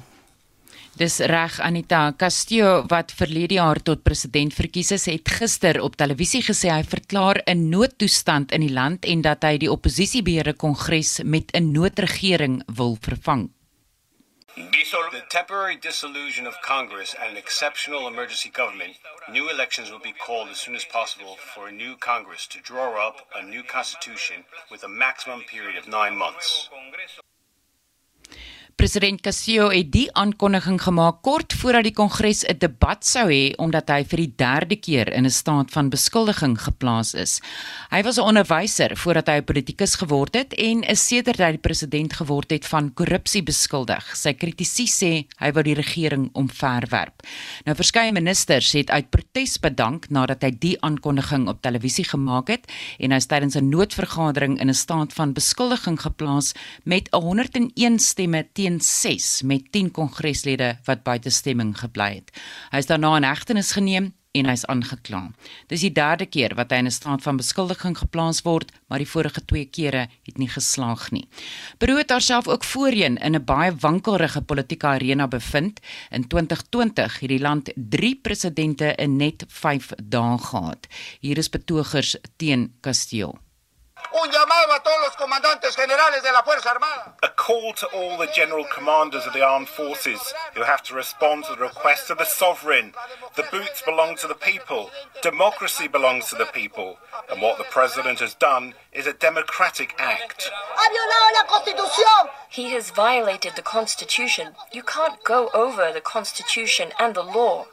Dis 0.92 1.18
reg 1.24 1.54
Anita 1.64 2.12
Castillo 2.12 2.82
wat 2.86 3.14
verlede 3.16 3.56
jaar 3.56 3.78
tot 3.80 4.02
president 4.04 4.52
verkies 4.52 4.90
is, 4.92 5.06
het 5.08 5.30
gister 5.38 5.78
op 5.80 5.96
televisie 5.96 6.42
gesê 6.44 6.68
hy 6.68 6.82
verklaar 6.84 7.40
'n 7.48 7.70
noodtoestand 7.70 8.52
in 8.52 8.60
die 8.60 8.72
land 8.72 9.04
en 9.08 9.22
dat 9.22 9.42
hy 9.42 9.56
die 9.56 9.72
oppositiebeheerde 9.72 10.52
kongres 10.52 11.20
met 11.24 11.48
'n 11.56 11.72
noodregering 11.72 12.62
wil 12.76 12.98
vervang. 13.00 13.48
The 14.54 15.24
temporary 15.28 15.78
dissolution 15.78 16.46
of 16.46 16.60
Congress 16.60 17.14
and 17.14 17.30
an 17.30 17.36
exceptional 17.36 18.06
emergency 18.06 18.50
government, 18.52 18.94
new 19.28 19.48
elections 19.48 19.90
will 19.90 20.04
be 20.10 20.14
called 20.26 20.48
as 20.50 20.60
soon 20.60 20.74
as 20.74 20.84
possible 20.84 21.36
for 21.54 21.68
a 21.68 21.72
new 21.72 21.96
Congress 21.96 22.46
to 22.48 22.58
draw 22.60 23.08
up 23.08 23.16
a 23.34 23.42
new 23.42 23.62
constitution 23.62 24.44
with 24.70 24.84
a 24.84 24.88
maximum 24.88 25.40
period 25.44 25.76
of 25.78 25.88
nine 25.88 26.16
months. 26.16 26.68
President 28.76 29.20
Casio 29.20 29.68
het 29.70 29.90
die 29.92 30.06
aankondiging 30.18 30.78
gemaak 30.80 31.20
kort 31.22 31.52
voordat 31.60 31.84
die 31.84 31.94
Kongres 31.94 32.42
'n 32.44 32.58
debat 32.58 33.04
sou 33.04 33.28
hê 33.28 33.52
omdat 33.58 33.90
hy 33.90 34.04
vir 34.04 34.16
die 34.16 34.32
derde 34.36 34.76
keer 34.76 35.12
in 35.12 35.24
'n 35.26 35.30
staat 35.30 35.70
van 35.70 35.90
beskuldiging 35.90 36.58
geplaas 36.58 37.14
is. 37.14 37.40
Hy 37.90 38.02
was 38.02 38.16
'n 38.18 38.24
onderwyser 38.24 38.96
voordat 38.96 39.28
hy 39.28 39.36
'n 39.36 39.44
politikus 39.44 39.94
geword 39.96 40.34
het 40.34 40.54
en 40.54 40.82
is 40.82 41.06
sedert 41.06 41.38
hy 41.38 41.50
die 41.50 41.58
president 41.58 42.12
geword 42.12 42.50
het 42.50 42.66
van 42.66 42.94
korrupsie 42.94 43.42
beskuldig. 43.42 44.16
Sy 44.16 44.32
kritici 44.32 44.86
sê 44.86 45.26
hy 45.38 45.52
wou 45.52 45.62
die 45.62 45.74
regering 45.74 46.30
omverwerp. 46.32 47.22
Nou 47.64 47.76
verskeie 47.76 48.12
ministers 48.12 48.72
het 48.72 48.90
uit 48.90 49.10
protes 49.10 49.58
bedank 49.58 50.10
nadat 50.10 50.42
hy 50.42 50.50
die 50.50 50.76
aankondiging 50.80 51.48
op 51.48 51.62
televisie 51.62 52.04
gemaak 52.04 52.48
het 52.48 52.72
en 52.98 53.10
hy 53.10 53.16
is 53.16 53.26
tydens 53.26 53.56
'n 53.56 53.68
noodvergadering 53.68 54.60
in 54.60 54.68
'n 54.68 54.74
staat 54.74 55.12
van 55.12 55.32
beskuldiging 55.32 56.00
geplaas 56.00 56.52
met 56.84 57.08
101 57.10 57.98
stemme 57.98 58.46
teen 58.52 58.61
6 58.80 59.42
met 59.42 59.72
10 59.72 59.90
kongreslede 59.90 60.78
wat 60.84 61.02
buite 61.02 61.30
stemming 61.30 61.78
gebly 61.78 62.14
het. 62.14 62.30
Hy 62.70 62.78
is 62.78 62.86
daarna 62.86 63.16
in 63.16 63.24
hegtenis 63.24 63.72
geneem 63.72 64.12
en 64.32 64.48
hy's 64.48 64.64
aangekla. 64.72 65.26
Dis 65.68 65.84
die 65.84 65.92
derde 65.92 66.26
keer 66.26 66.54
wat 66.56 66.72
hy 66.72 66.78
in 66.80 66.86
'n 66.86 66.94
staat 66.94 67.22
van 67.22 67.36
beskuldiging 67.36 67.96
geplaas 67.98 68.42
word, 68.42 68.72
maar 68.88 68.98
die 68.98 69.12
vorige 69.14 69.44
twee 69.44 69.64
kere 69.64 70.08
het 70.24 70.38
nie 70.38 70.48
geslaag 70.48 71.10
nie. 71.10 71.28
Het 71.78 72.10
haarself 72.10 72.48
ook 72.48 72.64
voorheen 72.64 73.16
in 73.16 73.34
'n 73.34 73.44
baie 73.44 73.72
wankelrige 73.72 74.42
politieke 74.42 74.86
arena 74.86 75.28
bevind. 75.28 75.80
In 76.10 76.26
2020 76.26 77.20
het 77.20 77.28
die 77.28 77.40
land 77.40 77.72
3 77.74 78.14
presidente 78.22 78.94
in 78.94 79.16
net 79.16 79.44
5 79.48 79.92
dae 80.02 80.38
gehad. 80.38 80.86
Hier 81.20 81.38
is 81.38 81.50
betogers 81.50 82.16
teen 82.36 82.74
Castillo. 82.80 83.51
Un 84.14 84.30
llamado 84.30 84.72
a 84.72 84.82
todos 84.82 85.00
los 85.00 85.16
comandantes 85.16 85.74
generales 85.74 86.22
de 86.22 86.32
la 86.32 86.42
Fuerza 86.42 86.70
Armada. 86.70 87.16
A 87.22 87.28
call 87.28 87.72
to 87.74 87.86
all 87.94 88.18
the 88.18 88.30
general 88.34 88.66
commanders 88.74 89.26
of 89.26 89.32
the 89.32 89.42
armed 89.42 89.68
forces 89.68 90.34
who 90.54 90.62
have 90.62 90.82
to 90.82 90.94
respond 90.94 91.44
to 91.44 91.54
the 91.54 91.62
request 91.62 92.10
of 92.10 92.18
the 92.18 92.26
sovereign. 92.26 92.92
The 93.36 93.44
boots 93.50 93.80
belong 93.86 94.16
to 94.16 94.28
the 94.28 94.34
people. 94.34 94.90
Democracy 95.22 95.88
belongs 95.88 96.28
to 96.28 96.36
the 96.36 96.50
people. 96.52 96.98
And 97.30 97.40
what 97.40 97.56
the 97.56 97.64
president 97.70 98.20
has 98.20 98.34
done 98.34 98.74
is 98.92 99.06
a 99.06 99.14
democratic 99.14 99.94
act. 99.98 100.50
He 102.50 102.70
has 102.72 102.90
violated 102.90 103.52
the 103.56 103.62
constitution. 103.62 104.48
You 104.72 104.82
can't 104.82 105.24
go 105.24 105.48
over 105.54 105.90
the 105.90 106.02
constitution 106.02 106.92
and 106.98 107.14
the 107.14 107.22
law. 107.22 107.66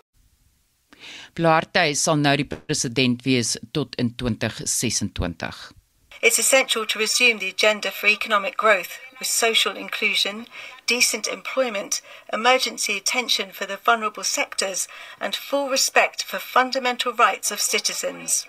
Bluarte 1.36 1.94
sal 1.96 2.18
nou 2.20 2.36
die 2.36 2.48
president 2.48 3.24
wees 3.26 3.58
tot 3.72 3.96
in 4.00 4.12
2026. 4.16 5.79
It's 6.22 6.40
essential 6.40 6.86
to 6.86 7.00
resume 7.00 7.40
the 7.40 7.50
agenda 7.50 7.92
for 7.92 8.08
economic 8.08 8.58
growth 8.58 9.00
with 9.20 9.28
social 9.28 9.78
inclusion, 9.78 10.48
decent 10.86 11.28
employment, 11.28 12.02
emergency 12.34 12.98
attention 12.98 13.52
for 13.52 13.66
the 13.66 13.78
vulnerable 13.78 14.24
sectors, 14.24 14.88
and 15.20 15.36
full 15.36 15.70
respect 15.70 16.24
for 16.24 16.40
fundamental 16.40 17.14
rights 17.14 17.52
of 17.52 17.60
citizens. 17.60 18.48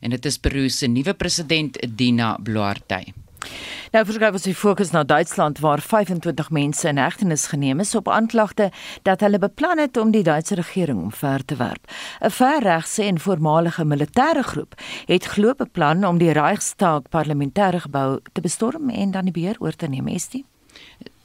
En 0.00 0.10
dit 0.10 0.24
is 0.24 0.38
Peru 0.38 0.68
president 1.16 1.78
Dina 1.96 2.36
Boluarte. 2.40 3.21
Nou 3.92 4.04
verskuif 4.08 4.32
ons 4.38 4.46
die 4.46 4.54
fokus 4.54 4.90
na 4.90 5.02
Duitsland 5.04 5.58
waar 5.60 5.80
25 5.80 6.50
mense 6.50 6.88
in 6.88 6.96
hegtenis 6.96 7.46
geneem 7.46 7.80
is 7.80 7.94
op 7.94 8.08
aanklagte 8.08 8.70
dat 9.02 9.20
hulle 9.20 9.38
beplan 9.38 9.78
het 9.78 9.96
om 9.96 10.10
die 10.10 10.22
Duitse 10.22 10.54
regering 10.54 11.02
omver 11.02 11.44
te 11.44 11.56
werp. 11.56 11.90
'n 12.20 12.30
Verregse 12.30 13.02
en 13.02 13.20
voormalige 13.20 13.84
militêre 13.84 14.42
groep 14.42 14.74
het 15.06 15.24
glo 15.24 15.54
beplan 15.54 16.04
om 16.04 16.18
die 16.18 16.32
Reichstag 16.32 17.02
parlementêre 17.10 17.80
gebou 17.80 18.20
te 18.32 18.40
bestorm 18.40 18.90
en 18.90 19.10
dan 19.10 19.24
die 19.24 19.32
beheer 19.32 19.56
oor 19.58 19.76
te 19.76 19.86
neem, 19.86 20.08
Estie 20.08 20.44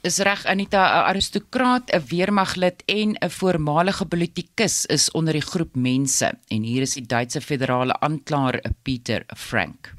is 0.08 0.18
reg 0.24 0.46
Anita 0.46 0.82
'n 0.88 1.08
aristokraat, 1.12 1.92
'n 1.92 2.06
weermaglid 2.12 2.84
en 2.86 3.10
'n 3.16 3.30
voormalige 3.30 4.06
politikus 4.06 4.86
is 4.86 5.12
onder 5.12 5.34
die 5.34 5.48
groep 5.52 5.76
mense 5.76 6.28
en 6.48 6.62
hier 6.64 6.82
is 6.82 6.94
die 6.94 7.06
Duitse 7.06 7.42
federale 7.42 8.00
aanklaer 8.00 8.62
Peter 8.84 9.24
Frank. 9.36 9.97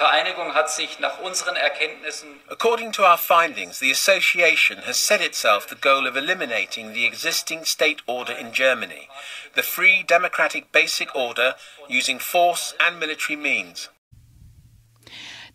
Vereinigung 0.00 0.54
hat 0.54 0.70
sich 0.70 0.98
nach 0.98 1.18
unseren 1.18 1.56
Erkenntnissen 1.56 2.40
According 2.48 2.90
to 2.92 3.02
our 3.02 3.18
findings, 3.18 3.80
the 3.80 3.90
association 3.90 4.78
has 4.86 4.96
set 4.96 5.20
itself 5.20 5.66
the 5.66 5.76
goal 5.78 6.08
of 6.08 6.16
eliminating 6.16 6.94
the 6.94 7.04
existing 7.04 7.66
state 7.66 8.02
order 8.06 8.32
in 8.32 8.50
Germany, 8.50 9.10
the 9.56 9.62
free 9.62 10.02
democratic 10.02 10.72
basic 10.72 11.14
order 11.14 11.54
using 11.86 12.18
force 12.18 12.74
and 12.78 12.98
military 12.98 13.36
means. 13.36 13.90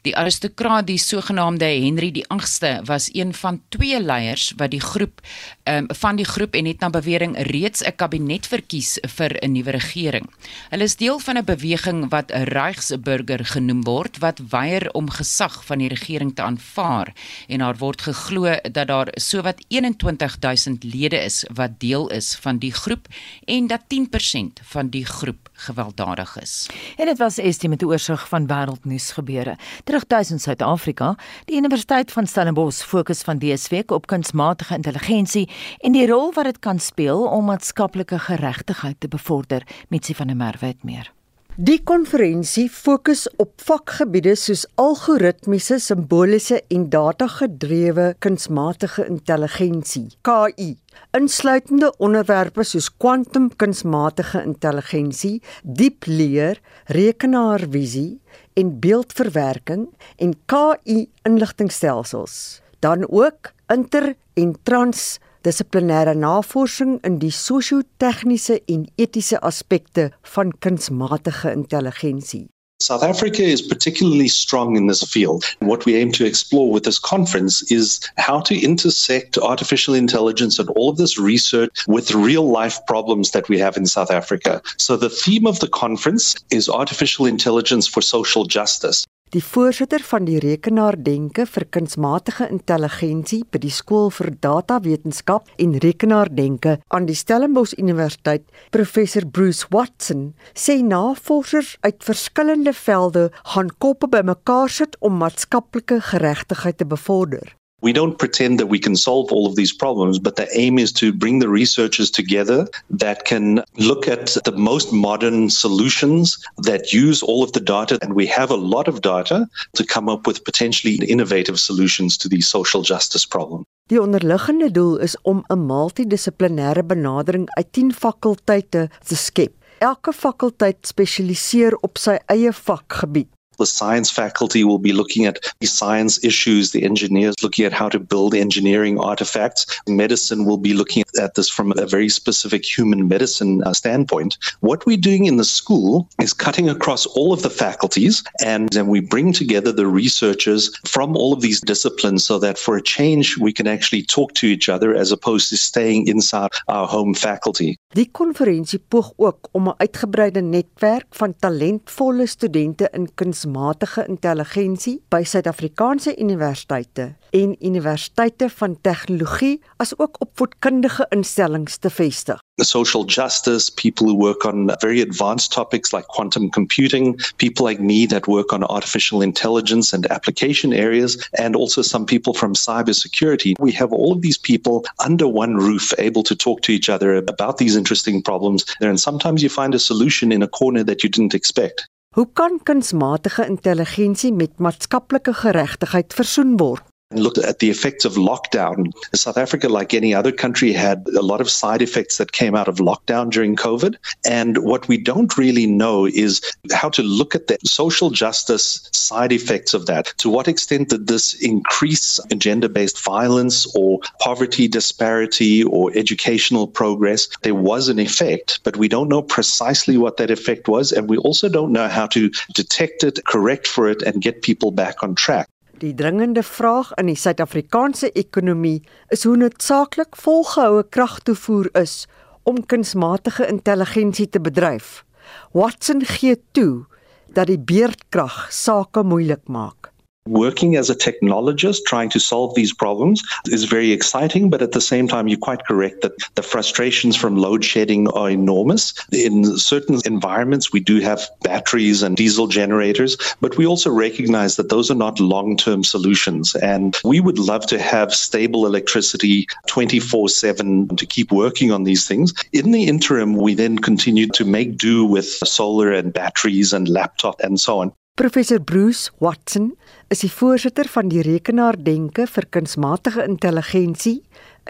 Die 0.05 0.13
aristokraat, 0.13 0.85
die 0.85 0.99
sogenaamde 1.01 1.65
Henry 1.65 2.11
die 2.13 2.27
8ste, 2.29 2.83
was 2.85 3.09
een 3.13 3.33
van 3.33 3.63
twee 3.69 3.97
leiers 4.01 4.51
wat 4.57 4.69
die 4.71 4.81
groep 4.81 5.21
um, 5.69 5.85
van 5.87 6.15
die 6.15 6.25
groep 6.25 6.53
en 6.53 6.65
het 6.65 6.79
na 6.79 6.89
bewering 6.89 7.35
reeds 7.51 7.83
'n 7.83 7.95
kabinet 7.95 8.47
verkies 8.47 8.99
vir 9.01 9.31
'n 9.41 9.51
nuwe 9.51 9.71
regering. 9.71 10.29
Hulle 10.69 10.83
is 10.83 10.95
deel 10.95 11.19
van 11.19 11.37
'n 11.37 11.43
beweging 11.43 12.09
wat 12.09 12.31
'n 12.31 12.43
Reichsburger 12.43 13.45
genoem 13.45 13.83
word 13.83 14.17
wat 14.17 14.41
weier 14.49 14.91
om 14.91 15.09
gesag 15.09 15.65
van 15.65 15.77
die 15.77 15.87
regering 15.87 16.35
te 16.35 16.41
aanvaar 16.41 17.13
en 17.47 17.59
daar 17.59 17.77
word 17.77 18.01
geglo 18.01 18.55
dat 18.71 18.87
daar 18.87 19.07
sowat 19.11 19.65
21000 19.67 20.83
lede 20.83 21.23
is 21.23 21.45
wat 21.53 21.79
deel 21.79 22.09
is 22.09 22.35
van 22.35 22.57
die 22.57 22.73
groep 22.73 23.07
en 23.45 23.67
dat 23.67 23.81
10% 23.87 24.59
van 24.63 24.89
die 24.89 25.05
groep 25.05 25.49
gewelddadig 25.53 26.41
is. 26.41 26.67
En 26.97 27.05
dit 27.05 27.17
was 27.17 27.37
Estie 27.37 27.69
met 27.69 27.81
'n 27.81 27.85
oorsig 27.85 28.27
van 28.27 28.47
wêreldnuus 28.47 29.11
gebeure. 29.11 29.57
Terugtuis 29.83 30.31
in 30.31 30.39
Suid-Afrika, 30.39 31.15
die 31.45 31.55
Universiteit 31.55 32.11
van 32.11 32.27
Stellenbosch 32.27 32.83
fokus 32.83 33.21
van 33.21 33.37
week 33.69 33.91
op 33.91 34.07
kunsmatige 34.07 34.75
intelligensie 34.75 35.49
en 35.79 35.97
die 35.97 36.07
rol 36.07 36.31
wat 36.35 36.49
dit 36.51 36.59
kan 36.59 36.79
speel 36.79 37.25
om 37.27 37.49
maatskaplike 37.51 38.19
geregtigheid 38.29 38.99
te 38.99 39.11
bevorder, 39.11 39.67
met 39.89 40.05
sy 40.05 40.17
van 40.17 40.33
der 40.33 40.39
Merwe 40.39 40.73
het 40.73 40.83
meer. 40.83 41.11
Die 41.55 41.77
konferensie 41.87 42.65
fokus 42.67 43.21
op 43.39 43.61
vakgebiede 43.63 44.33
soos 44.35 44.65
algoritmiese, 44.75 45.77
simboliese 45.79 46.57
en 46.67 46.89
datagedrewe 46.91 48.09
kunsmatige 48.19 49.05
intelligensie, 49.07 50.09
KI, 50.27 50.73
insluitende 51.15 51.93
onderwerpe 52.03 52.65
soos 52.67 52.89
kwantum 52.91 53.47
kunsmatige 53.55 54.43
intelligensie, 54.43 55.37
diep 55.63 56.09
leer, 56.11 56.59
rekenaarvisie 56.91 58.17
en 58.59 58.75
beeldverwerking 58.83 59.87
en 60.19 60.35
KI 60.51 61.05
inligtingstelsels. 61.23 62.59
Dan 62.83 63.07
ook 63.07 63.53
inter 63.71 64.17
en 64.35 64.57
trans 64.67 65.21
dissiplinêre 65.45 66.15
navorsing 66.17 66.97
in 67.07 67.19
die 67.21 67.31
sosio-tegniese 67.31 68.59
en 68.65 68.87
etiese 68.97 69.39
aspekte 69.41 70.09
van 70.33 70.51
kunsmatige 70.59 71.51
intelligensie. 71.51 72.47
South 72.81 73.03
Africa 73.03 73.41
is 73.41 73.61
particularly 73.61 74.27
strong 74.27 74.75
in 74.75 74.87
this 74.87 75.01
field. 75.01 75.45
What 75.59 75.85
we 75.85 75.95
aim 75.95 76.11
to 76.11 76.25
explore 76.25 76.69
with 76.69 76.83
this 76.83 76.99
conference 76.99 77.71
is 77.71 78.01
how 78.17 78.41
to 78.41 78.59
intersect 78.59 79.37
artificial 79.37 79.93
intelligence 79.93 80.59
and 80.59 80.69
all 80.71 80.89
of 80.89 80.97
this 80.97 81.17
research 81.17 81.87
with 81.87 82.13
real 82.13 82.49
life 82.49 82.77
problems 82.85 83.31
that 83.31 83.47
we 83.47 83.57
have 83.59 83.77
in 83.77 83.85
South 83.85 84.11
Africa. 84.11 84.61
So, 84.77 84.97
the 84.97 85.09
theme 85.09 85.47
of 85.47 85.61
the 85.61 85.69
conference 85.69 86.35
is 86.51 86.67
artificial 86.67 87.25
intelligence 87.25 87.87
for 87.87 88.01
social 88.01 88.43
justice. 88.43 89.05
Die 89.35 89.43
voorsitter 89.43 89.99
van 90.07 90.23
die 90.23 90.37
rekenaardenke 90.39 91.43
vir 91.49 91.65
kunsmatige 91.75 92.45
intelligensie 92.47 93.41
by 93.51 93.59
die 93.65 93.71
skool 93.77 94.07
vir 94.15 94.29
datawetenskap 94.45 95.49
en 95.59 95.73
rekenaardenke 95.83 96.77
aan 96.95 97.09
die 97.09 97.17
Stellenbosch 97.19 97.73
Universiteit, 97.75 98.45
professor 98.71 99.27
Bruce 99.27 99.67
Watson, 99.75 100.29
sê 100.55 100.77
navorsers 100.79 101.73
uit 101.83 102.07
verskillende 102.07 102.71
velde 102.79 103.25
gaan 103.51 103.75
koppe 103.75 104.07
bymekaar 104.15 104.71
sit 104.71 104.95
om 105.03 105.19
maatskaplike 105.19 105.99
geregtigheid 106.13 106.79
te 106.79 106.87
bevorder. 106.95 107.57
We 107.85 107.93
don't 107.93 108.17
pretend 108.17 108.59
that 108.59 108.71
we 108.73 108.79
can 108.79 108.95
solve 108.95 109.31
all 109.31 109.45
of 109.45 109.55
these 109.55 109.71
problems, 109.71 110.17
but 110.17 110.37
the 110.37 110.47
aim 110.57 110.79
is 110.79 110.91
to 110.93 111.13
bring 111.13 111.37
the 111.37 111.49
researchers 111.61 112.09
together 112.09 112.67
that 112.89 113.25
can 113.25 113.61
look 113.77 114.07
at 114.07 114.25
the 114.43 114.57
most 114.71 114.91
modern 114.91 115.51
solutions 115.51 116.25
that 116.57 116.91
use 116.91 117.21
all 117.21 117.43
of 117.43 117.51
the 117.51 117.59
data. 117.59 117.99
And 118.01 118.15
we 118.15 118.25
have 118.25 118.49
a 118.49 118.55
lot 118.73 118.87
of 118.87 119.01
data 119.01 119.47
to 119.77 119.83
come 119.85 120.09
up 120.09 120.25
with 120.25 120.43
potentially 120.43 120.95
innovative 121.07 121.59
solutions 121.59 122.17
to 122.17 122.27
these 122.27 122.47
social 122.47 122.81
justice 122.81 123.25
problems. 123.35 123.65
Die 123.93 124.01
onderliggende 124.01 124.71
doel 124.71 124.97
is 124.97 125.17
om 125.21 125.43
'n 125.47 125.65
multidissiplinêre 125.65 126.85
benadering 126.85 127.45
uit 127.49 127.67
10 127.71 127.93
fakulteite 127.93 128.89
te 129.07 129.15
skep. 129.15 129.53
Elke 129.77 130.13
fakulteit 130.13 130.87
spesialiseer 130.87 131.77
op 131.81 131.97
sy 131.97 132.17
eie 132.25 132.53
vakgebied. 132.53 133.34
The 133.57 133.65
science 133.65 134.09
faculty 134.09 134.63
will 134.63 134.79
be 134.79 134.93
looking 134.93 135.25
at 135.25 135.39
the 135.59 135.67
science 135.67 136.23
issues, 136.23 136.71
the 136.71 136.83
engineers 136.83 137.35
looking 137.43 137.65
at 137.65 137.73
how 137.73 137.89
to 137.89 137.99
build 137.99 138.33
engineering 138.33 138.99
artifacts. 138.99 139.65
Medicine 139.87 140.45
will 140.45 140.57
be 140.57 140.73
looking 140.73 141.03
at 141.21 141.35
this 141.35 141.49
from 141.49 141.71
a 141.71 141.85
very 141.85 142.09
specific 142.09 142.65
human 142.65 143.07
medicine 143.07 143.63
uh, 143.63 143.73
standpoint. 143.73 144.37
What 144.59 144.85
we're 144.85 144.97
doing 144.97 145.25
in 145.25 145.37
the 145.37 145.45
school 145.45 146.09
is 146.21 146.33
cutting 146.33 146.69
across 146.69 147.05
all 147.05 147.33
of 147.33 147.41
the 147.41 147.49
faculties 147.49 148.23
and 148.43 148.69
then 148.69 148.87
we 148.87 148.99
bring 148.99 149.33
together 149.33 149.71
the 149.71 149.87
researchers 149.87 150.71
from 150.85 151.15
all 151.15 151.33
of 151.33 151.41
these 151.41 151.61
disciplines 151.61 152.25
so 152.25 152.39
that 152.39 152.57
for 152.57 152.77
a 152.77 152.81
change 152.81 153.37
we 153.37 153.53
can 153.53 153.67
actually 153.67 154.03
talk 154.03 154.33
to 154.33 154.47
each 154.47 154.69
other 154.69 154.93
as 154.93 155.11
opposed 155.11 155.49
to 155.49 155.57
staying 155.57 156.07
inside 156.07 156.49
our 156.67 156.87
home 156.87 157.13
faculty. 157.13 157.77
Die 157.95 158.09
konferensie 158.11 158.79
poog 158.79 159.13
ook 159.15 159.47
om 159.51 159.67
'n 159.67 159.77
uitgebreide 159.77 160.41
netwerk 160.41 161.05
van 161.09 161.35
talentvolle 161.39 162.27
studente 162.27 162.89
in 162.91 163.07
kunsmatige 163.45 164.05
intelligensie 164.07 165.01
by 165.09 165.23
Suid-Afrikaanse 165.23 166.15
universiteite 166.17 167.15
en 167.29 167.55
universiteite 167.59 168.49
van 168.49 168.77
tegnologie 168.81 169.61
asook 169.77 170.17
opvoedkundige 170.19 171.05
instellings 171.09 171.77
te 171.77 171.89
vestig. 171.89 172.39
social 172.63 173.03
justice, 173.03 173.69
people 173.69 174.07
who 174.07 174.15
work 174.15 174.45
on 174.45 174.71
very 174.79 175.01
advanced 175.01 175.51
topics 175.51 175.91
like 175.91 176.07
quantum 176.07 176.49
computing, 176.49 177.19
people 177.37 177.65
like 177.65 177.81
me 177.81 178.07
that 178.07 178.27
work 178.27 178.53
on 178.53 178.63
artificial 178.63 179.21
intelligence 179.21 179.93
and 179.93 180.05
application 180.07 180.71
areas, 180.71 181.17
and 181.37 181.55
also 181.55 181.81
some 181.81 182.05
people 182.05 182.33
from 182.33 182.53
cybersecurity. 182.53 183.53
We 183.59 183.73
have 183.73 183.91
all 183.91 184.13
of 184.13 184.21
these 184.21 184.37
people 184.37 184.85
under 185.05 185.27
one 185.27 185.57
roof 185.57 185.93
able 185.97 186.23
to 186.23 186.35
talk 186.35 186.61
to 186.61 186.71
each 186.71 186.89
other 186.89 187.15
about 187.15 187.57
these 187.57 187.75
interesting 187.75 188.21
problems. 188.21 188.63
And 188.79 188.99
sometimes 188.99 189.43
you 189.43 189.49
find 189.49 189.75
a 189.75 189.79
solution 189.79 190.31
in 190.31 190.41
a 190.41 190.47
corner 190.47 190.83
that 190.83 191.03
you 191.03 191.09
didn't 191.09 191.35
expect. 191.35 191.89
Hoe 192.15 192.29
kan 192.31 192.59
kunsmatige 192.63 193.43
intelligensie 193.45 194.29
met 194.33 194.59
maatskaplike 194.63 195.33
geregtigheid 195.35 196.13
versoen 196.15 196.53
word? 196.57 196.83
And 197.11 197.19
looked 197.19 197.37
at 197.37 197.59
the 197.59 197.69
effects 197.69 198.03
of 198.03 198.13
lockdown. 198.13 198.91
South 199.13 199.37
Africa, 199.37 199.69
like 199.69 199.93
any 199.93 200.13
other 200.13 200.31
country, 200.31 200.73
had 200.73 201.07
a 201.15 201.21
lot 201.21 201.39
of 201.39 201.49
side 201.49 201.81
effects 201.81 202.17
that 202.17 202.31
came 202.31 202.55
out 202.55 202.67
of 202.67 202.77
lockdown 202.77 203.29
during 203.29 203.55
COVID. 203.55 203.95
And 204.25 204.57
what 204.59 204.87
we 204.87 204.97
don't 204.97 205.37
really 205.37 205.67
know 205.67 206.05
is 206.05 206.41
how 206.73 206.89
to 206.89 207.03
look 207.03 207.35
at 207.35 207.47
the 207.47 207.57
social 207.63 208.09
justice 208.09 208.89
side 208.91 209.31
effects 209.31 209.73
of 209.73 209.85
that. 209.85 210.13
To 210.17 210.29
what 210.29 210.47
extent 210.47 210.89
did 210.89 211.07
this 211.07 211.33
increase 211.41 212.19
gender 212.37 212.69
based 212.69 213.03
violence 213.03 213.67
or 213.75 213.99
poverty 214.19 214.67
disparity 214.67 215.63
or 215.63 215.91
educational 215.95 216.67
progress? 216.67 217.27
There 217.43 217.55
was 217.55 217.87
an 217.87 217.99
effect, 217.99 218.61
but 218.63 218.77
we 218.77 218.87
don't 218.87 219.09
know 219.09 219.21
precisely 219.21 219.97
what 219.97 220.17
that 220.17 220.31
effect 220.31 220.67
was. 220.67 220.91
And 220.91 221.07
we 221.07 221.17
also 221.17 221.49
don't 221.49 221.71
know 221.71 221.87
how 221.87 222.07
to 222.07 222.31
detect 222.55 223.03
it, 223.03 223.23
correct 223.25 223.67
for 223.67 223.87
it, 223.87 224.01
and 224.01 224.23
get 224.23 224.41
people 224.41 224.71
back 224.71 225.03
on 225.03 225.13
track. 225.13 225.47
Die 225.75 225.91
dringende 225.93 226.43
vraag 226.43 226.93
in 226.95 227.09
die 227.11 227.17
Suid-Afrikaanse 227.19 228.07
ekonomie 228.15 228.77
is 229.11 229.25
hoe 229.27 229.35
noodsaaklik 229.35 230.15
volgehoue 230.15 230.85
kragtoevoer 230.87 231.67
is 231.81 232.05
om 232.47 232.61
kunsmatige 232.63 233.47
intelligensie 233.51 234.29
te 234.31 234.39
bedryf. 234.39 235.03
Watson 235.51 236.05
gee 236.05 236.37
toe 236.55 236.85
dat 237.27 237.51
die 237.51 237.59
beerdkrag 237.59 238.45
sake 238.55 239.03
moeilik 239.03 239.43
maak. 239.51 239.91
Working 240.27 240.75
as 240.75 240.89
a 240.89 240.95
technologist 240.95 241.83
trying 241.85 242.09
to 242.09 242.19
solve 242.19 242.55
these 242.55 242.73
problems 242.73 243.21
is 243.45 243.65
very 243.65 243.91
exciting, 243.91 244.49
but 244.49 244.63
at 244.63 244.71
the 244.71 244.81
same 244.81 245.07
time, 245.07 245.27
you're 245.27 245.37
quite 245.37 245.65
correct 245.65 246.01
that 246.01 246.13
the 246.33 246.41
frustrations 246.41 247.15
from 247.15 247.35
load 247.35 247.63
shedding 247.63 248.07
are 248.09 248.31
enormous. 248.31 248.95
In 249.11 249.55
certain 249.59 250.01
environments, 250.03 250.73
we 250.73 250.79
do 250.79 250.99
have 250.99 251.29
batteries 251.43 252.01
and 252.01 252.17
diesel 252.17 252.47
generators, 252.47 253.17
but 253.39 253.55
we 253.55 253.67
also 253.67 253.91
recognize 253.91 254.55
that 254.55 254.69
those 254.69 254.89
are 254.89 254.95
not 254.95 255.19
long 255.19 255.57
term 255.57 255.83
solutions. 255.83 256.55
And 256.55 256.97
we 257.03 257.19
would 257.19 257.37
love 257.37 257.67
to 257.67 257.77
have 257.77 258.11
stable 258.11 258.65
electricity 258.65 259.47
24 259.67 260.29
7 260.29 260.87
to 260.95 261.05
keep 261.05 261.31
working 261.31 261.71
on 261.71 261.83
these 261.83 262.07
things. 262.07 262.33
In 262.51 262.71
the 262.71 262.85
interim, 262.85 263.35
we 263.35 263.53
then 263.53 263.77
continue 263.77 264.25
to 264.29 264.43
make 264.43 264.75
do 264.75 265.05
with 265.05 265.27
solar 265.27 265.91
and 265.91 266.11
batteries 266.11 266.73
and 266.73 266.89
laptop 266.89 267.39
and 267.41 267.59
so 267.59 267.77
on. 267.77 267.93
Professor 268.15 268.61
Bruce 268.61 269.11
Watson 269.19 269.73
is 270.07 270.21
die 270.23 270.29
voorsitter 270.31 270.87
van 270.87 271.09
die 271.11 271.19
rekenaardenke 271.25 272.23
vir 272.31 272.45
kunsmatige 272.47 273.25
intelligensie 273.27 274.21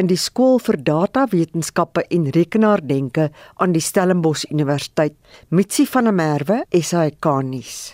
in 0.01 0.09
die 0.09 0.17
skool 0.17 0.57
vir 0.65 0.79
datawetenskappe 0.87 2.07
en 2.17 2.25
rekenaardenke 2.33 3.27
aan 3.61 3.75
die 3.77 3.83
Stellenbosch 3.85 4.47
Universiteit. 4.49 5.13
Mitsi 5.53 5.85
van 5.85 6.09
der 6.09 6.17
Merwe, 6.17 6.57
SAK-nuus. 6.73 7.93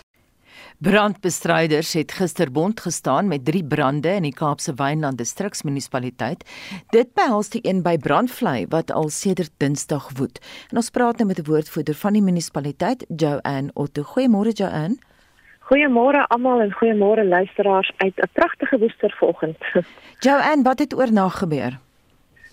Brandbestryders 0.80 1.92
het 2.00 2.16
gister 2.16 2.48
bond 2.48 2.80
gestaan 2.80 3.28
met 3.28 3.44
3 3.44 3.60
brande 3.76 4.16
in 4.16 4.24
die 4.30 4.32
Kaapse 4.32 4.72
Wynland 4.80 5.20
distriksmunisipaliteit. 5.20 6.48
Dit 6.96 7.12
behels 7.12 7.52
die 7.52 7.60
een 7.68 7.84
by 7.84 7.98
Brandvlei 8.00 8.64
wat 8.72 8.88
al 8.90 9.12
sedert 9.12 9.52
Dinsdag 9.60 10.14
woed. 10.16 10.40
En 10.72 10.80
ons 10.80 10.90
praat 10.90 11.20
nou 11.20 11.28
met 11.28 11.44
'n 11.44 11.50
woordvoerder 11.52 11.94
van 11.94 12.12
die 12.12 12.24
munisipaliteit, 12.24 13.04
Joanne 13.12 13.70
Otto. 13.74 14.02
Goeiemôre 14.16 14.56
Joanne. 14.56 15.11
Goeiemôre 15.68 16.26
almal 16.28 16.60
en 16.60 16.72
goeiemôre 16.72 17.24
luisteraars 17.24 17.92
uit 17.96 18.16
'n 18.16 18.30
pragtige 18.32 18.78
woester 18.78 19.14
vanoggend. 19.18 19.58
Joanne, 20.24 20.62
wat 20.62 20.78
het 20.78 20.94
oornag 20.94 21.38
gebeur? 21.38 21.78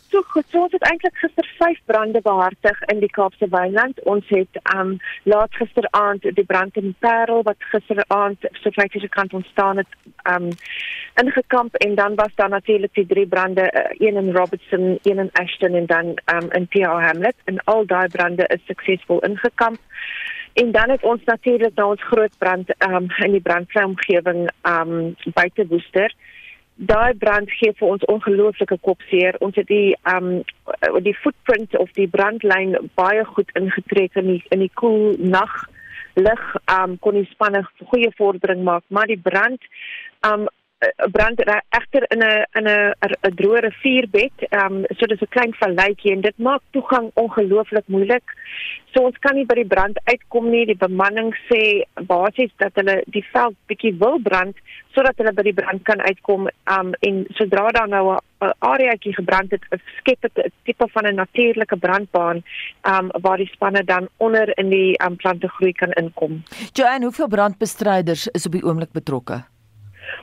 So 0.10 0.22
goed, 0.34 0.46
so 0.50 0.64
ons 0.66 0.72
het 0.74 0.86
eintlik 0.90 1.18
gister 1.22 1.46
5 1.58 1.80
brande 1.86 2.22
behartig 2.26 2.80
in 2.90 3.00
die 3.00 3.10
Kaapse 3.14 3.46
Wynland. 3.50 4.00
Ons 4.10 4.26
het 4.34 4.58
um 4.76 4.96
laat 5.24 5.54
gisteraand 5.54 6.26
die 6.34 6.46
brand 6.46 6.78
in 6.82 6.96
Parel 7.00 7.44
wat 7.46 7.68
gisteraand 7.74 8.48
so 8.62 8.74
vyf 8.74 8.96
uur 8.98 9.10
kant 9.10 9.34
ontstaan 9.34 9.78
het 9.78 9.94
um 10.32 10.50
ingekamp 11.22 11.76
en 11.76 11.96
dan 11.96 12.16
was 12.16 12.34
daar 12.36 12.50
natuurlik 12.50 12.94
die 12.94 13.06
drie 13.06 13.28
brande, 13.28 13.70
uh, 13.70 14.08
een 14.08 14.18
in 14.18 14.32
Robertson, 14.32 14.98
een 15.04 15.20
in 15.20 15.30
Ashton 15.32 15.74
en 15.74 15.86
dan 15.86 16.06
um 16.34 16.50
in 16.52 16.68
PR 16.68 17.06
Hamlet 17.06 17.36
en 17.46 17.64
al 17.64 17.86
daai 17.86 18.08
brande 18.08 18.48
is 18.48 18.66
suksesvol 18.66 19.20
ingekamp. 19.20 19.78
En 20.54 20.72
dan 20.72 20.90
het 20.90 21.04
ons 21.04 21.24
natuurlik 21.24 21.76
nou 21.76 21.90
ons 21.90 22.04
groot 22.04 22.38
brand 22.38 22.70
um, 22.90 23.08
in 23.26 23.32
die 23.32 23.42
brandvrye 23.42 23.86
omgewing 23.86 24.50
um 24.68 25.16
buite 25.34 25.68
Woester. 25.68 26.14
Daai 26.76 27.14
brand 27.14 27.52
gee 27.52 27.74
vir 27.76 27.88
ons 27.88 28.06
ongelooflike 28.06 28.78
kopseer. 28.82 29.36
Ons 29.44 29.56
het 29.60 29.68
die 29.68 29.98
um 30.08 30.40
die 31.04 31.16
footprint 31.16 31.78
of 31.78 31.92
die 31.98 32.08
brandlyn 32.08 32.78
baie 32.96 33.26
goed 33.26 33.52
ingetrek 33.60 34.16
in 34.22 34.32
die 34.34 34.44
in 34.56 34.64
die 34.64 34.72
koel 34.74 35.16
nag 35.20 35.58
lig 36.16 36.46
um 36.72 36.96
kon 37.04 37.20
die 37.20 37.28
spanne 37.32 37.66
goeie 37.92 38.12
vordering 38.18 38.64
maak, 38.64 38.84
maar 38.88 39.12
die 39.12 39.20
brand 39.20 39.62
um 40.28 40.48
brand 41.12 41.40
egter 41.70 42.06
in 42.08 42.20
'n 42.24 42.46
in 42.58 42.68
'n 42.68 42.94
'n 43.28 43.36
droë 43.36 43.60
rivierbed. 43.60 44.38
Ehm 44.50 44.76
um, 44.76 44.86
so 44.98 45.06
dis 45.06 45.22
'n 45.22 45.36
klein 45.36 45.54
valleitjie 45.54 46.12
en 46.12 46.22
dit 46.22 46.38
maak 46.38 46.62
toegang 46.72 47.12
ongelooflik 47.14 47.88
moeilik. 47.88 48.24
So 48.94 49.04
ons 49.04 49.18
kan 49.20 49.36
nie 49.36 49.46
by 49.46 49.56
die 49.56 49.68
brand 49.68 50.00
uitkom 50.04 50.50
nie. 50.50 50.66
Die 50.66 50.78
bemanning 50.78 51.36
sê 51.50 51.84
basies 52.08 52.52
dat 52.58 52.72
hulle 52.74 53.04
die 53.06 53.26
veld 53.32 53.56
bietjie 53.68 53.96
wil 54.00 54.20
brand 54.20 54.56
sodat 54.94 55.18
hulle 55.18 55.34
by 55.34 55.44
die 55.44 55.54
brand 55.54 55.84
kan 55.84 56.02
uitkom. 56.02 56.48
Ehm 56.48 56.80
um, 56.80 56.94
en 57.00 57.26
sodra 57.30 57.68
daar 57.72 57.88
nou 57.88 58.18
'n 58.42 58.54
areaatjie 58.60 59.14
gebrand 59.14 59.52
het, 59.52 59.64
skep 59.98 60.22
dit 60.22 60.38
'n 60.38 60.52
tipe 60.64 60.88
van 60.88 61.06
'n 61.06 61.16
natuurlike 61.16 61.78
brandbaan 61.78 62.44
ehm 62.82 62.96
um, 62.96 63.22
waar 63.22 63.38
die 63.38 63.52
spanne 63.52 63.84
dan 63.84 64.08
onder 64.18 64.58
in 64.58 64.70
die 64.70 65.04
um, 65.04 65.16
plante 65.16 65.48
groei 65.48 65.74
kan 65.74 65.92
inkom. 65.92 66.44
Joanne, 66.74 67.06
hoeveel 67.06 67.28
brandbestryders 67.28 68.28
is 68.28 68.46
op 68.46 68.52
die 68.52 68.64
oomblik 68.64 68.92
betrokke? 68.92 69.44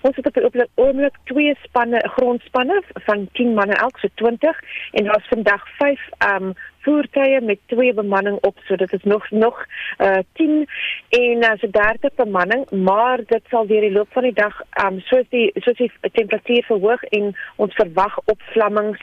Ons 0.01 0.16
het 0.16 0.45
op 0.45 0.53
die 0.53 0.68
oomblik 0.74 1.14
twee 1.24 1.57
spanne, 1.62 2.01
grondspanne 2.16 2.82
van 3.09 3.28
10 3.32 3.55
manne 3.55 3.74
elk, 3.74 3.99
so 3.99 4.09
20 4.14 4.61
en 4.93 5.05
daar's 5.05 5.28
vandag 5.28 5.68
5 5.78 6.09
ehm 6.18 6.43
um, 6.43 6.55
voertuie 6.87 7.41
met 7.41 7.59
twee 7.66 7.95
bemanning 7.95 8.39
op, 8.41 8.59
so 8.64 8.76
dit 8.76 8.93
is 8.93 9.03
nog 9.03 9.30
nog 9.30 9.64
uh 9.99 10.18
10 10.32 10.68
en 11.09 11.45
as 11.51 11.62
uh, 11.62 11.70
30 11.70 12.14
bemanning, 12.14 12.70
maar 12.70 13.20
dit 13.26 13.43
sal 13.51 13.66
deur 13.66 13.80
die 13.80 13.93
loop 13.93 14.12
van 14.12 14.22
die 14.22 14.32
dag 14.32 14.61
ehm 14.70 14.95
um, 14.95 15.01
soos 15.01 15.26
die 15.34 15.51
soos 15.55 15.76
die 15.76 15.91
temperatuur 16.12 16.64
verhoog 16.70 17.03
en 17.03 17.34
ons 17.57 17.74
verwag 17.74 18.18
opvlammings 18.24 19.03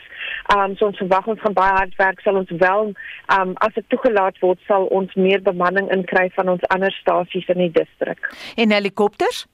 ehm 0.55 0.59
um, 0.59 0.75
so 0.75 0.85
ons 0.85 0.97
verwag 0.97 1.27
ons 1.27 1.41
gaan 1.41 1.59
baie 1.59 1.75
hard 1.79 1.95
werk 1.95 2.19
sal 2.23 2.39
ons 2.41 2.51
wel 2.65 2.91
ehm 2.91 3.41
um, 3.41 3.55
as 3.67 3.73
dit 3.73 3.89
toegelaat 3.89 4.39
word 4.39 4.59
sal 4.67 4.87
ons 4.99 5.13
meer 5.15 5.41
bemanning 5.41 5.91
inkry 5.91 6.29
van 6.37 6.55
ons 6.55 6.67
ander 6.75 6.91
stasies 7.01 7.47
in 7.55 7.65
die 7.67 7.73
distrik. 7.81 8.31
En 8.55 8.71
helikopters? 8.71 9.45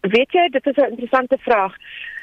Weet 0.00 0.32
jy, 0.32 0.48
dit 0.48 0.66
is 0.66 0.76
'n 0.76 0.90
interessante 0.90 1.36
vraag. 1.38 1.74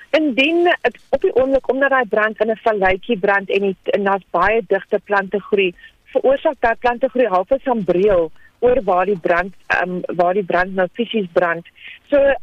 Indien 0.09 0.77
op 1.09 1.21
die 1.21 1.35
oomblik 1.35 1.69
omdat 1.69 1.89
daai 1.89 2.05
brand 2.05 2.39
in 2.39 2.51
'n 2.51 2.63
valleitjie 2.63 3.17
brand 3.17 3.49
en 3.49 3.61
dit 3.61 3.89
en 3.95 4.03
daar's 4.03 4.25
baie 4.31 4.61
digte 4.67 4.99
plante 5.03 5.39
groei, 5.39 5.73
veroorsaak 6.05 6.59
dat 6.59 6.79
plante 6.79 7.09
groei 7.09 7.27
half 7.27 7.51
as 7.51 7.65
'n 7.65 7.83
breël 7.83 8.31
oor 8.59 8.83
waar 8.83 9.05
die 9.05 9.19
brand 9.19 9.53
ehm 9.67 9.89
um, 9.89 10.01
waar 10.15 10.33
die 10.33 10.43
brand 10.43 10.75
nou 10.75 10.87
fisies 10.93 11.27
brand. 11.31 11.67
So 12.09 12.33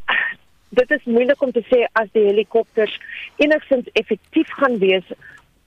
dit 0.68 0.90
is 0.90 1.04
moeilik 1.04 1.42
om 1.42 1.52
te 1.52 1.64
sê 1.68 1.84
as 1.92 2.08
die 2.12 2.24
helikopters 2.24 3.00
enigstens 3.36 3.88
effektief 3.92 4.48
gaan 4.60 4.78
wees 4.78 5.04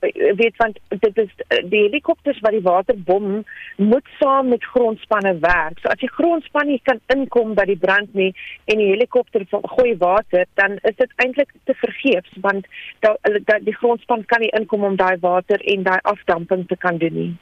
weet 0.00 0.56
want 0.56 0.78
dit 0.88 1.18
is 1.18 1.30
die 1.70 1.82
helikopters 1.86 2.40
wat 2.40 2.54
die 2.56 2.62
waterbom 2.64 3.44
moet 3.76 4.08
saam 4.18 4.48
met 4.48 4.64
grondspanne 4.64 5.38
werk. 5.40 5.78
So 5.80 5.88
as 5.88 6.00
die 6.02 6.10
grondspan 6.10 6.66
nie 6.70 6.80
kan 6.82 7.00
inkom 7.14 7.54
by 7.54 7.66
die 7.70 7.78
brand 7.80 8.14
nie 8.14 8.32
en 8.64 8.82
die 8.82 8.90
helikopter 8.92 9.46
gooi 9.50 9.96
water, 9.98 10.46
dan 10.60 10.78
is 10.82 10.96
dit 10.96 11.16
eintlik 11.24 11.54
te 11.64 11.74
vergeefs 11.74 12.36
want 12.44 12.68
da, 13.00 13.14
da, 13.22 13.58
die 13.64 13.76
grondspan 13.76 14.24
kan 14.26 14.44
nie 14.44 14.52
inkom 14.58 14.84
om 14.84 14.96
daai 14.96 15.16
water 15.20 15.62
en 15.64 15.86
daai 15.86 16.00
afdamping 16.02 16.66
te 16.68 16.76
kan 16.76 16.98
doen 17.02 17.14
nie. 17.14 17.32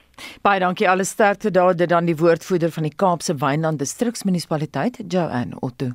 Baie 0.47 0.61
dankie 0.63 0.89
alles 0.89 1.11
sterkte 1.11 1.51
daar 1.51 1.75
dit 1.77 1.89
dan 1.91 2.07
die 2.07 2.17
woordvoerder 2.17 2.71
van 2.71 2.87
die 2.87 2.95
Kaapse 2.95 3.35
Wynland 3.35 3.83
distriksmunisipaliteit 3.83 5.03
Joanne 5.09 5.59
Otto. 5.61 5.95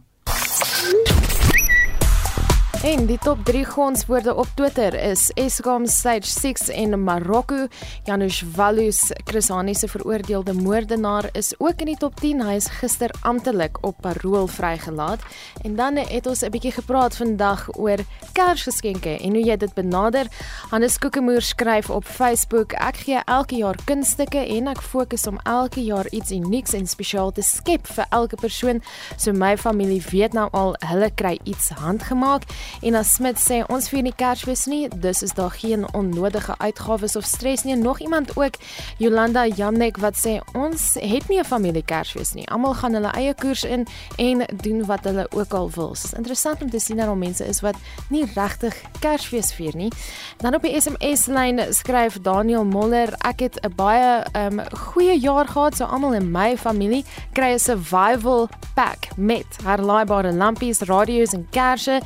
En 2.79 3.01
die 3.09 3.17
top 3.19 3.41
3 3.43 3.65
gonswoorde 3.65 4.35
op 4.35 4.47
Twitter 4.55 4.93
is 4.93 5.31
Eskom 5.35 5.85
Stage 5.85 6.29
6 6.31 6.69
en 6.69 7.03
Marokko. 7.03 7.67
Janusz 8.03 8.43
Valus, 8.53 9.11
Chrisani 9.23 9.73
se 9.75 9.87
veroordeelde 9.87 10.53
moordenaar 10.53 11.29
is 11.31 11.53
ook 11.57 11.79
in 11.83 11.85
die 11.85 11.97
top 11.97 12.15
10. 12.19 12.39
Hy 12.47 12.53
is 12.55 12.69
gister 12.79 13.11
amptelik 13.21 13.81
op 13.83 13.97
parol 14.01 14.47
vrygelaat. 14.47 15.19
En 15.61 15.75
dan 15.75 15.95
het 15.95 16.27
ons 16.27 16.41
'n 16.41 16.49
bietjie 16.49 16.71
gepraat 16.71 17.15
vandag 17.15 17.67
oor 17.75 17.99
Kersgeskenke 18.31 19.17
en 19.19 19.29
hoe 19.29 19.43
jy 19.43 19.57
dit 19.57 19.73
benader. 19.73 20.25
Hannes 20.69 20.97
Kokemoer 20.97 21.41
skryf 21.41 21.89
op 21.89 22.05
Facebook: 22.05 22.71
"Ek 22.71 22.95
gee 22.95 23.19
elke 23.25 23.55
jaar 23.55 23.75
kunststukke 23.85 24.47
en 24.47 24.67
ek 24.67 24.81
fokus 24.81 25.27
om 25.27 25.39
elke 25.43 25.83
jaar 25.83 26.07
iets 26.09 26.31
unieks 26.31 26.73
en 26.73 26.87
spesiaal 26.87 27.31
te 27.31 27.41
skep 27.41 27.87
vir 27.87 28.05
elke 28.09 28.35
persoon, 28.35 28.81
so 29.17 29.31
my 29.31 29.57
familie 29.57 30.03
weet 30.11 30.33
nou 30.33 30.49
al 30.51 30.75
hulle 30.79 31.11
kry 31.15 31.39
iets 31.43 31.69
handgemaak." 31.69 32.43
En 32.81 32.95
as 32.95 33.13
Smit 33.13 33.37
sê 33.37 33.63
ons 33.67 33.89
vier 33.89 34.03
nie 34.03 34.13
Kersfees 34.15 34.65
nie, 34.65 34.87
dus 34.89 35.23
is 35.23 35.33
daar 35.33 35.51
geen 35.51 35.85
onnodige 35.93 36.55
uitgawes 36.57 37.15
of 37.15 37.25
stres 37.25 37.63
nie. 37.63 37.75
Nog 37.75 37.99
iemand 37.99 38.37
ook 38.37 38.55
Jolanda 38.97 39.47
Jamnek 39.47 39.97
wat 39.97 40.15
sê 40.15 40.39
ons 40.53 40.93
het 40.99 41.27
nie 41.29 41.39
'n 41.39 41.45
familie 41.45 41.83
Kersfees 41.83 42.33
nie. 42.33 42.47
Almal 42.49 42.73
gaan 42.73 42.93
hulle 42.93 43.11
eie 43.11 43.33
koers 43.33 43.63
in 43.63 43.87
en 44.17 44.45
doen 44.61 44.85
wat 44.85 45.03
hulle 45.03 45.27
ook 45.29 45.53
al 45.53 45.69
wil. 45.75 45.93
Dit 45.93 46.03
is 46.03 46.13
interessant 46.13 46.61
om 46.61 46.69
te 46.69 46.79
sien 46.79 46.97
dat 46.97 47.05
daar 47.05 47.17
mense 47.17 47.45
is 47.45 47.61
wat 47.61 47.75
nie 48.09 48.25
regtig 48.35 48.75
Kersfees 48.99 49.53
vier 49.53 49.75
nie. 49.75 49.91
Dan 50.37 50.55
op 50.55 50.61
die 50.61 50.81
SMS 50.81 51.25
lyn 51.25 51.73
skryf 51.73 52.21
Daniel 52.21 52.65
Moller, 52.65 53.13
ek 53.17 53.39
het 53.39 53.59
'n 53.65 53.75
baie 53.75 54.23
um 54.35 54.61
goeie 54.71 55.19
jaar 55.19 55.47
gehad, 55.47 55.75
so 55.75 55.85
almal 55.85 56.13
in 56.13 56.31
my 56.31 56.57
familie 56.57 57.05
kry 57.33 57.53
'n 57.53 57.59
survival 57.59 58.49
pack 58.75 59.07
met 59.15 59.45
herlaaibare 59.63 60.33
lampies, 60.33 60.79
radio's 60.79 61.33
en 61.33 61.47
kersse 61.49 62.01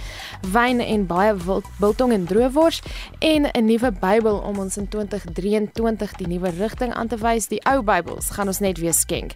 wyn 0.53 0.79
en 0.79 1.05
baie 1.09 1.33
biltong 1.81 2.13
en 2.13 2.25
droewors 2.29 2.81
en 3.19 3.49
'n 3.51 3.65
nuwe 3.65 3.91
Bybel 3.91 4.37
om 4.37 4.59
ons 4.59 4.77
in 4.77 4.87
2023 4.87 6.15
die 6.17 6.27
nuwe 6.27 6.49
rigting 6.49 6.93
aan 6.93 7.07
te 7.07 7.17
wys. 7.17 7.47
Die 7.47 7.61
ou 7.65 7.81
Bybels 7.81 8.29
gaan 8.29 8.47
ons 8.47 8.59
net 8.59 8.77
weer 8.77 8.93
skenk. 8.93 9.35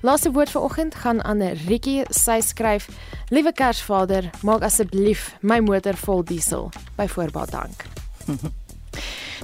Laaste 0.00 0.32
woord 0.32 0.50
vir 0.50 0.62
oggend 0.62 0.94
gaan 0.94 1.22
aan 1.22 1.42
Rietjie. 1.42 2.04
Sy 2.10 2.40
skryf: 2.40 2.88
Liewe 3.28 3.52
Kersvader, 3.52 4.30
maak 4.42 4.62
asseblief 4.62 5.36
my 5.40 5.60
motor 5.60 5.96
vol 5.96 6.24
diesel. 6.24 6.70
Byvoorbeeld 6.96 7.50
dank. 7.50 7.84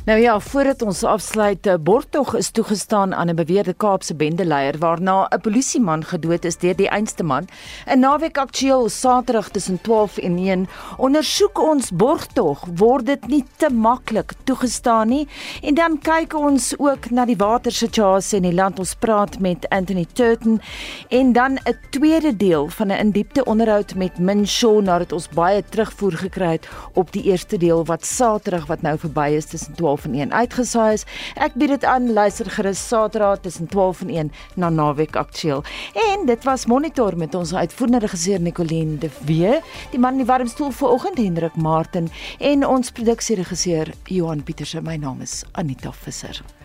Nou 0.04 0.18
ja, 0.20 0.40
voordat 0.40 0.82
ons 0.82 1.04
afsluit, 1.04 1.66
'n 1.66 1.82
borgtog 1.82 2.34
is 2.36 2.50
toegestaan 2.50 3.14
aan 3.14 3.28
'n 3.28 3.34
beweerde 3.34 3.74
Kaapse 3.74 4.14
bendeleier 4.14 4.78
waarna 4.78 5.28
'n 5.28 5.40
polisieman 5.40 6.04
gedood 6.04 6.44
is 6.44 6.56
deur 6.56 6.76
die 6.76 6.88
einste 6.88 7.22
man. 7.22 7.48
'n 7.86 7.98
Naweek 7.98 8.38
aktueel 8.38 8.88
Saterdag 8.88 9.48
tussen 9.48 9.80
12 9.80 10.16
en 10.16 10.38
1 10.38 10.68
ondersoek 10.96 11.58
ons 11.58 11.90
borgtog, 11.90 12.64
word 12.74 13.06
dit 13.06 13.26
nie 13.26 13.44
te 13.56 13.72
maklik 13.72 14.32
toegestaan 14.44 15.08
nie? 15.08 15.28
En 15.62 15.74
dan 15.74 15.98
kyk 15.98 16.34
ons 16.34 16.78
ook 16.78 17.10
na 17.10 17.24
die 17.24 17.36
watersituasie 17.36 18.36
in 18.36 18.42
die 18.42 18.54
land. 18.54 18.78
Ons 18.78 18.94
praat 18.94 19.38
met 19.38 19.68
Anthony 19.68 20.06
Turton 20.12 20.60
en 21.08 21.32
dan 21.32 21.52
'n 21.52 21.76
tweede 21.90 22.36
deel 22.36 22.68
van 22.68 22.86
'n 22.86 22.98
indiepte 22.98 23.44
onderhoud 23.44 23.94
met 23.94 24.18
Min 24.18 24.46
Shaw 24.46 24.80
nadat 24.80 25.12
ons 25.12 25.28
baie 25.28 25.64
terugvoer 25.68 26.12
gekry 26.12 26.50
het 26.50 26.68
op 26.94 27.12
die 27.12 27.22
eerste 27.22 27.56
deel 27.56 27.84
wat 27.84 28.04
Saterdag 28.04 28.66
wat 28.66 28.82
nou 28.82 28.98
verby 28.98 29.34
is 29.36 29.44
tussen 29.44 29.74
12 29.74 29.89
12 29.90 30.04
en 30.04 30.14
1 30.14 30.32
uitgesaai 30.32 30.92
is. 30.92 31.04
Ek 31.34 31.56
bied 31.58 31.72
dit 31.74 31.84
aan 31.84 32.12
luister 32.14 32.50
gerus 32.50 32.82
Saterdag 32.88 33.42
tussen 33.42 33.66
12 33.66 34.04
en 34.06 34.10
1 34.10 34.32
na 34.54 34.70
Naweek 34.70 35.16
Aktueel. 35.16 35.64
En 36.12 36.26
dit 36.26 36.44
was 36.44 36.66
Monitor 36.66 37.16
met 37.16 37.34
ons 37.34 37.54
uitvoerende 37.54 38.04
regisseur 38.06 38.40
Nicoline 38.40 38.98
de 38.98 39.10
Wee, 39.26 39.58
die 39.90 39.98
man 39.98 40.18
in 40.18 40.24
die 40.24 40.30
warm 40.30 40.46
stoel 40.46 40.70
vanoggend 40.70 41.18
Hendrik 41.18 41.56
Martin 41.56 42.10
en 42.38 42.66
ons 42.66 42.90
produksieregisseur 42.90 43.94
Johan 44.04 44.42
Pieterse. 44.42 44.80
My 44.82 44.96
naam 44.96 45.20
is 45.20 45.42
Anita 45.52 45.92
Visser. 45.92 46.59